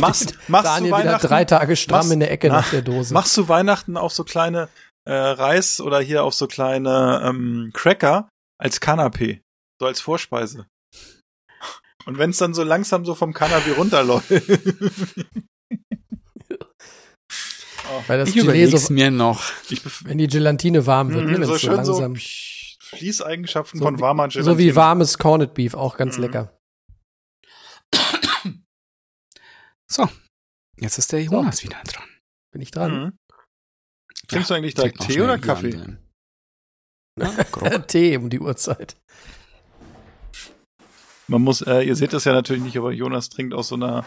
Machst, 0.00 0.34
machst 0.48 0.66
Daniel 0.66 0.90
du 0.92 0.96
wieder 0.98 1.08
Weihnachten? 1.10 1.26
drei 1.28 1.44
Tage 1.44 1.76
stramm 1.76 1.98
machst- 2.00 2.12
in 2.12 2.20
der 2.20 2.30
Ecke 2.32 2.48
Na, 2.48 2.56
nach 2.56 2.70
der 2.70 2.82
Dose. 2.82 3.14
Machst 3.14 3.36
du 3.36 3.48
Weihnachten 3.48 3.96
auf 3.96 4.12
so 4.12 4.24
kleine 4.24 4.68
äh, 5.04 5.12
Reis 5.14 5.80
oder 5.80 6.00
hier 6.00 6.24
auf 6.24 6.34
so 6.34 6.46
kleine 6.48 7.22
ähm, 7.24 7.70
Cracker 7.74 8.28
als 8.60 8.80
Kanapé, 8.82 9.40
so 9.80 9.86
als 9.86 10.00
Vorspeise. 10.00 10.66
Und 12.06 12.18
wenn 12.18 12.30
es 12.30 12.38
dann 12.38 12.54
so 12.54 12.62
langsam 12.64 13.04
so 13.04 13.14
vom 13.14 13.32
Kanapé 13.32 13.74
runterläuft. 13.76 14.30
Weil 18.06 18.18
das 18.18 18.28
Ich 18.30 18.34
Gelee 18.34 18.44
überleg's 18.64 18.86
so, 18.86 18.92
mir 18.92 19.10
noch. 19.10 19.42
Wenn 20.04 20.18
die 20.18 20.26
Gelatine 20.26 20.86
warm 20.86 21.12
wird, 21.12 21.24
ne, 21.24 21.30
Mhm, 21.32 21.34
wenn 21.40 21.44
so 21.46 21.54
es 21.54 21.62
so 21.62 21.70
langsam. 21.70 22.16
so 22.16 22.20
Fließeigenschaften 22.96 23.78
So 23.80 23.84
von 23.86 23.96
wie- 23.96 24.00
warmer 24.00 24.30
So 24.30 24.40
wie 24.40 24.42
Gelatine. 24.64 24.76
warmes 24.76 25.18
Corned 25.18 25.54
Beef, 25.54 25.74
auch 25.74 25.96
ganz 25.96 26.16
Mhm. 26.16 26.24
lecker. 26.24 26.57
So, 29.90 30.08
jetzt 30.78 30.98
ist 30.98 31.12
der 31.12 31.22
Jonas 31.22 31.62
wieder 31.62 31.80
dran. 31.84 32.04
Bin 32.52 32.60
ich 32.60 32.70
dran? 32.70 32.92
Mhm. 32.92 33.18
Trinkst 34.28 34.50
du 34.50 34.54
eigentlich 34.54 34.74
direkt 34.74 35.00
Tee 35.00 35.20
oder 35.20 35.38
Kaffee? 35.38 35.98
Ja. 37.18 37.78
Tee 37.86 38.16
um 38.16 38.28
die 38.28 38.40
Uhrzeit. 38.40 38.96
Man 41.26 41.42
muss, 41.42 41.62
äh, 41.62 41.82
ihr 41.82 41.96
seht 41.96 42.12
das 42.12 42.24
ja 42.24 42.32
natürlich 42.32 42.62
nicht, 42.62 42.76
aber 42.76 42.92
Jonas 42.92 43.28
trinkt 43.30 43.54
aus 43.54 43.68
so 43.68 43.74
einer 43.76 44.04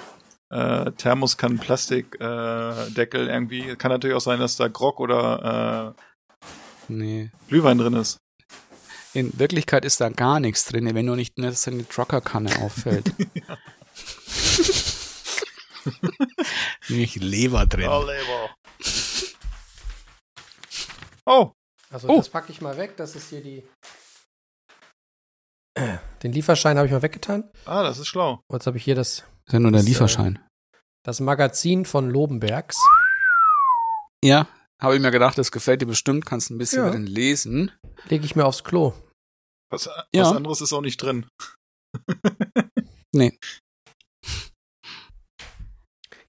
äh, 0.50 0.92
Thermoskann 0.92 1.58
Plastikdeckel 1.58 3.28
äh, 3.28 3.34
irgendwie. 3.34 3.76
Kann 3.76 3.92
natürlich 3.92 4.16
auch 4.16 4.22
sein, 4.22 4.40
dass 4.40 4.58
da 4.58 4.68
Grog 4.68 5.00
oder 5.00 5.96
nee. 6.88 7.24
äh, 7.24 7.30
Glühwein 7.48 7.78
drin 7.80 7.94
ist. 7.94 8.18
In 9.14 9.38
Wirklichkeit 9.38 9.84
ist 9.84 10.00
da 10.00 10.10
gar 10.10 10.40
nichts 10.40 10.66
drin, 10.66 10.94
wenn 10.94 11.06
nur 11.06 11.16
nicht 11.16 11.38
nur 11.38 11.52
seine 11.52 11.88
Truckerkanne 11.88 12.62
auffällt. 12.62 13.14
Nämlich 16.90 17.16
Leber 17.16 17.66
drin. 17.66 17.90
Leber. 17.90 18.56
Oh, 21.26 21.52
Also 21.92 22.08
Oh. 22.10 22.18
das 22.18 22.30
packe 22.30 22.52
ich 22.52 22.62
mal 22.62 22.78
weg. 22.78 22.98
Das 22.98 23.16
ist 23.16 23.30
hier 23.30 23.42
die. 23.44 23.64
Den 26.24 26.32
Lieferschein 26.34 26.78
habe 26.78 26.88
ich 26.88 26.92
mal 26.94 27.02
weggetan. 27.02 27.50
ah, 27.66 27.84
das 27.84 27.98
ist 28.00 28.08
schlau. 28.08 28.42
Und 28.50 28.56
jetzt 28.58 28.68
habe 28.68 28.78
ich 28.78 28.84
hier 28.84 28.96
das, 28.96 29.18
Das 29.18 29.28
ist 29.48 29.54
ja 29.54 29.60
nur 29.60 29.72
der 29.72 29.80
Das, 29.82 29.86
äh, 29.88 29.90
Lieferschein. 29.90 30.40
das 31.04 31.20
Magazin 31.20 31.86
von 31.86 32.10
Lobenbergs. 32.10 32.78
Ja, 34.24 34.48
habe 34.82 34.96
ich 34.96 35.02
mir 35.02 35.12
gedacht, 35.12 35.38
das 35.38 35.52
gefällt 35.52 35.82
dir 35.82 35.86
bestimmt, 35.88 36.26
kannst 36.26 36.50
ein 36.52 36.58
bisschen 36.58 36.84
Ja. 36.86 36.90
drin 36.92 37.06
lesen. 37.08 37.72
Lege 38.10 38.26
ich 38.26 38.36
mir 38.36 38.46
aufs 38.46 38.64
Klo. 38.64 38.94
Was, 39.72 39.86
Ja. 40.14 40.24
was 40.26 40.36
anderes 40.36 40.62
ist 40.62 40.74
auch 40.74 40.82
nicht 40.82 40.98
drin. 40.98 41.28
Nee. 43.14 43.38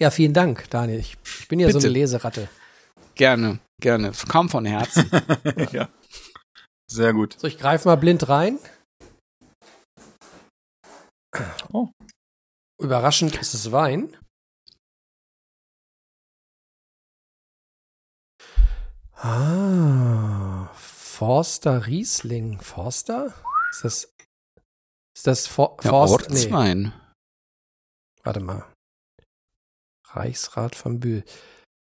Ja, 0.02 0.10
vielen 0.10 0.34
Dank, 0.34 0.68
Daniel. 0.68 0.98
Ich, 0.98 1.16
ich 1.38 1.46
bin 1.46 1.60
ja 1.60 1.68
so 1.68 1.74
Bitte. 1.74 1.86
eine 1.86 1.92
Leseratte. 1.92 2.48
Gerne, 3.14 3.60
gerne. 3.80 4.10
Kam 4.28 4.48
von 4.48 4.64
Herzen. 4.64 5.08
ja. 5.70 5.88
Sehr 6.90 7.12
gut. 7.12 7.36
So, 7.38 7.46
ich 7.46 7.56
greife 7.56 7.86
mal 7.86 7.94
blind 7.94 8.28
rein. 8.28 8.58
Oh. 11.72 11.90
Überraschend 12.82 13.36
ist 13.36 13.54
es 13.54 13.70
Wein. 13.70 14.16
Ah, 19.14 20.68
Forster 20.74 21.86
Riesling. 21.86 22.60
Forster? 22.60 23.32
Ist 23.70 23.84
das, 23.84 24.12
ist 25.16 25.26
das 25.28 25.46
For 25.46 25.76
Ja, 25.84 25.90
Forst? 25.90 26.28
Nee, 26.30 26.90
warte 28.24 28.40
mal. 28.40 28.71
Reichsrat 30.14 30.74
von 30.74 31.00
Bühl. 31.00 31.24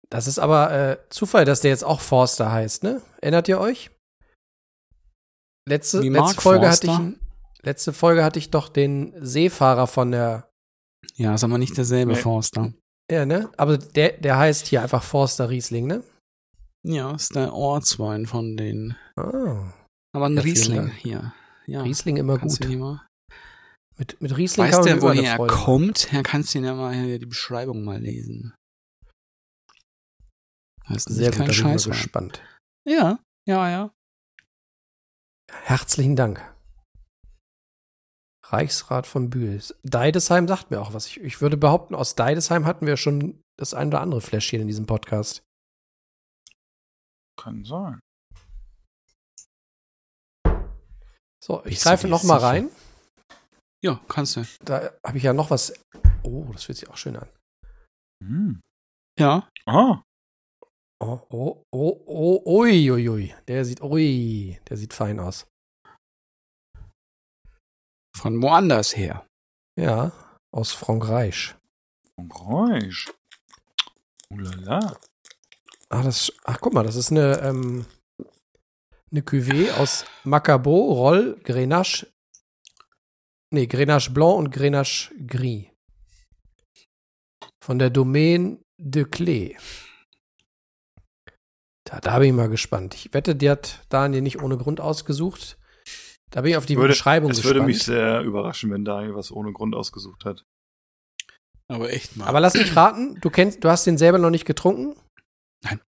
Das 0.10 0.28
ist 0.28 0.40
aber 0.40 0.72
äh, 0.72 0.98
Zufall, 1.10 1.46
dass 1.46 1.62
der 1.62 1.72
jetzt 1.72 1.84
auch 1.84 2.00
Forster 2.02 2.52
heißt, 2.52 2.84
ne? 2.84 3.02
Erinnert 3.22 3.48
ihr 3.48 3.60
euch? 3.60 3.90
Letzte, 5.68 6.02
letzte 6.02 6.42
Folge 6.42 6.70
hatte 6.70 6.88
ich 6.88 7.64
letzte 7.64 7.94
Folge 7.94 8.24
hatte 8.24 8.38
ich 8.40 8.52
doch 8.52 8.68
den 8.70 9.14
Seefahrer 9.26 9.88
von 9.88 10.12
der 10.12 10.50
Ja, 11.16 11.34
ist 11.36 11.44
aber 11.44 11.58
nicht 11.58 11.78
derselbe 11.78 12.14
Nee. 12.14 12.18
Forster. 12.20 12.74
ja, 13.10 13.26
ne? 13.26 13.50
Aber 13.58 13.78
der 13.78 14.12
der 14.18 14.38
heißt 14.38 14.68
hier 14.68 14.82
einfach 14.82 15.04
Forster 15.04 15.50
Riesling, 15.50 15.88
ne? 15.88 16.04
Ja, 16.86 17.16
ist 17.16 17.34
der 17.36 17.54
Ortswein 17.54 18.26
von 18.26 18.58
denen. 18.58 18.98
Ah, 19.16 19.72
Aber 20.14 20.26
ein 20.26 20.36
Ja, 20.36 20.42
Riesling 20.42 20.92
hier. 20.92 21.34
Ja, 21.66 21.82
Riesling 21.84 22.18
immer 22.18 22.38
kannst 22.38 22.62
gut. 22.62 22.78
mal. 22.78 23.02
Mit 23.98 24.20
mit 24.22 24.36
Riesling 24.36 24.68
Weißt 24.68 24.86
du, 24.86 25.02
woher 25.02 25.24
er 25.24 25.48
kommt? 25.48 26.12
Ja, 26.12 26.24
kannst 26.24 26.54
du 26.54 26.60
ihn 26.60 26.66
ja 26.66 26.74
mal 26.74 26.94
hier 26.94 27.20
die 27.20 27.26
Beschreibung 27.26 27.84
mal 27.84 28.00
lesen. 28.00 28.54
Das 30.88 31.06
ist 31.06 31.16
Sehr 31.16 31.32
gut, 31.32 31.39
da 31.39 31.46
kein 31.46 31.64
bin 31.64 31.76
ich 31.78 31.86
gespannt. 31.86 32.41
Ja, 32.86 33.20
ja, 33.48 33.70
ja. 33.70 33.94
Herzlichen 35.52 36.16
Dank. 36.16 36.41
Reichsrat 38.46 39.08
von 39.08 39.30
Bühl. 39.30 39.62
Deidesheim 39.84 40.48
sagt 40.48 40.72
mir 40.72 40.82
auch 40.82 40.94
was. 40.94 41.08
Ich, 41.08 41.22
ich 41.22 41.41
würde 41.41 41.58
behaupten, 41.58 41.96
aus 41.96 42.16
Deidesheim 42.16 42.66
hatten 42.66 42.86
wir 42.86 42.98
schon 42.98 43.41
das 43.58 43.74
ein 43.74 43.88
oder 43.88 44.02
andere 44.02 44.22
Fläschchen 44.22 44.62
in 44.62 44.68
diesem 44.68 44.86
Podcast. 44.86 45.44
Kann 47.39 47.64
sein. 47.64 48.00
So, 51.44 51.64
ich 51.66 51.82
greife 51.82 52.08
dir 52.08 52.12
noch 52.12 52.24
mal 52.24 52.39
sicher? 52.39 52.48
rein. 52.48 52.70
Ja, 53.84 54.00
kannst 54.08 54.36
du. 54.38 54.46
Da 54.64 54.92
habe 55.06 55.18
ich 55.18 55.24
ja 55.24 55.34
noch 55.34 55.50
was. 55.52 55.74
Oh, 56.24 56.48
das 56.54 56.64
fühlt 56.64 56.78
sich 56.78 56.90
auch 56.90 56.98
schön 56.98 57.18
an. 57.18 57.30
Hm. 58.24 58.62
Ja. 59.20 59.50
Ah, 59.66 60.02
Oh, 61.06 61.20
oh, 61.32 61.64
oh, 61.70 62.02
oh, 62.06 62.42
ui, 62.62 62.90
ui, 62.90 63.10
ui. 63.10 63.36
Der 63.50 63.66
sieht, 63.66 63.82
ui, 63.82 64.58
der 64.70 64.78
sieht 64.78 64.94
fein 64.94 65.20
aus. 65.20 65.46
Von 68.16 68.42
woanders 68.42 68.96
her. 68.96 69.28
Ja, 69.78 70.14
aus 70.54 70.72
Frankreich. 70.72 71.56
Geräusch. 72.16 73.12
Ulala. 74.30 74.98
Ach, 75.90 76.04
das, 76.06 76.32
ach, 76.46 76.62
guck 76.62 76.74
mal, 76.74 76.84
das 76.84 76.96
ist 76.96 77.12
eine, 77.12 77.40
ähm, 77.42 77.86
eine 79.12 79.22
Cuvée 79.24 79.74
aus 79.74 80.06
Macabo, 80.24 80.94
Roll, 80.94 81.38
Grenache. 81.44 82.08
Nee, 83.54 83.68
Grenache 83.68 84.10
Blanc 84.12 84.36
und 84.38 84.51
Grenache 84.51 85.14
Gris. 85.28 85.68
Von 87.64 87.78
der 87.78 87.91
Domaine 87.91 88.60
de 88.78 89.04
Clé. 89.04 89.56
Da, 91.86 91.99
da 91.99 92.18
bin 92.20 92.30
ich 92.30 92.34
mal 92.34 92.49
gespannt. 92.49 92.95
Ich 92.95 93.14
wette, 93.14 93.36
die 93.36 93.49
hat 93.49 93.86
Daniel 93.89 94.22
nicht 94.22 94.41
ohne 94.41 94.58
Grund 94.58 94.82
ausgesucht. 94.82 95.58
Da 96.32 96.41
bin 96.41 96.51
ich 96.51 96.58
auf 96.58 96.66
die 96.66 96.78
Würde- 96.78 96.89
Beschreibung 96.93 97.30
Es 97.30 97.38
gespannt. 97.38 97.56
würde 97.58 97.66
mich 97.68 97.84
sehr 97.84 98.22
überraschen, 98.22 98.72
wenn 98.72 98.84
Daniel 98.86 99.14
was 99.16 99.32
ohne 99.32 99.54
Grund 99.54 99.76
ausgesucht 99.76 100.26
hat. 100.26 100.43
Aber 101.68 101.91
echt 101.91 102.18
mal. 102.18 102.26
Aber 102.28 102.39
lass 102.39 102.56
mich 102.56 102.76
raten, 102.76 103.20
du 103.22 103.30
kennst, 103.30 103.64
du 103.64 103.70
hast 103.70 103.86
den 103.86 103.97
selber 103.99 104.18
noch 104.18 104.32
nicht 104.32 104.45
getrunken? 104.45 104.99
Nein. 105.64 105.80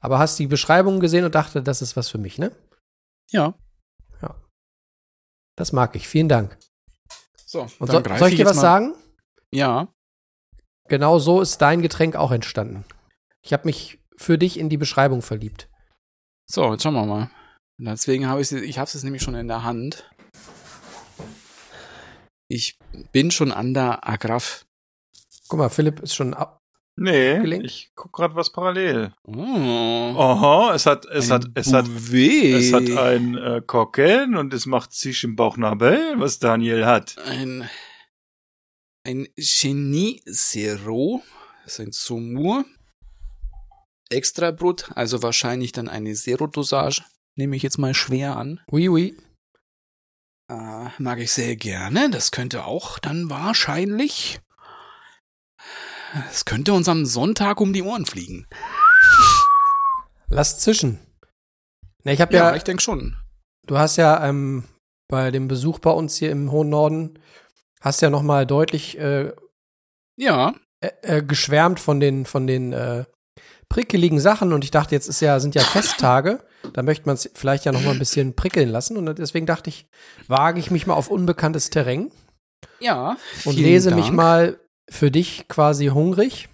Aber 0.00 0.18
hast 0.18 0.38
die 0.40 0.46
Beschreibung 0.48 0.98
gesehen 0.98 1.24
und 1.24 1.34
dachte, 1.36 1.62
das 1.62 1.82
ist 1.82 1.96
was 1.96 2.08
für 2.08 2.18
mich, 2.18 2.36
ne? 2.38 2.50
ja. 3.30 3.54
Das 5.56 5.72
mag 5.72 5.94
ich. 5.94 6.08
Vielen 6.08 6.28
Dank. 6.30 6.58
So, 7.50 7.62
Und 7.62 7.92
dann 7.92 8.04
so, 8.04 8.16
soll 8.16 8.28
ich 8.28 8.36
dir 8.36 8.46
was 8.46 8.54
mal- 8.56 8.62
sagen? 8.62 8.94
Ja. 9.52 9.88
Genau 10.88 11.18
so 11.18 11.40
ist 11.40 11.58
dein 11.58 11.82
Getränk 11.82 12.14
auch 12.14 12.30
entstanden. 12.30 12.84
Ich 13.42 13.52
habe 13.52 13.64
mich 13.66 13.98
für 14.16 14.38
dich 14.38 14.56
in 14.56 14.68
die 14.68 14.76
Beschreibung 14.76 15.20
verliebt. 15.20 15.68
So, 16.48 16.70
jetzt 16.70 16.84
schauen 16.84 16.94
wir 16.94 17.06
mal. 17.06 17.30
Und 17.80 17.86
deswegen 17.86 18.28
habe 18.28 18.40
ich 18.40 18.52
ich 18.52 18.78
habe 18.78 18.88
es 18.88 19.02
nämlich 19.02 19.22
schon 19.22 19.34
in 19.34 19.48
der 19.48 19.64
Hand. 19.64 20.08
Ich 22.48 22.78
bin 23.10 23.32
schon 23.32 23.50
an 23.50 23.74
der 23.74 24.08
Agraf. 24.08 24.64
Guck 25.48 25.58
mal, 25.58 25.70
Philipp 25.70 25.98
ist 25.98 26.14
schon 26.14 26.34
ab. 26.34 26.59
Nee, 27.02 27.38
Gelingt? 27.38 27.64
ich 27.64 27.92
guck 27.94 28.12
gerade 28.12 28.34
was 28.34 28.52
parallel. 28.52 29.14
Oh, 29.24 29.32
Aha, 30.18 30.74
es 30.74 30.84
hat, 30.84 31.06
es 31.06 31.30
hat, 31.30 31.46
ein 31.46 31.52
es 31.54 31.72
hat, 31.72 31.86
Bouvet. 31.86 32.54
es 32.54 32.72
hat 32.74 32.90
ein 32.90 33.38
äh, 33.38 33.62
Kocken 33.66 34.36
und 34.36 34.52
es 34.52 34.66
macht 34.66 34.92
sich 34.92 35.24
im 35.24 35.34
Bauchnabel, 35.34 36.16
was 36.18 36.40
Daniel 36.40 36.84
hat. 36.84 37.16
ein, 37.26 37.66
ein 39.06 39.28
Genie 39.36 40.20
Zero. 40.30 41.22
Das 41.64 41.78
ist 41.78 41.80
ein 41.80 41.92
Sumur. 41.92 42.66
Extra 44.10 44.50
Brut, 44.50 44.90
also 44.94 45.22
wahrscheinlich 45.22 45.72
dann 45.72 45.88
eine 45.88 46.12
Zero-Dosage. 46.12 47.02
Nehme 47.34 47.56
ich 47.56 47.62
jetzt 47.62 47.78
mal 47.78 47.94
schwer 47.94 48.36
an. 48.36 48.60
Oui, 48.70 48.88
oui. 48.90 49.16
Äh, 50.50 50.88
mag 50.98 51.18
ich 51.20 51.32
sehr 51.32 51.56
gerne. 51.56 52.10
Das 52.10 52.30
könnte 52.30 52.66
auch 52.66 52.98
dann 52.98 53.30
wahrscheinlich. 53.30 54.40
Es 56.30 56.44
könnte 56.44 56.72
uns 56.72 56.88
am 56.88 57.06
Sonntag 57.06 57.60
um 57.60 57.72
die 57.72 57.82
Ohren 57.82 58.06
fliegen. 58.06 58.46
Lass 60.28 60.58
zischen. 60.58 60.98
Na, 62.04 62.12
ich 62.12 62.20
habe 62.20 62.34
Ja, 62.34 62.50
ja, 62.50 62.56
ich 62.56 62.64
denke 62.64 62.82
schon. 62.82 63.16
du 63.66 63.78
hast 63.78 63.96
ja 63.96 64.26
ähm, 64.26 64.64
bei 65.08 65.30
dem 65.30 65.48
Besuch 65.48 65.78
bei 65.78 65.90
uns 65.90 66.16
hier 66.16 66.30
im 66.30 66.50
hohen 66.50 66.70
Norden, 66.70 67.18
hast 67.80 68.00
ja 68.00 68.10
noch 68.10 68.22
mal 68.22 68.46
deutlich 68.46 68.98
äh, 68.98 69.32
Ja, 70.16 70.54
äh, 70.80 70.90
äh, 71.02 71.22
geschwärmt 71.22 71.80
von 71.80 72.00
den 72.00 72.24
von 72.26 72.46
den 72.46 72.72
äh, 72.72 73.04
prickeligen 73.68 74.18
Sachen 74.20 74.52
und 74.52 74.64
ich 74.64 74.70
dachte, 74.70 74.94
jetzt 74.94 75.08
ist 75.08 75.20
ja 75.20 75.38
sind 75.40 75.54
ja 75.54 75.62
Festtage, 75.62 76.42
da 76.72 76.82
möchte 76.82 77.06
man 77.06 77.14
es 77.14 77.30
vielleicht 77.34 77.64
ja 77.64 77.72
noch 77.72 77.82
mal 77.82 77.92
ein 77.92 77.98
bisschen 77.98 78.34
prickeln 78.34 78.68
lassen 78.68 78.96
und 78.96 79.18
deswegen 79.18 79.46
dachte 79.46 79.70
ich, 79.70 79.86
wage 80.26 80.58
ich 80.58 80.70
mich 80.70 80.86
mal 80.86 80.94
auf 80.94 81.08
unbekanntes 81.08 81.70
Terrain 81.70 82.10
ja. 82.80 83.16
und 83.44 83.56
lese 83.56 83.90
Dank. 83.90 84.00
mich 84.02 84.10
mal 84.10 84.58
für 84.90 85.10
dich 85.10 85.48
quasi 85.48 85.86
hungrig. 85.86 86.48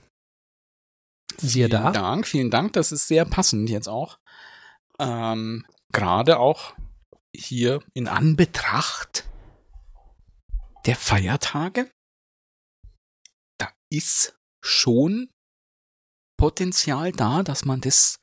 Siehe 1.38 1.68
Vielen 1.68 1.82
da. 1.82 1.92
Dank, 1.92 2.26
vielen 2.26 2.50
Dank. 2.50 2.72
Das 2.74 2.92
ist 2.92 3.08
sehr 3.08 3.24
passend 3.24 3.68
jetzt 3.68 3.88
auch. 3.88 4.18
Ähm, 4.98 5.66
Gerade 5.92 6.38
auch 6.38 6.74
hier 7.34 7.82
in 7.94 8.08
Anbetracht 8.08 9.28
der 10.86 10.96
Feiertage. 10.96 11.90
Da 13.58 13.72
ist 13.90 14.38
schon 14.64 15.30
Potenzial 16.38 17.12
da, 17.12 17.42
dass 17.42 17.64
man 17.64 17.80
das 17.80 18.18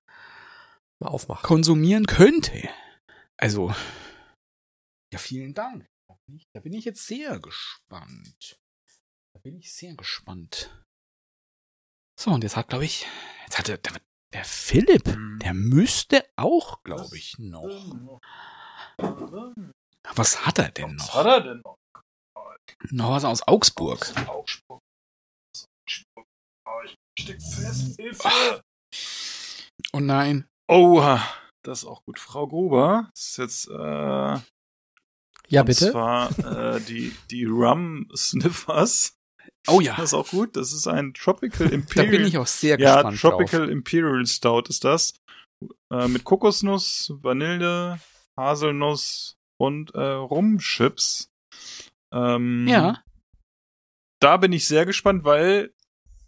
Mal 1.00 1.10
aufmachen. 1.10 1.44
konsumieren 1.44 2.06
könnte. 2.06 2.70
Also, 3.38 3.74
ja, 5.12 5.20
vielen 5.20 5.54
Dank. 5.54 5.88
Da 6.54 6.60
bin 6.62 6.74
ich 6.74 6.86
jetzt 6.86 7.06
sehr 7.06 7.40
gespannt. 7.40 8.60
Da 9.34 9.40
bin 9.40 9.58
ich 9.58 9.74
sehr 9.74 9.96
gespannt. 9.96 10.72
So, 12.20 12.32
und 12.32 12.44
jetzt 12.44 12.56
hat, 12.56 12.70
glaube 12.70 12.86
ich, 12.86 13.06
jetzt 13.46 13.58
hat 13.58 13.68
der, 13.68 13.78
der, 13.78 14.46
Philipp, 14.46 15.04
der 15.42 15.54
müsste 15.54 16.26
auch, 16.36 16.84
glaube 16.84 17.18
ich, 17.18 17.38
noch. 17.40 18.12
Was 20.16 20.46
hat 20.46 20.60
er 20.60 20.70
denn 20.72 20.96
noch? 20.96 21.16
er 21.26 21.42
denn 21.42 21.62
noch? 21.64 21.78
Noch 22.92 23.10
was 23.12 23.26
aus 23.26 23.48
Augsburg. 23.48 24.02
Augsburg. 24.28 24.82
Augsburg. 25.86 26.26
Oh, 26.66 26.82
ich 26.86 26.96
steck 27.20 27.42
fest. 27.42 27.96
Hilfe! 28.00 28.62
Oh 29.94 30.00
nein. 30.00 30.48
Oha, 30.70 31.22
das 31.64 31.80
ist 31.80 31.86
auch 31.86 32.04
gut. 32.06 32.20
Frau 32.20 32.48
Gruber, 32.48 33.10
das 33.14 33.24
ist 33.24 33.38
jetzt, 33.38 33.68
äh, 33.68 33.74
Ja, 35.48 35.62
und 35.62 35.66
bitte. 35.66 35.92
zwar, 35.92 36.30
äh, 36.40 36.82
die, 36.82 37.16
die 37.30 37.46
Rum 37.46 38.10
Sniffers. 38.16 39.16
Oh 39.68 39.80
ja, 39.82 39.96
Das 39.96 40.06
ist 40.06 40.14
auch 40.14 40.28
gut. 40.30 40.56
Das 40.56 40.74
ist 40.74 40.88
ein 40.88 41.14
Tropical 41.14 41.68
da 41.70 41.74
Imperial. 41.74 42.12
bin 42.12 42.26
ich 42.26 42.38
auch 42.38 42.48
sehr 42.48 42.80
ja, 42.80 42.96
gespannt 42.96 43.20
Tropical 43.22 43.62
drauf. 43.62 43.70
Imperial 43.70 44.26
Stout 44.26 44.64
ist 44.70 44.84
das. 44.84 45.14
Äh, 45.92 46.08
mit 46.10 46.24
Kokosnuss, 46.26 47.14
Vanille, 47.22 48.00
Haselnuss 48.38 49.38
und 49.58 49.94
äh, 49.96 50.02
Rumchips. 50.02 51.32
Ähm, 52.14 52.68
Ja, 52.68 53.04
Da 54.20 54.38
bin 54.38 54.52
ich 54.52 54.68
sehr 54.68 54.86
gespannt, 54.86 55.24
weil 55.24 55.74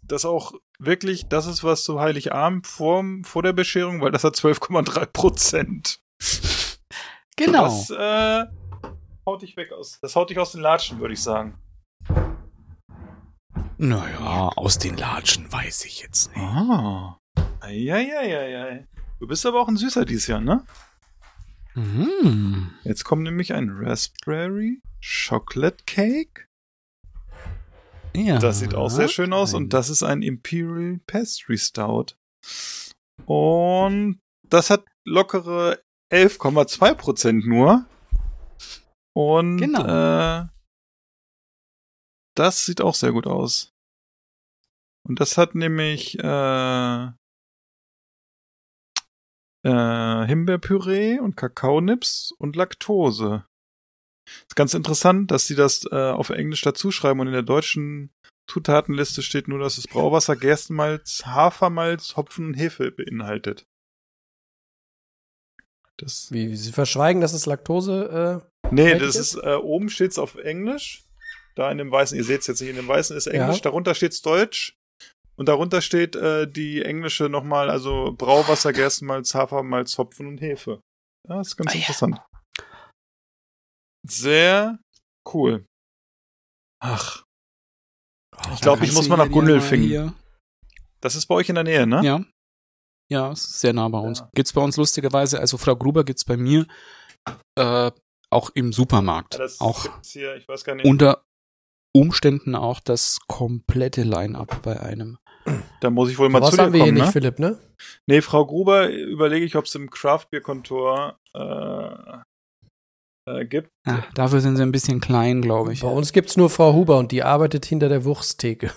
das 0.02 0.24
auch 0.24 0.52
wirklich, 0.78 1.26
das 1.28 1.46
ist 1.46 1.64
was 1.64 1.84
zu 1.84 2.00
Heiligabend 2.00 2.66
vor, 2.66 3.04
vor 3.24 3.42
der 3.42 3.52
Bescherung, 3.52 4.00
weil 4.00 4.12
das 4.12 4.24
hat 4.24 4.36
12,3 4.36 5.06
Prozent. 5.06 6.00
genau. 7.36 7.64
Das 7.64 7.90
äh, 7.90 8.46
haut 9.26 9.42
dich 9.42 9.56
weg 9.56 9.72
aus. 9.72 9.98
Das 10.00 10.16
haut 10.16 10.30
dich 10.30 10.38
aus 10.38 10.52
den 10.52 10.60
Latschen, 10.60 11.00
würde 11.00 11.14
ich 11.14 11.22
sagen. 11.22 11.58
Naja, 13.78 14.48
aus 14.56 14.78
den 14.78 14.96
Latschen 14.96 15.50
weiß 15.52 15.84
ich 15.84 16.00
jetzt 16.02 16.28
nicht. 16.30 16.38
Ah. 16.40 17.18
Eieieiei. 17.60 18.86
Du 19.20 19.26
bist 19.26 19.44
aber 19.46 19.60
auch 19.60 19.68
ein 19.68 19.76
Süßer 19.76 20.04
dieses 20.04 20.26
Jahr, 20.26 20.40
ne? 20.40 20.64
Mhm. 21.74 22.70
Jetzt 22.84 23.04
kommt 23.04 23.22
nämlich 23.22 23.52
ein 23.52 23.70
Raspberry 23.70 24.80
Chocolate 25.28 25.84
Cake. 25.86 26.46
Ja. 28.14 28.38
Das 28.38 28.60
sieht 28.60 28.74
auch 28.74 28.88
sehr 28.88 29.08
schön 29.08 29.32
aus. 29.34 29.52
Ein- 29.52 29.64
Und 29.64 29.72
das 29.74 29.90
ist 29.90 30.02
ein 30.02 30.22
Imperial 30.22 31.00
Pastry 31.06 31.58
Stout. 31.58 32.14
Und 33.26 34.20
das 34.48 34.70
hat 34.70 34.84
lockere 35.04 35.80
11,2 36.10 36.94
Prozent 36.94 37.46
nur. 37.46 37.84
Und 39.12 39.58
Genau. 39.58 39.84
äh, 40.42 40.46
das 42.38 42.64
sieht 42.64 42.80
auch 42.80 42.94
sehr 42.94 43.12
gut 43.12 43.26
aus. 43.26 43.72
Und 45.06 45.20
das 45.20 45.38
hat 45.38 45.54
nämlich 45.54 46.18
äh, 46.18 47.06
äh, 49.62 50.26
Himbeerpüree 50.26 51.18
und 51.18 51.36
Kakaonips 51.36 52.32
und 52.38 52.56
Laktose. 52.56 53.44
Ist 54.26 54.56
ganz 54.56 54.74
interessant, 54.74 55.30
dass 55.30 55.46
sie 55.46 55.54
das 55.54 55.86
äh, 55.90 56.10
auf 56.10 56.30
Englisch 56.30 56.62
dazu 56.62 56.90
schreiben 56.90 57.20
und 57.20 57.28
in 57.28 57.32
der 57.32 57.42
deutschen 57.42 58.10
Zutatenliste 58.48 59.22
steht 59.22 59.48
nur, 59.48 59.58
dass 59.58 59.78
es 59.78 59.88
Brauwasser, 59.88 60.36
Gerstenmalz, 60.36 61.24
Hafermalz, 61.26 62.16
Hopfen 62.16 62.46
und 62.46 62.54
Hefe 62.54 62.90
beinhaltet. 62.92 63.66
Das, 65.96 66.30
Wie, 66.30 66.54
Sie 66.54 66.72
verschweigen, 66.72 67.20
dass 67.20 67.32
es 67.32 67.46
Laktose. 67.46 68.42
Äh, 68.64 68.68
nee, 68.70 68.98
das 68.98 69.16
ist, 69.16 69.36
äh, 69.36 69.54
oben 69.54 69.88
steht's 69.88 70.18
auf 70.18 70.36
Englisch. 70.36 71.05
Da 71.56 71.70
in 71.70 71.78
dem 71.78 71.90
weißen, 71.90 72.16
ihr 72.16 72.24
seht's 72.24 72.46
jetzt 72.46 72.60
nicht, 72.60 72.70
in 72.70 72.76
dem 72.76 72.86
weißen 72.88 73.16
ist 73.16 73.26
Englisch, 73.26 73.56
Ja. 73.56 73.62
darunter 73.62 73.94
steht's 73.94 74.20
Deutsch. 74.22 74.74
Und 75.38 75.48
darunter 75.48 75.82
steht 75.82 76.16
äh, 76.16 76.50
die 76.50 76.82
englische 76.82 77.28
nochmal, 77.28 77.68
also 77.70 78.12
Brauwasser, 78.16 78.72
Gerstenmalz, 78.72 79.34
Hafermalz, 79.34 79.98
Hopfen 79.98 80.26
und 80.26 80.40
Hefe. 80.40 80.80
Ja, 81.28 81.40
ist 81.40 81.56
ganz 81.56 81.70
Ah, 81.70 81.74
ja. 81.74 81.80
interessant. 81.80 82.20
Sehr 84.08 84.78
cool. 85.32 85.66
Ach, 86.82 87.24
ich 88.54 88.60
glaube, 88.60 88.84
ich 88.84 88.92
muss 88.92 89.08
mal 89.08 89.16
nach 89.16 89.30
Gundelfingen. 89.30 89.86
hier- 89.88 90.14
Das 91.00 91.14
ist 91.14 91.26
bei 91.26 91.34
euch 91.34 91.48
in 91.48 91.54
der 91.56 91.64
Nähe, 91.64 91.86
ne? 91.86 92.02
Ja. 92.04 92.24
Ja, 93.10 93.30
es 93.32 93.44
ist 93.44 93.60
sehr 93.60 93.72
nah 93.72 93.88
bei 93.88 93.98
uns. 93.98 94.20
Ja. 94.20 94.30
Gibt's 94.34 94.52
bei 94.52 94.60
uns 94.60 94.76
lustigerweise, 94.76 95.38
also 95.38 95.58
Frau 95.58 95.76
Gruber 95.76 96.04
gibt's 96.04 96.24
bei 96.24 96.36
mir 96.36 96.66
äh, 97.58 97.90
auch 98.30 98.50
im 98.50 98.72
Supermarkt. 98.72 99.34
Ja, 99.34 99.40
das 99.40 99.60
auch 99.60 99.86
hier, 100.04 100.34
ich 100.36 100.48
weiß 100.48 100.64
gar 100.64 100.74
nicht. 100.74 100.86
unter 100.86 101.22
Umständen 101.98 102.54
auch 102.54 102.80
das 102.80 103.18
komplette 103.26 104.02
Line-up 104.02 104.62
bei 104.62 104.80
einem. 104.80 105.18
da 105.80 105.90
muss 105.90 106.10
ich 106.10 106.18
wohl 106.18 106.28
mal 106.28 106.42
was 106.42 106.50
zu 106.50 106.56
dir 106.56 106.62
haben 106.62 106.72
wir 106.72 106.82
hier 106.82 106.92
kommen, 106.92 106.94
nicht, 106.94 107.06
ne? 107.06 107.12
Philipp, 107.12 107.38
ne? 107.38 107.58
Nee, 108.06 108.20
Frau 108.20 108.46
Gruber, 108.46 108.90
überlege 108.90 109.44
ich, 109.44 109.56
ob 109.56 109.64
es 109.66 109.74
im 109.74 109.90
Craft-Bier-Kontor 109.90 111.18
äh, 111.34 112.18
äh, 113.28 113.44
gibt. 113.46 113.70
Ja, 113.86 114.04
dafür 114.14 114.40
sind 114.40 114.56
sie 114.56 114.62
ein 114.62 114.72
bisschen 114.72 115.00
klein, 115.00 115.42
glaube 115.42 115.72
ich. 115.72 115.82
Bei 115.82 115.88
uns 115.88 116.12
gibt's 116.12 116.36
nur 116.36 116.50
Frau 116.50 116.72
Huber 116.72 116.98
und 116.98 117.12
die 117.12 117.22
arbeitet 117.22 117.64
hinter 117.66 117.88
der 117.88 118.04
Wursttheke. 118.04 118.72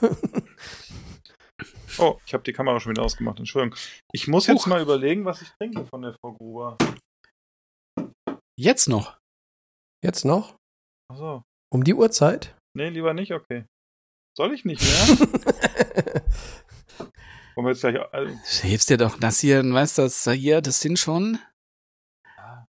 Oh, 1.97 2.17
ich 2.25 2.33
habe 2.33 2.43
die 2.43 2.53
Kamera 2.53 2.79
schon 2.79 2.91
wieder 2.91 3.03
ausgemacht, 3.03 3.39
Entschuldigung. 3.39 3.77
Ich 4.13 4.27
muss 4.27 4.47
jetzt 4.47 4.61
Huch. 4.61 4.67
mal 4.67 4.81
überlegen, 4.81 5.25
was 5.25 5.41
ich 5.41 5.49
trinke 5.59 5.85
von 5.85 6.01
der 6.01 6.15
Frau 6.21 6.31
Gruber. 6.33 6.77
Jetzt 8.57 8.87
noch. 8.87 9.17
Jetzt 10.01 10.23
noch? 10.23 10.55
Achso. 11.11 11.43
Um 11.73 11.83
die 11.83 11.93
Uhrzeit? 11.93 12.55
Nee, 12.75 12.89
lieber 12.89 13.13
nicht, 13.13 13.31
okay. 13.33 13.65
Soll 14.37 14.53
ich 14.53 14.63
nicht 14.65 14.81
mehr? 14.81 15.17
Wollen 17.55 17.65
wir 17.65 17.71
jetzt 17.71 17.81
gleich. 17.81 17.97
Also, 18.13 18.33
Hilfst 18.61 18.89
dir 18.89 18.97
doch 18.97 19.19
das 19.19 19.39
hier, 19.39 19.63
weißt 19.63 19.97
du, 19.97 20.01
das 20.03 20.23
hier, 20.31 20.61
das 20.61 20.79
sind 20.79 20.97
schon. 20.99 21.39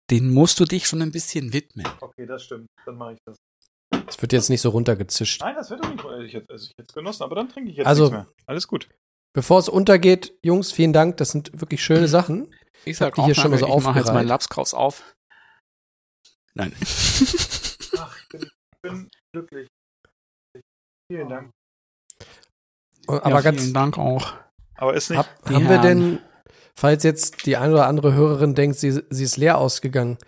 Den 0.09 0.33
musst 0.33 0.59
du 0.59 0.65
dich 0.65 0.87
schon 0.87 1.01
ein 1.03 1.11
bisschen 1.11 1.53
widmen. 1.53 1.85
okay, 2.01 2.25
das 2.25 2.43
stimmt. 2.43 2.65
Dann 2.85 2.95
mache 2.97 3.13
ich 3.13 3.19
das. 3.25 3.37
Es 4.07 4.19
wird 4.19 4.33
jetzt 4.33 4.49
nicht 4.49 4.61
so 4.61 4.69
runtergezischt. 4.69 5.41
Nein, 5.41 5.53
das 5.55 5.69
wird 5.69 5.83
doch 5.83 5.89
nicht. 5.91 6.03
Ich 6.25 6.33
jetzt, 6.33 6.49
also 6.49 6.65
ich 6.65 6.71
jetzt 6.79 6.93
genossen, 6.93 7.21
aber 7.23 7.35
dann 7.35 7.49
trinke 7.49 7.69
ich 7.69 7.77
jetzt 7.77 7.85
Also- 7.85 8.05
nichts 8.05 8.15
mehr. 8.15 8.27
Alles 8.47 8.67
gut. 8.67 8.89
Bevor 9.35 9.59
es 9.59 9.69
untergeht, 9.69 10.33
Jungs, 10.43 10.71
vielen 10.71 10.93
Dank. 10.93 11.17
Das 11.17 11.29
sind 11.31 11.51
wirklich 11.61 11.83
schöne 11.83 12.07
Sachen. 12.07 12.51
Ich 12.85 12.97
sag 12.97 13.13
die 13.13 13.21
auch 13.21 13.25
hier 13.25 13.35
schon 13.35 13.51
mal 13.51 13.59
so 13.59 13.67
ich 13.67 13.83
mache 13.83 13.99
jetzt 13.99 14.11
meinen 14.11 14.27
Lapskaus 14.27 14.73
auf. 14.73 15.15
Nein. 16.55 16.73
Ach, 17.97 18.17
ich 18.19 18.27
bin, 18.29 18.41
ich 18.41 18.81
bin 18.81 19.09
glücklich. 19.31 19.67
Vielen 21.11 21.29
Dank. 21.29 21.51
Aber 23.07 23.29
ja, 23.29 23.41
ganz, 23.41 23.61
vielen 23.61 23.73
Dank 23.73 23.97
auch. 23.97 24.33
Aber 24.75 24.93
ist 24.93 25.09
nicht. 25.09 25.17
hab, 25.17 25.27
haben 25.49 25.67
wir 25.67 25.79
denn, 25.79 26.19
falls 26.75 27.03
jetzt 27.03 27.47
die 27.47 27.57
eine 27.57 27.73
oder 27.73 27.87
andere 27.87 28.13
Hörerin 28.13 28.53
denkt, 28.53 28.77
sie, 28.77 29.01
sie 29.09 29.23
ist 29.23 29.37
leer 29.37 29.57
ausgegangen, 29.57 30.19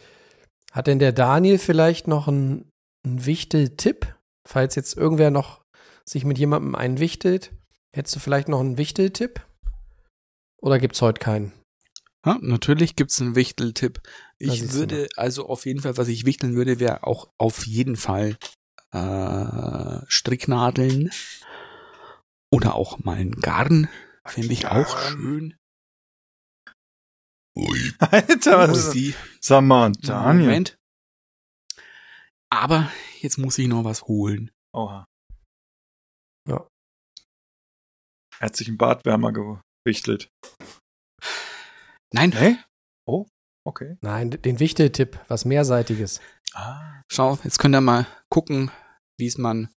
hat 0.72 0.88
denn 0.88 1.00
der 1.00 1.12
Daniel 1.12 1.60
vielleicht 1.60 2.08
noch 2.08 2.28
einen, 2.28 2.72
einen 3.06 3.26
Wichtel-Tipp? 3.26 4.16
Falls 4.48 4.74
jetzt 4.74 4.98
irgendwer 4.98 5.30
noch 5.30 5.62
sich 6.04 6.26
mit 6.26 6.40
jemandem 6.40 6.74
einwichtelt, 6.74 7.54
hättest 7.94 8.16
du 8.16 8.20
vielleicht 8.20 8.48
noch 8.48 8.60
einen 8.60 8.80
Wichtel-Tipp? 8.80 9.42
Oder 10.62 10.80
gibt's 10.80 11.02
heute 11.02 11.20
keinen? 11.20 11.54
Ja, 12.26 12.38
natürlich 12.42 12.96
gibt's 12.96 13.22
einen 13.22 13.36
Wichteltipp. 13.36 14.02
Ich 14.38 14.74
würde, 14.74 15.10
also 15.16 15.48
auf 15.48 15.66
jeden 15.66 15.82
Fall, 15.82 15.98
was 15.98 16.08
ich 16.08 16.26
wichteln 16.26 16.56
würde, 16.56 16.80
wäre 16.80 17.04
auch 17.04 17.30
auf 17.38 17.66
jeden 17.66 17.96
Fall 17.96 18.38
äh, 18.92 20.06
Stricknadeln 20.08 21.12
oder 22.52 22.76
auch 22.76 23.00
mal 23.00 23.18
ein 23.18 23.32
Garn. 23.32 23.90
Fände 24.26 24.54
ich 24.54 24.68
auch 24.68 24.98
schön. 25.10 25.56
Alter, 28.00 28.58
was 28.58 28.78
ist 28.78 28.86
Musik. 28.88 29.16
Sag 29.42 29.62
mal, 29.64 29.92
Daniel. 30.02 30.46
Moment. 30.46 30.78
Aber 32.50 32.92
jetzt 33.20 33.38
muss 33.38 33.58
ich 33.58 33.68
noch 33.68 33.84
was 33.84 34.04
holen. 34.04 34.52
Oha. 34.74 35.06
Ja. 36.48 36.68
Er 38.40 38.46
hat 38.46 38.56
sich 38.56 38.68
einen 38.68 38.78
Bartwärmer 38.78 39.32
gewichtelt. 39.32 40.30
Nein, 42.14 42.30
Nee? 42.32 42.58
Oh, 43.06 43.26
okay. 43.66 43.98
Nein, 44.02 44.32
den 44.32 44.60
Wichtel-Tipp, 44.60 45.20
was 45.28 45.46
mehrseitiges. 45.46 46.20
Ah. 46.54 47.02
schau, 47.10 47.40
jetzt 47.46 47.60
könnt 47.60 47.76
ihr 47.76 47.82
mal 47.82 48.06
gucken, 48.30 48.72
wie 49.22 49.28
es 49.28 49.38
man. 49.38 49.74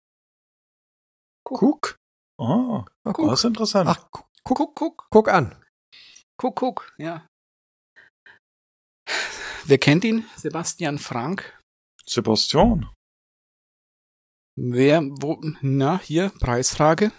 Guck. 1.44 1.98
Oh, 2.40 2.86
Ach, 3.04 3.14
das 3.14 3.40
ist 3.40 3.46
interessant. 3.46 3.90
Ach, 3.90 4.10
guck, 4.12 4.32
Guck, 4.44 4.76
guck, 4.76 5.08
guck. 5.10 5.28
An. 5.30 5.56
Guck, 6.38 6.56
guck, 6.56 6.96
ja. 6.98 7.28
Wer 9.66 9.78
kennt 9.78 10.04
ihn? 10.04 10.26
Sebastian 10.38 10.98
Frank. 10.98 11.60
Sebastian. 12.06 12.90
Wer, 14.58 15.02
wo, 15.22 15.40
na, 15.62 16.00
hier, 16.00 16.30
Preisfrage. 16.40 17.12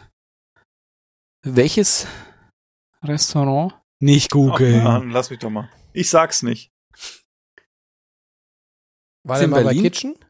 Welches 1.45 2.07
Restaurant? 3.03 3.81
Nicht 4.01 4.33
Ach, 4.33 4.37
googeln. 4.37 4.83
Mann, 4.83 5.11
lass 5.11 5.31
mich 5.31 5.39
doch 5.39 5.51
mal. 5.51 5.71
Ich 5.93 6.11
sag's 6.11 6.43
nicht. 6.43 6.71
War 9.25 9.37
der 9.37 9.45
in 9.45 9.51
mal 9.51 9.59
bei 9.59 9.69
Berlin? 9.69 9.83
Kitchen? 9.83 10.25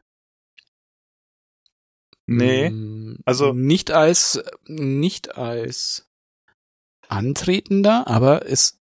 Nee. 2.27 2.69
Mm, 2.69 3.17
also- 3.25 3.53
nicht 3.53 3.91
als, 3.91 4.41
nicht 4.67 5.37
als 5.37 6.07
Antretender, 7.09 8.07
aber 8.07 8.45
es, 8.47 8.79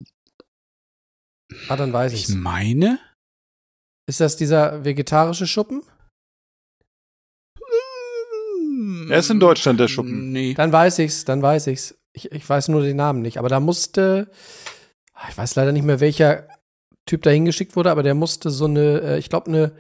Ah, 1.67 1.75
dann 1.75 1.91
weiß 1.91 2.13
ich 2.13 2.21
ich's. 2.29 2.35
meine, 2.35 2.99
Ist 4.07 4.19
das 4.19 4.35
dieser 4.37 4.83
vegetarische 4.85 5.47
Schuppen? 5.47 5.83
Er 9.09 9.19
ist 9.19 9.29
in 9.29 9.39
Deutschland, 9.39 9.79
der 9.79 9.87
Schuppen. 9.87 10.31
Nee. 10.31 10.53
Dann 10.53 10.71
weiß 10.71 10.99
ich's, 10.99 11.25
dann 11.25 11.41
weiß 11.41 11.67
ich's. 11.67 11.95
Ich, 12.13 12.31
ich 12.31 12.47
weiß 12.47 12.67
nur 12.69 12.81
den 12.81 12.97
Namen 12.97 13.21
nicht. 13.21 13.37
Aber 13.37 13.49
da 13.49 13.59
musste, 13.59 14.29
ah, 15.13 15.27
ich 15.29 15.37
weiß 15.37 15.55
leider 15.55 15.71
nicht 15.71 15.83
mehr, 15.83 15.99
welcher 15.99 16.47
Typ 17.05 17.21
da 17.23 17.29
hingeschickt 17.29 17.75
wurde, 17.75 17.91
aber 17.91 18.03
der 18.03 18.13
musste 18.15 18.49
so 18.49 18.65
eine, 18.65 19.01
äh, 19.01 19.17
ich 19.17 19.29
glaube, 19.29 19.47
eine, 19.47 19.75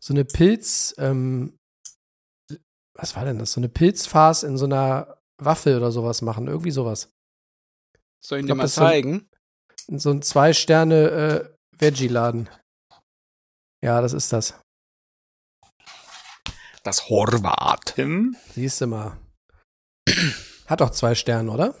so 0.00 0.12
eine 0.14 0.24
Pilz, 0.24 0.94
ähm, 0.98 1.56
was 3.00 3.16
war 3.16 3.24
denn 3.24 3.38
das? 3.38 3.52
So 3.52 3.60
eine 3.60 3.68
Pilzfarce 3.70 4.42
in 4.42 4.58
so 4.58 4.66
einer 4.66 5.18
Waffel 5.38 5.76
oder 5.76 5.90
sowas 5.90 6.20
machen. 6.20 6.48
Irgendwie 6.48 6.70
sowas. 6.70 7.10
Soll 8.22 8.38
ich 8.38 8.42
Ich 8.42 8.46
dir 8.46 8.54
glaub, 8.54 8.58
mal 8.58 8.68
zeigen? 8.68 9.28
In 9.88 9.98
so 9.98 10.10
ein 10.10 10.20
Zwei-Sterne 10.20 11.10
äh, 11.10 11.56
Veggie-Laden. 11.78 12.50
Ja, 13.82 14.02
das 14.02 14.12
ist 14.12 14.32
das. 14.32 14.60
Das 16.82 17.08
Horvat. 17.08 17.94
Hin. 17.94 18.36
Siehst 18.52 18.82
du 18.82 18.86
mal. 18.86 19.18
Hat 20.66 20.82
doch 20.82 20.90
zwei 20.90 21.14
Sterne, 21.14 21.50
oder? 21.50 21.74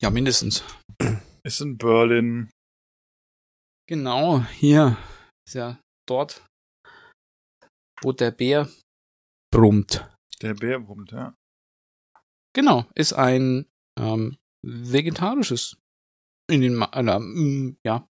Ja, 0.00 0.10
mindestens. 0.10 0.62
Ist 1.42 1.60
in 1.60 1.76
Berlin. 1.76 2.50
Genau, 3.88 4.40
hier 4.44 4.96
ist 5.46 5.54
ja 5.54 5.80
dort, 6.06 6.46
wo 8.02 8.12
der 8.12 8.30
Bär 8.30 8.68
brummt. 9.52 10.08
Der 10.42 10.54
Bärbrummt, 10.54 11.12
ja. 11.12 11.34
Genau, 12.54 12.86
ist 12.94 13.12
ein 13.12 13.66
ähm, 13.98 14.36
vegetarisches, 14.64 15.76
in 16.50 16.62
den, 16.62 16.82
äh, 16.82 17.18
mm, 17.18 17.76
ja, 17.84 18.08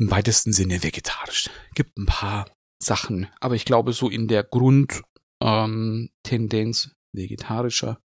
im 0.00 0.10
weitesten 0.10 0.52
Sinne 0.52 0.82
vegetarisch. 0.82 1.50
Gibt 1.74 1.96
ein 1.98 2.06
paar 2.06 2.50
Sachen, 2.82 3.28
aber 3.40 3.54
ich 3.56 3.64
glaube 3.64 3.92
so 3.92 4.08
in 4.08 4.28
der 4.28 4.44
Grundtendenz 4.44 6.10
ähm, 6.30 6.92
vegetarischer. 7.12 8.00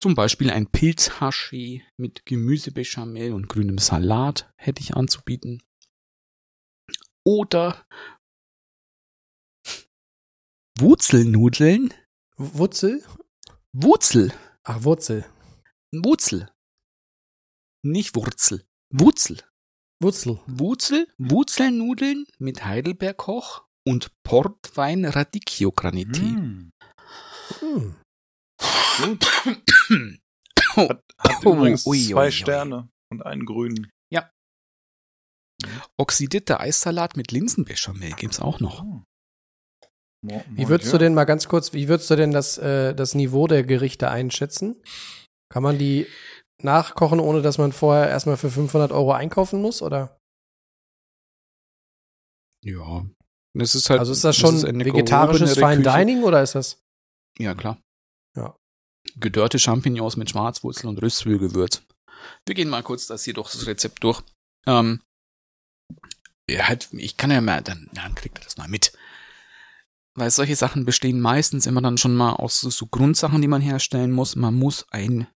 Zum 0.00 0.14
Beispiel 0.14 0.50
ein 0.50 0.70
Pilzhashi 0.70 1.84
mit 1.98 2.24
Gemüsebechamel 2.26 3.32
und 3.32 3.48
grünem 3.48 3.78
Salat 3.78 4.48
hätte 4.56 4.80
ich 4.80 4.94
anzubieten. 4.94 5.62
Oder 7.26 7.84
Wurzelnudeln. 10.80 11.92
Wurzel? 12.36 13.04
Wurzel. 13.72 14.32
Ach, 14.62 14.84
Wurzel. 14.84 15.24
Wurzel. 15.92 16.48
Nicht 17.82 18.14
Wurzel. 18.14 18.64
Wurzel. 18.90 19.42
Wurzel. 20.00 20.40
Wurzel. 20.46 21.08
Wurzelnudeln 21.18 22.26
mit 22.38 22.64
Heidelbeerkoch 22.64 23.64
und 23.84 24.12
Portwein 24.22 25.04
Radicchio 25.04 25.70
Granité. 25.70 26.20
Hm. 26.20 26.72
Hm. 27.60 27.96
Hat, 30.76 31.02
hat 31.18 31.46
Oh, 31.46 31.54
übrigens 31.54 31.86
ui, 31.86 31.98
zwei 31.98 32.20
ui, 32.20 32.26
ui. 32.26 32.32
Sterne 32.32 32.88
und 33.10 33.24
einen 33.26 33.44
grünen. 33.46 33.90
Oxidierter 35.96 36.60
Eissalat 36.60 37.16
mit 37.16 37.32
Linsenbechamel 37.32 38.12
gibt's 38.12 38.38
auch 38.38 38.60
noch. 38.60 38.84
Wie 40.22 40.68
würdest 40.68 40.90
Dieu. 40.90 40.98
du 40.98 41.04
denn 41.04 41.14
mal 41.14 41.24
ganz 41.24 41.48
kurz, 41.48 41.72
wie 41.72 41.88
würdest 41.88 42.10
du 42.10 42.16
denn 42.16 42.32
das, 42.32 42.58
äh, 42.58 42.94
das 42.94 43.14
Niveau 43.14 43.46
der 43.46 43.62
Gerichte 43.62 44.10
einschätzen? 44.10 44.76
Kann 45.52 45.62
man 45.62 45.78
die 45.78 46.06
nachkochen, 46.62 47.20
ohne 47.20 47.40
dass 47.42 47.58
man 47.58 47.72
vorher 47.72 48.08
erstmal 48.08 48.36
für 48.36 48.50
500 48.50 48.90
Euro 48.90 49.12
einkaufen 49.12 49.62
muss, 49.62 49.80
oder? 49.80 50.18
Ja. 52.64 53.06
Das 53.56 53.74
ist 53.74 53.90
halt, 53.90 54.00
Also 54.00 54.12
ist 54.12 54.24
das 54.24 54.36
schon 54.36 54.64
eine 54.64 54.84
vegetarisches 54.84 55.54
gehobenere 55.54 55.82
Fine. 55.82 56.04
Dining 56.04 56.22
oder 56.24 56.42
ist 56.42 56.54
das? 56.54 56.80
Ja, 57.38 57.54
klar. 57.54 57.80
Ja. 58.36 58.56
Gedörrte 59.16 59.58
Champignons 59.58 60.16
mit 60.16 60.30
Schwarzwurzel 60.30 60.88
und 60.88 61.00
Röstzwiebelgewürz. 61.00 61.82
Wir 62.46 62.54
gehen 62.54 62.68
mal 62.68 62.82
kurz 62.82 63.06
das 63.06 63.24
hier 63.24 63.34
durch 63.34 63.52
das 63.52 63.66
Rezept 63.66 64.02
durch. 64.02 64.22
Ähm, 64.66 65.00
ja, 66.50 66.68
halt, 66.68 66.88
ich 66.92 67.16
kann 67.16 67.30
ja 67.30 67.40
mal, 67.40 67.62
dann, 67.62 67.88
dann 67.92 68.14
kriegt 68.14 68.38
ihr 68.38 68.44
das 68.44 68.56
mal 68.56 68.68
mit. 68.68 68.92
Weil 70.18 70.32
solche 70.32 70.56
Sachen 70.56 70.84
bestehen 70.84 71.20
meistens 71.20 71.66
immer 71.66 71.80
dann 71.80 71.96
schon 71.96 72.16
mal 72.16 72.32
aus 72.32 72.60
so, 72.60 72.70
so 72.70 72.86
Grundsachen, 72.86 73.40
die 73.40 73.46
man 73.46 73.62
herstellen 73.62 74.10
muss. 74.10 74.34
Man 74.34 74.54
muss 74.54 74.84
ein 74.90 75.28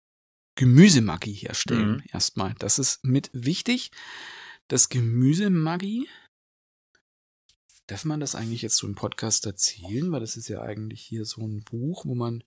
Gemüsemaggi 0.56 1.36
herstellen. 1.36 1.98
Mhm. 1.98 2.04
Erstmal. 2.12 2.56
Das 2.56 2.80
ist 2.80 3.04
mit 3.04 3.30
wichtig. 3.32 3.92
Das 4.70 4.90
Gemüsemaggi. 4.90 6.10
Darf 7.88 8.06
man 8.06 8.20
das 8.20 8.34
eigentlich 8.34 8.64
jetzt 8.64 8.78
so 8.78 8.88
im 8.88 8.96
Podcast 8.96 9.46
erzählen? 9.46 10.12
Weil 10.12 10.22
das 10.22 10.36
ist 10.36 10.48
ja 10.48 10.62
eigentlich 10.62 11.02
hier 11.02 11.26
so 11.26 11.42
ein 11.42 11.64
Buch, 11.64 12.06
wo 12.06 12.16
man. 12.16 12.44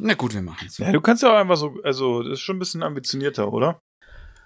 Na 0.00 0.14
gut, 0.14 0.34
wir 0.34 0.42
machen 0.42 0.66
es. 0.66 0.78
Ja, 0.78 0.90
du 0.90 1.00
kannst 1.00 1.22
ja 1.22 1.32
auch 1.32 1.38
einfach 1.38 1.56
so, 1.56 1.80
also, 1.84 2.24
das 2.24 2.34
ist 2.34 2.40
schon 2.40 2.56
ein 2.56 2.60
bisschen 2.60 2.82
ambitionierter, 2.82 3.52
oder? 3.52 3.78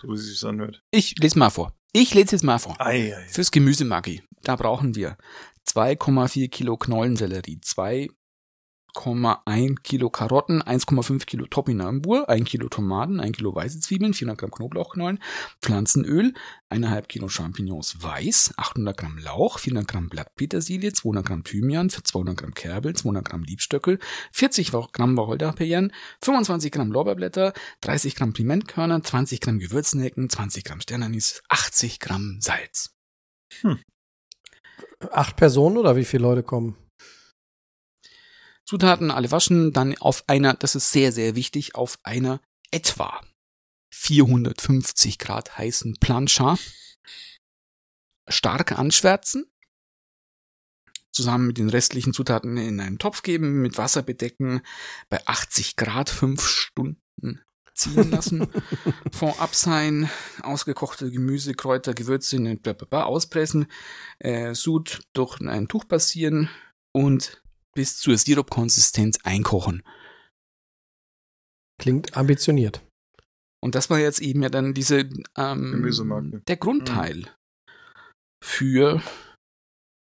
So 0.02 0.08
wie 0.08 0.14
es 0.14 0.26
sich 0.26 0.44
anhört. 0.44 0.82
Ich 0.90 1.16
lese 1.18 1.38
mal 1.38 1.48
vor. 1.48 1.74
Ich 1.96 2.12
lese 2.12 2.32
jetzt 2.32 2.42
mal 2.42 2.58
vor. 2.58 2.74
Ei, 2.80 3.14
ei. 3.16 3.28
Fürs 3.28 3.52
Gemüsemaggi, 3.52 4.24
da 4.42 4.56
brauchen 4.56 4.96
wir 4.96 5.16
2,4 5.68 6.48
Kilo 6.48 6.76
Knollensellerie, 6.76 7.60
2,1 8.94 9.82
Kilo 9.82 10.08
Karotten, 10.08 10.62
1,5 10.62 11.26
Kilo 11.26 11.46
Topinambur, 11.46 12.28
1 12.28 12.44
Kilo 12.44 12.68
Tomaten, 12.68 13.20
1 13.20 13.36
Kilo 13.36 13.54
weiße 13.54 13.80
Zwiebeln, 13.80 14.14
400 14.14 14.38
Gramm 14.38 14.50
Knoblauchknollen, 14.50 15.18
Pflanzenöl, 15.60 16.32
1,5 16.70 17.02
Kilo 17.02 17.28
Champignons 17.28 18.02
weiß, 18.02 18.54
800 18.56 18.96
Gramm 18.96 19.18
Lauch, 19.18 19.58
400 19.58 19.88
Gramm 19.88 20.08
Blattpetersilie, 20.08 20.92
200 20.92 21.26
Gramm 21.26 21.44
Thymian, 21.44 21.90
200 21.90 22.36
Gramm 22.36 22.54
Kerbel, 22.54 22.94
200 22.94 23.24
Gramm 23.24 23.42
Liebstöckel, 23.42 23.98
40 24.32 24.70
Gramm 24.92 25.16
Wacholderbeeren, 25.16 25.92
25 26.22 26.72
Gramm 26.72 26.92
Lorbeerblätter, 26.92 27.52
30 27.80 28.14
Gramm 28.14 28.32
Pimentkörner, 28.32 29.02
20 29.02 29.40
Gramm 29.40 29.58
Gewürznelken, 29.58 30.30
20 30.30 30.64
Gramm 30.64 30.80
Sternanis, 30.80 31.42
80 31.48 32.00
Gramm 32.00 32.38
Salz. 32.40 32.94
Acht 35.10 35.36
Personen 35.36 35.76
oder 35.76 35.96
wie 35.96 36.04
viele 36.04 36.22
Leute 36.22 36.42
kommen? 36.42 36.76
Zutaten 38.64 39.10
alle 39.10 39.30
waschen, 39.30 39.72
dann 39.72 39.96
auf 39.98 40.24
einer, 40.26 40.54
das 40.54 40.74
ist 40.74 40.90
sehr, 40.90 41.12
sehr 41.12 41.34
wichtig, 41.34 41.74
auf 41.74 41.98
einer 42.02 42.40
etwa 42.70 43.20
450 43.92 45.18
Grad 45.18 45.58
heißen 45.58 45.96
Plancha. 46.00 46.56
Stark 48.26 48.72
anschwärzen, 48.72 49.44
zusammen 51.12 51.46
mit 51.46 51.58
den 51.58 51.68
restlichen 51.68 52.14
Zutaten 52.14 52.56
in 52.56 52.80
einen 52.80 52.98
Topf 52.98 53.22
geben, 53.22 53.60
mit 53.60 53.76
Wasser 53.76 54.02
bedecken, 54.02 54.62
bei 55.10 55.24
80 55.26 55.76
Grad 55.76 56.08
fünf 56.08 56.46
Stunden 56.46 57.42
ziehen 57.74 58.10
lassen, 58.10 58.48
Fond 59.12 59.40
ab 59.40 59.54
sein, 59.54 60.08
ausgekochte 60.42 61.10
Gemüse, 61.10 61.54
Kräuter, 61.54 61.92
Gewürze 61.92 62.36
in 62.36 62.60
blablabla 62.60 63.04
auspressen, 63.04 63.66
äh, 64.20 64.54
Sud 64.54 65.02
durch 65.12 65.40
ein 65.40 65.68
Tuch 65.68 65.86
passieren 65.86 66.48
und 66.92 67.43
bis 67.74 67.98
zur 67.98 68.16
Sirupkonsistenz 68.16 69.18
einkochen. 69.24 69.82
Klingt 71.80 72.16
ambitioniert. 72.16 72.82
Und 73.62 73.74
das 73.74 73.90
war 73.90 73.98
jetzt 73.98 74.20
eben 74.20 74.42
ja 74.42 74.48
dann 74.48 74.74
diese 74.74 75.08
ähm, 75.36 75.72
Gemüsemarke. 75.72 76.42
der 76.46 76.56
Grundteil 76.56 77.26
für 78.44 79.02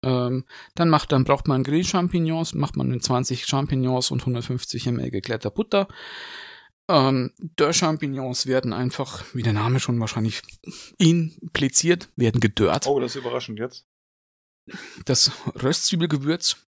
ähm, 0.05 0.45
dann 0.75 0.89
macht 0.89 1.13
dann 1.13 1.25
braucht 1.25 1.49
man 1.49 1.65
Grillchampignons, 1.65 2.55
macht 2.55 2.77
man 2.77 3.01
20 3.01 3.47
Champignons 3.47 4.11
und 4.11 4.21
150 4.21 4.87
ml 4.87 5.11
geklärter 5.11 5.51
Butter. 5.51 5.89
Ähm, 6.89 7.33
Dörr-Champignons 7.39 8.47
werden 8.47 8.73
einfach, 8.73 9.25
wie 9.35 9.43
der 9.43 9.53
Name 9.53 9.81
schon 9.81 9.99
wahrscheinlich 9.99 10.43
impliziert, 10.99 12.11
werden 12.15 12.41
gedörrt. 12.41 12.87
Oh, 12.87 13.01
das 13.01 13.17
ist 13.17 13.21
überraschend 13.21 13.59
jetzt. 13.59 13.87
Das 15.05 15.33
Röstzwiebelgewürz 15.63 16.66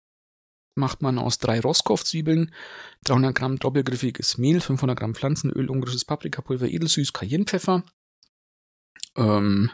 macht 0.77 1.03
man 1.03 1.19
aus 1.19 1.39
drei 1.39 1.61
Roscoff-Zwiebeln, 1.61 2.53
300 3.05 3.35
Gramm 3.35 3.59
doppelgriffiges 3.59 4.39
Mehl, 4.39 4.61
500 4.61 4.99
Gramm 4.99 5.15
Pflanzenöl, 5.15 5.71
ungarisches 5.71 6.05
Paprikapulver, 6.05 6.69
Edelsüß, 6.69 7.13
Cayennepfeffer. 7.13 7.85
Ähm, 9.17 9.71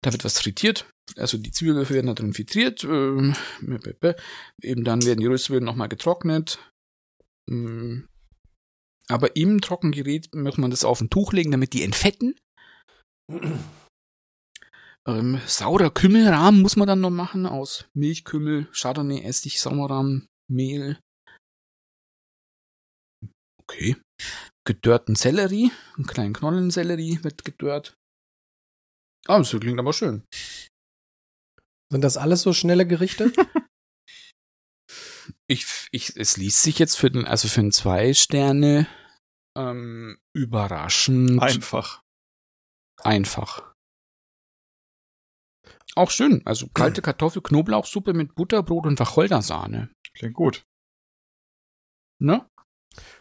da 0.00 0.12
wird 0.12 0.24
was 0.24 0.40
frittiert. 0.40 0.86
Also 1.16 1.38
die 1.38 1.50
Zwiebelwürfel 1.50 1.96
werden 1.96 2.06
da 2.06 2.14
drin 2.14 2.34
frittiert. 2.34 2.84
Ähm, 2.84 3.34
eben 4.62 4.84
dann 4.84 5.04
werden 5.04 5.20
die 5.20 5.26
Röstzwiebeln 5.26 5.64
nochmal 5.64 5.88
getrocknet. 5.88 6.58
Ähm, 7.48 8.08
aber 9.08 9.36
im 9.36 9.60
Trockengerät 9.60 10.34
muss 10.34 10.56
man 10.58 10.70
das 10.70 10.84
auf 10.84 11.00
ein 11.00 11.10
Tuch 11.10 11.32
legen, 11.32 11.50
damit 11.50 11.72
die 11.72 11.82
entfetten. 11.82 12.34
Ähm, 15.06 15.40
saurer 15.46 15.90
Kümmelrahmen 15.90 16.62
muss 16.62 16.76
man 16.76 16.86
dann 16.86 17.00
noch 17.00 17.10
machen 17.10 17.46
aus 17.46 17.86
Milchkümmel, 17.94 18.68
Chardonnay, 18.72 19.22
Essig, 19.22 19.60
Sauerrahm, 19.60 20.28
Mehl. 20.48 21.00
Okay. 23.60 23.96
Gedörrten 24.64 25.16
Sellerie, 25.16 25.72
einen 25.96 26.06
kleinen 26.06 26.34
Knollensellerie 26.34 27.24
wird 27.24 27.44
gedörrt. 27.44 27.94
Ah, 29.26 29.38
das 29.38 29.50
klingt 29.50 29.80
aber 29.80 29.92
schön. 29.92 30.22
Sind 31.90 32.02
das 32.02 32.16
alles 32.16 32.42
so 32.42 32.52
schnelle 32.52 32.86
Gerichte? 32.86 33.32
Ich, 35.48 35.66
ich, 35.90 36.16
es 36.16 36.38
liest 36.38 36.62
sich 36.62 36.78
jetzt 36.78 36.96
für 36.96 37.10
den, 37.10 37.26
also 37.26 37.46
für 37.46 37.60
einen 37.60 37.72
zwei 37.72 38.14
Sterne 38.14 38.86
ähm, 39.54 40.18
überraschend 40.34 41.42
Einfach. 41.42 42.02
einfach. 43.02 43.71
Auch 45.94 46.10
schön. 46.10 46.42
Also 46.44 46.68
kalte 46.72 47.02
Kartoffel, 47.02 47.42
Knoblauchsuppe 47.42 48.14
mit 48.14 48.34
Butterbrot 48.34 48.86
und 48.86 48.98
Wacholdersahne. 48.98 49.90
Klingt 50.14 50.34
gut. 50.34 50.64
Ne? 52.18 52.46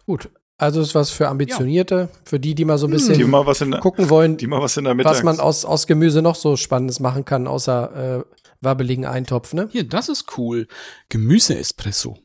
Gut. 0.05 0.29
Also 0.57 0.79
ist 0.79 0.93
was 0.93 1.09
für 1.09 1.27
Ambitionierte, 1.27 2.09
für 2.23 2.39
die, 2.39 2.53
die 2.53 2.65
mal 2.65 2.77
so 2.77 2.85
ein 2.85 2.91
bisschen 2.91 3.17
Die 3.17 3.23
mal 3.23 3.47
was 3.47 3.61
in 3.61 3.71
der, 3.71 3.79
gucken 3.79 4.11
wollen, 4.11 4.37
die 4.37 4.45
mal 4.45 4.61
was 4.61 4.77
in 4.77 4.83
der 4.83 4.93
Mittags. 4.93 5.17
was 5.17 5.23
man 5.23 5.39
aus, 5.39 5.65
aus 5.65 5.87
Gemüse 5.87 6.21
noch 6.21 6.35
so 6.35 6.55
Spannendes 6.55 6.99
machen 6.99 7.25
kann, 7.25 7.47
außer 7.47 8.19
äh, 8.19 8.23
wabbeligen 8.61 9.05
Eintopf, 9.05 9.53
ne? 9.53 9.67
Hier, 9.71 9.87
das 9.87 10.07
ist 10.07 10.37
cool. 10.37 10.67
Gemüse-Espresso. 11.09 12.19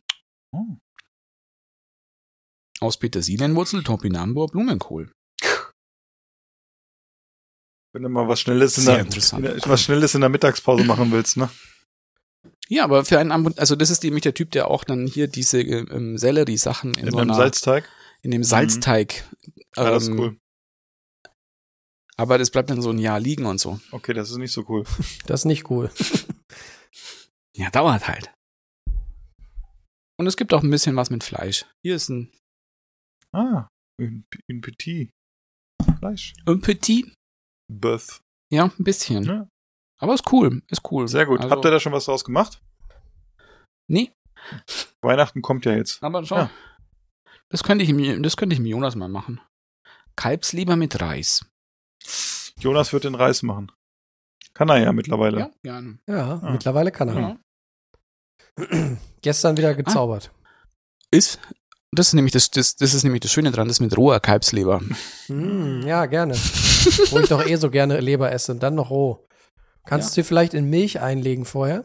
Oh. 0.53 0.77
Aus 2.81 2.99
Petersilienwurzel, 2.99 3.83
Topinambur, 3.83 4.49
Blumenkohl. 4.49 5.13
Wenn 7.97 8.03
du 8.03 8.11
mal 8.11 8.29
was 8.29 8.41
Schnelles 8.41 8.77
in 8.77 8.85
Sehr 8.85 9.03
der, 9.05 9.55
in 9.55 9.61
was 9.71 9.81
Schnelles 9.83 10.15
in 10.15 10.21
der 10.21 10.29
Mittagspause 10.29 10.85
machen 10.85 11.11
willst, 11.13 11.39
ne? 11.39 11.49
Ja, 12.69 12.85
aber 12.85 13.07
für 13.07 13.19
einen, 13.19 13.33
Ambon- 13.33 13.59
also 13.59 13.75
das 13.75 13.89
ist 13.89 14.03
nämlich 14.05 14.21
der 14.23 14.35
Typ, 14.35 14.51
der 14.51 14.69
auch 14.71 14.85
dann 14.85 15.07
hier 15.07 15.29
diese 15.29 15.63
äh, 15.63 15.79
ähm, 15.91 16.19
Sellerie-Sachen 16.19 16.93
in, 16.93 17.07
In 17.07 17.11
so 17.13 17.17
einem 17.17 17.31
einer, 17.31 17.39
Salzteig. 17.39 17.89
in 18.21 18.33
dem 18.33 18.45
Salzteig. 18.45 19.25
Ja, 19.79 19.89
das 19.91 20.03
ist 20.03 20.09
ähm, 20.11 20.19
cool. 20.19 20.37
Aber 22.19 22.37
das 22.37 22.51
bleibt 22.51 22.69
dann 22.69 22.83
so 22.83 22.91
ein 22.91 22.99
Jahr 22.99 23.19
liegen 23.19 23.47
und 23.47 23.61
so. 23.61 23.81
Okay, 23.93 24.13
das 24.13 24.31
ist 24.31 24.37
nicht 24.37 24.53
so 24.53 24.67
cool. 24.69 24.85
Das 25.27 25.41
ist 25.41 25.45
nicht 25.47 25.71
cool. 25.71 25.91
Ja, 27.57 27.71
dauert 27.71 28.07
halt. 28.09 28.31
Und 30.21 30.27
es 30.27 30.37
gibt 30.37 30.53
auch 30.53 30.63
ein 30.63 30.69
bisschen 30.71 30.95
was 30.97 31.09
mit 31.09 31.25
Fleisch. 31.25 31.65
Hier 31.83 31.97
ist 31.97 32.11
ein, 32.11 32.31
Ah, 33.33 33.69
ein, 33.99 34.27
ein 34.51 34.61
Petit. 34.61 35.09
Fleisch. 35.99 36.35
ein 36.45 36.61
Petit. 36.61 37.11
Bœuf. 37.73 38.21
Ja, 38.51 38.65
ein 38.65 38.85
bisschen. 38.85 39.25
Ja. 39.25 39.49
Aber 39.99 40.15
ist 40.15 40.31
cool, 40.33 40.63
ist 40.71 40.83
cool. 40.91 41.09
Sehr 41.09 41.27
gut. 41.27 41.41
Also- 41.41 41.51
Habt 41.51 41.65
ihr 41.65 41.71
da 41.71 41.81
schon 41.81 41.93
was 41.93 42.05
draus 42.05 42.25
gemacht? 42.25 42.61
Nee, 43.89 44.13
Weihnachten 45.03 45.43
kommt 45.43 45.65
ja 45.65 45.75
jetzt. 45.75 46.03
aber 46.03 46.25
schau. 46.25 46.37
Ja. 46.37 46.51
Das 47.49 47.63
könnte 47.63 47.85
ich 47.85 47.93
mir, 47.93 48.21
das 48.21 48.37
könnte 48.37 48.55
ich 48.55 48.61
mir 48.61 48.69
Jonas 48.71 48.97
mal 48.97 49.09
machen. 49.09 49.41
Kalbsleber 50.17 50.77
mit 50.77 51.01
Reis. 51.01 51.45
Jonas 52.59 52.93
wird 52.93 53.05
den 53.05 53.15
Reis 53.15 53.43
machen. 53.43 53.71
Kann 54.55 54.69
er 54.71 54.79
ja 54.79 54.93
mittlerweile. 54.93 55.39
Ja, 55.39 55.51
gerne. 55.63 55.99
Ja, 56.09 56.41
Ah. 56.43 56.51
mittlerweile 56.51 56.91
kann 56.91 57.09
er. 57.09 57.39
Ja. 58.59 58.97
Gestern 59.23 59.57
wieder 59.57 59.75
gezaubert. 59.75 60.33
Ist, 61.11 61.39
das 61.99 62.09
ist 62.09 62.15
nämlich 62.15 62.33
das, 62.33 62.51
das, 62.51 62.77
das 62.77 62.95
ist 62.95 63.03
nämlich 63.03 63.21
das 63.21 63.33
Schöne 63.33 63.51
dran, 63.51 63.69
das 63.69 63.81
mit 63.81 63.97
roher 63.97 64.21
Kalbsleber. 64.21 64.81
Mm, 65.29 65.83
ja, 65.87 66.07
gerne. 66.07 66.35
Wo 66.35 67.19
ich 67.19 67.29
doch 67.29 67.45
eh 67.45 67.57
so 67.57 67.71
gerne 67.71 68.01
Leber 68.01 68.31
esse 68.31 68.53
und 68.53 68.63
dann 68.63 68.75
noch 68.75 68.91
roh. 68.91 69.27
Kannst 69.85 70.17
du 70.17 70.21
dir 70.21 70.25
vielleicht 70.25 70.55
in 70.55 70.69
Milch 70.69 71.01
einlegen 71.01 71.45
vorher? 71.45 71.85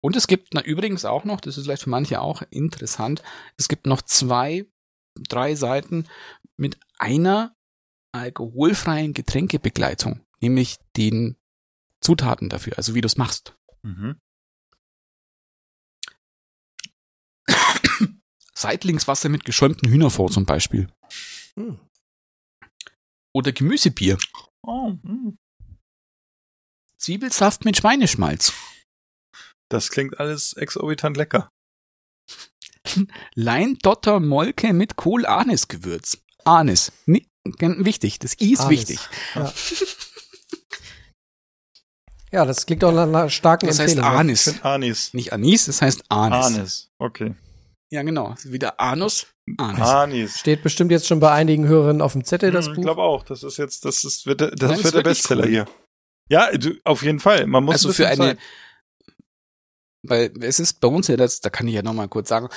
Und 0.00 0.16
es 0.16 0.26
gibt 0.26 0.54
na, 0.54 0.62
übrigens 0.62 1.04
auch 1.04 1.24
noch, 1.24 1.40
das 1.40 1.58
ist 1.58 1.64
vielleicht 1.64 1.82
für 1.82 1.90
manche 1.90 2.20
auch 2.20 2.42
interessant, 2.50 3.22
es 3.56 3.68
gibt 3.68 3.86
noch 3.86 4.02
zwei, 4.02 4.66
drei 5.28 5.54
Seiten 5.54 6.06
mit 6.56 6.78
einer 6.98 7.54
alkoholfreien 8.12 9.12
Getränkebegleitung, 9.12 10.20
nämlich 10.40 10.78
den 10.96 11.36
Zutaten 12.00 12.48
dafür, 12.48 12.74
also 12.76 12.94
wie 12.94 13.00
du 13.00 13.06
es 13.06 13.16
machst. 13.16 13.54
Mhm. 13.82 14.16
Seitlingswasser 18.60 19.28
mit 19.28 19.44
geschäumtem 19.44 19.90
Hühnerfond 19.90 20.32
zum 20.32 20.44
Beispiel. 20.44 20.88
Hm. 21.58 21.78
Oder 23.34 23.52
Gemüsebier. 23.52 24.18
Oh, 24.66 24.90
mm. 25.02 25.36
Zwiebelsaft 26.98 27.64
mit 27.64 27.76
Schweineschmalz. 27.78 28.52
das 29.70 29.90
klingt 29.90 30.18
alles 30.20 30.52
exorbitant 30.54 31.16
lecker. 31.16 31.48
Lein, 33.34 33.78
Dotter, 33.82 34.20
Molke 34.20 34.72
mit 34.72 34.96
Kohl-Anis-Gewürz. 34.96 36.18
Anis. 36.44 36.92
Ni- 37.06 37.26
ganz 37.58 37.84
wichtig. 37.84 38.18
Das 38.18 38.34
I 38.40 38.52
ist 38.52 38.60
Anis. 38.60 38.70
wichtig. 38.70 39.00
Ja. 39.34 39.52
ja, 42.32 42.44
das 42.44 42.66
klingt 42.66 42.82
doch 42.82 42.92
nach 42.92 43.04
einer 43.04 43.30
starken 43.30 43.66
Das 43.66 43.78
heißt 43.78 43.96
Empfehlung. 43.96 44.12
Ich 44.12 44.18
Anis. 44.20 44.42
finde 44.42 44.64
Anis. 44.64 45.14
Nicht 45.14 45.32
Anis, 45.32 45.66
das 45.66 45.80
heißt 45.82 46.04
Anis. 46.10 46.46
Anis. 46.46 46.90
Okay. 46.98 47.34
Ja, 47.92 48.02
genau. 48.02 48.36
Wieder 48.44 48.78
Anus, 48.78 49.26
Anis. 49.58 49.80
Anis. 49.88 50.38
Steht 50.38 50.62
bestimmt 50.62 50.92
jetzt 50.92 51.06
schon 51.08 51.18
bei 51.18 51.32
einigen 51.32 51.66
Hörerinnen 51.66 52.02
auf 52.02 52.12
dem 52.12 52.24
Zettel, 52.24 52.52
das 52.52 52.66
Hm, 52.66 52.72
Ich 52.72 52.76
Buch. 52.76 52.84
glaube 52.84 53.02
auch. 53.02 53.24
Das 53.24 53.42
ist 53.42 53.56
jetzt, 53.56 53.84
das 53.84 54.04
ist, 54.04 54.26
wird, 54.26 54.40
der- 54.40 54.50
das 54.52 54.70
Nein, 54.70 54.78
ist 54.78 54.84
wird 54.84 54.94
der 54.94 55.02
Bestseller 55.02 55.44
cool. 55.44 55.50
hier. 55.50 55.66
Ja, 56.30 56.52
du, 56.56 56.74
auf 56.84 57.02
jeden 57.02 57.18
Fall. 57.18 57.46
Man 57.46 57.64
muss 57.64 57.74
also 57.74 57.88
ein 57.88 57.94
für 57.94 58.06
eine, 58.06 58.36
Zeit. 58.36 58.38
weil 60.06 60.32
es 60.42 60.60
ist 60.60 60.74
bei 60.80 60.86
uns 60.88 61.08
ja, 61.08 61.16
das, 61.16 61.40
da 61.40 61.50
kann 61.50 61.66
ich 61.66 61.74
ja 61.74 61.82
nochmal 61.82 62.08
kurz 62.08 62.28
sagen, 62.28 62.48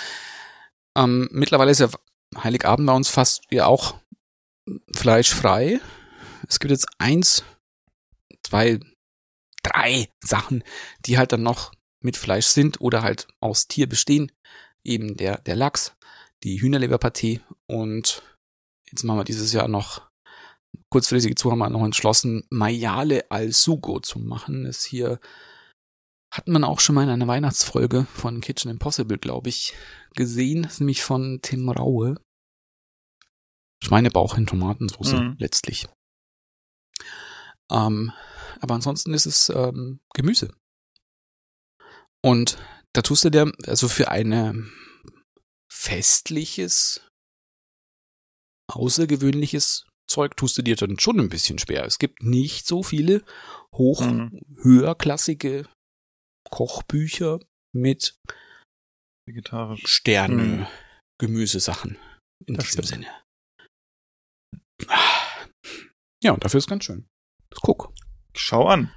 ähm, 0.96 1.28
mittlerweile 1.32 1.72
ist 1.72 1.80
ja 1.80 1.90
Heiligabend 2.38 2.86
bei 2.86 2.94
uns 2.94 3.10
fast 3.10 3.42
ja 3.52 3.66
auch 3.66 3.96
fleischfrei. 4.96 5.80
Es 6.48 6.60
gibt 6.60 6.70
jetzt 6.72 6.88
eins, 7.00 7.44
zwei, 8.46 8.80
drei 9.64 10.08
Sachen, 10.24 10.64
die 11.06 11.18
halt 11.18 11.32
dann 11.32 11.42
noch 11.44 11.72
mit 12.04 12.18
Fleisch 12.18 12.46
sind 12.48 12.82
oder 12.82 13.02
halt 13.02 13.28
aus 13.40 13.68
Tier 13.68 13.88
bestehen. 13.90 14.32
Eben 14.86 15.16
der, 15.16 15.40
der 15.40 15.56
Lachs, 15.56 15.96
die 16.44 16.62
Hühnerleberpartie 16.62 17.42
und 17.68 18.22
jetzt 18.90 19.04
machen 19.04 19.20
wir 19.20 19.24
dieses 19.24 19.54
Jahr 19.54 19.68
noch 19.68 20.10
kurzfristig 20.90 21.38
zu 21.38 21.52
haben 21.52 21.60
wir 21.60 21.70
noch 21.70 21.84
entschlossen, 21.86 22.46
Maiale 22.50 23.30
al 23.32 23.52
Sugo 23.52 24.00
zu 24.00 24.20
machen. 24.20 24.66
Das 24.66 24.84
hier 24.84 25.20
hat 26.34 26.48
man 26.48 26.64
auch 26.64 26.80
schon 26.80 26.96
mal 26.96 27.04
in 27.04 27.10
einer 27.10 27.28
Weihnachtsfolge 27.28 28.06
von 28.14 28.42
Kitchen 28.42 28.72
Impossible, 28.72 29.18
glaube 29.18 29.50
ich, 29.50 29.74
gesehen. 30.16 30.64
Das 30.64 30.74
ist 30.74 30.80
nämlich 30.80 31.04
von 31.04 31.40
Tim 31.42 31.70
Raue. 31.70 32.16
Schweinebauch 33.84 34.38
in 34.38 34.48
Tomatensauce 34.48 35.14
Mhm. 35.14 35.36
letztlich. 35.40 35.88
Ähm, 37.72 38.12
aber 38.62 38.76
ansonsten 38.76 39.14
ist 39.14 39.26
es 39.26 39.50
ähm, 39.50 40.00
Gemüse. 40.14 40.54
Und 42.24 42.58
da 42.94 43.02
tust 43.02 43.24
du 43.26 43.30
dir, 43.30 43.52
also 43.68 43.88
für 43.88 44.10
eine 44.10 44.70
festliches, 45.72 47.08
außergewöhnliches 48.72 49.86
Zeug 50.10 50.36
tust 50.38 50.58
du 50.58 50.62
dir 50.62 50.76
dann 50.76 51.00
schon 51.00 51.20
ein 51.20 51.30
bisschen 51.30 51.58
schwer. 51.60 51.86
Es 51.86 51.98
gibt 52.00 52.24
nicht 52.24 52.68
so 52.68 52.84
viele 52.84 53.24
hoch, 53.76 54.02
Mhm. 54.02 54.42
höherklassige 54.62 55.68
Kochbücher 56.50 57.40
mit 57.76 58.16
Vegetarisch. 59.28 59.82
Sterne, 59.86 60.44
Mhm. 60.44 60.68
Gemüsesachen 61.20 61.98
in 62.46 62.56
Das 62.56 62.66
diesem 62.66 62.84
stimmt. 62.84 63.06
Sinne. 63.06 63.22
Ja, 66.22 66.32
und 66.34 66.44
dafür 66.44 66.58
ist 66.60 66.68
ganz 66.68 66.84
schön. 66.84 67.08
Das 67.50 67.60
guck. 67.62 67.94
Schau 68.36 68.68
an. 68.68 68.94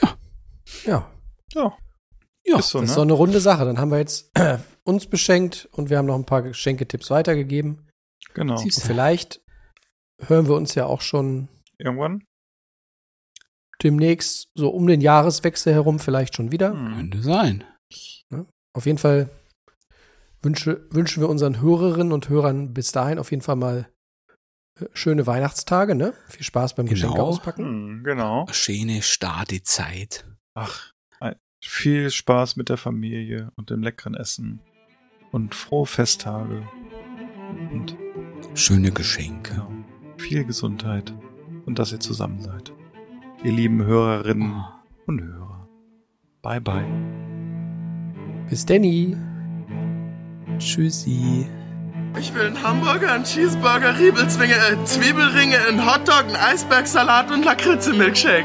Ja, 0.00 0.18
Ja. 0.84 1.12
Ja, 1.52 1.76
ist 2.58 2.70
so, 2.70 2.78
das 2.80 2.88
ne? 2.88 2.92
ist 2.92 2.96
doch 2.96 3.02
eine 3.02 3.12
runde 3.12 3.40
Sache. 3.40 3.64
Dann 3.64 3.78
haben 3.78 3.90
wir 3.90 3.98
jetzt 3.98 4.30
uns 4.84 5.06
beschenkt 5.06 5.68
und 5.72 5.90
wir 5.90 5.98
haben 5.98 6.06
noch 6.06 6.16
ein 6.16 6.26
paar 6.26 6.42
Geschenketipps 6.42 7.10
weitergegeben. 7.10 7.86
Genau. 8.34 8.60
Und 8.60 8.74
vielleicht 8.74 9.40
hören 10.22 10.48
wir 10.48 10.54
uns 10.54 10.74
ja 10.74 10.86
auch 10.86 11.00
schon 11.00 11.48
Irgendwann. 11.78 12.24
demnächst 13.82 14.50
so 14.54 14.68
um 14.70 14.86
den 14.86 15.00
Jahreswechsel 15.00 15.72
herum 15.72 15.98
vielleicht 15.98 16.34
schon 16.36 16.52
wieder. 16.52 16.72
Hm. 16.72 16.94
könnte 16.96 17.22
sein. 17.22 17.64
auf 18.72 18.86
jeden 18.86 18.98
Fall 18.98 19.30
wünsche, 20.42 20.86
wünschen 20.90 21.20
wir 21.22 21.28
unseren 21.28 21.60
Hörerinnen 21.60 22.12
und 22.12 22.28
Hörern 22.28 22.72
bis 22.72 22.92
dahin 22.92 23.18
auf 23.18 23.30
jeden 23.30 23.42
Fall 23.42 23.56
mal 23.56 23.88
äh, 24.80 24.86
schöne 24.92 25.26
Weihnachtstage, 25.26 25.94
ne? 25.94 26.14
Viel 26.28 26.44
Spaß 26.44 26.74
beim 26.74 26.86
Geschenke 26.86 27.14
Genau. 27.16 27.26
auspacken. 27.26 27.64
Hm, 27.64 28.04
genau. 28.04 28.46
Schöne 28.52 29.02
Stadezeit. 29.02 30.24
Ach, 30.54 30.92
ein- 30.92 30.99
viel 31.60 32.10
Spaß 32.10 32.56
mit 32.56 32.68
der 32.68 32.76
Familie 32.76 33.52
und 33.56 33.70
dem 33.70 33.82
leckeren 33.82 34.14
Essen. 34.14 34.60
Und 35.32 35.54
frohe 35.54 35.86
Festtage. 35.86 36.62
Und 37.72 37.96
Schöne 38.54 38.90
Geschenke. 38.90 39.52
genau, 39.52 39.70
viel 40.16 40.44
Gesundheit. 40.44 41.12
Und 41.66 41.78
dass 41.78 41.92
ihr 41.92 42.00
zusammen 42.00 42.40
seid. 42.40 42.72
Ihr 43.44 43.52
lieben 43.52 43.82
Hörerinnen 43.84 44.52
Oh. 44.56 44.64
und 45.06 45.22
Hörer. 45.22 45.68
Bye 46.42 46.60
bye. 46.60 46.84
Bis 48.48 48.66
Danny. 48.66 49.16
Tschüssi. 50.58 51.46
Ich 52.18 52.34
will 52.34 52.42
einen 52.46 52.62
Hamburger, 52.62 53.12
einen 53.12 53.24
Cheeseburger, 53.24 53.96
Riebelzwinge, 53.98 54.54
äh, 54.54 54.84
Zwiebelringe, 54.84 55.58
einen 55.68 55.86
Hotdog, 55.86 56.24
einen 56.24 56.36
Eisbergsalat 56.36 57.30
und 57.30 57.44
Lakritze-Milkshake. 57.44 58.44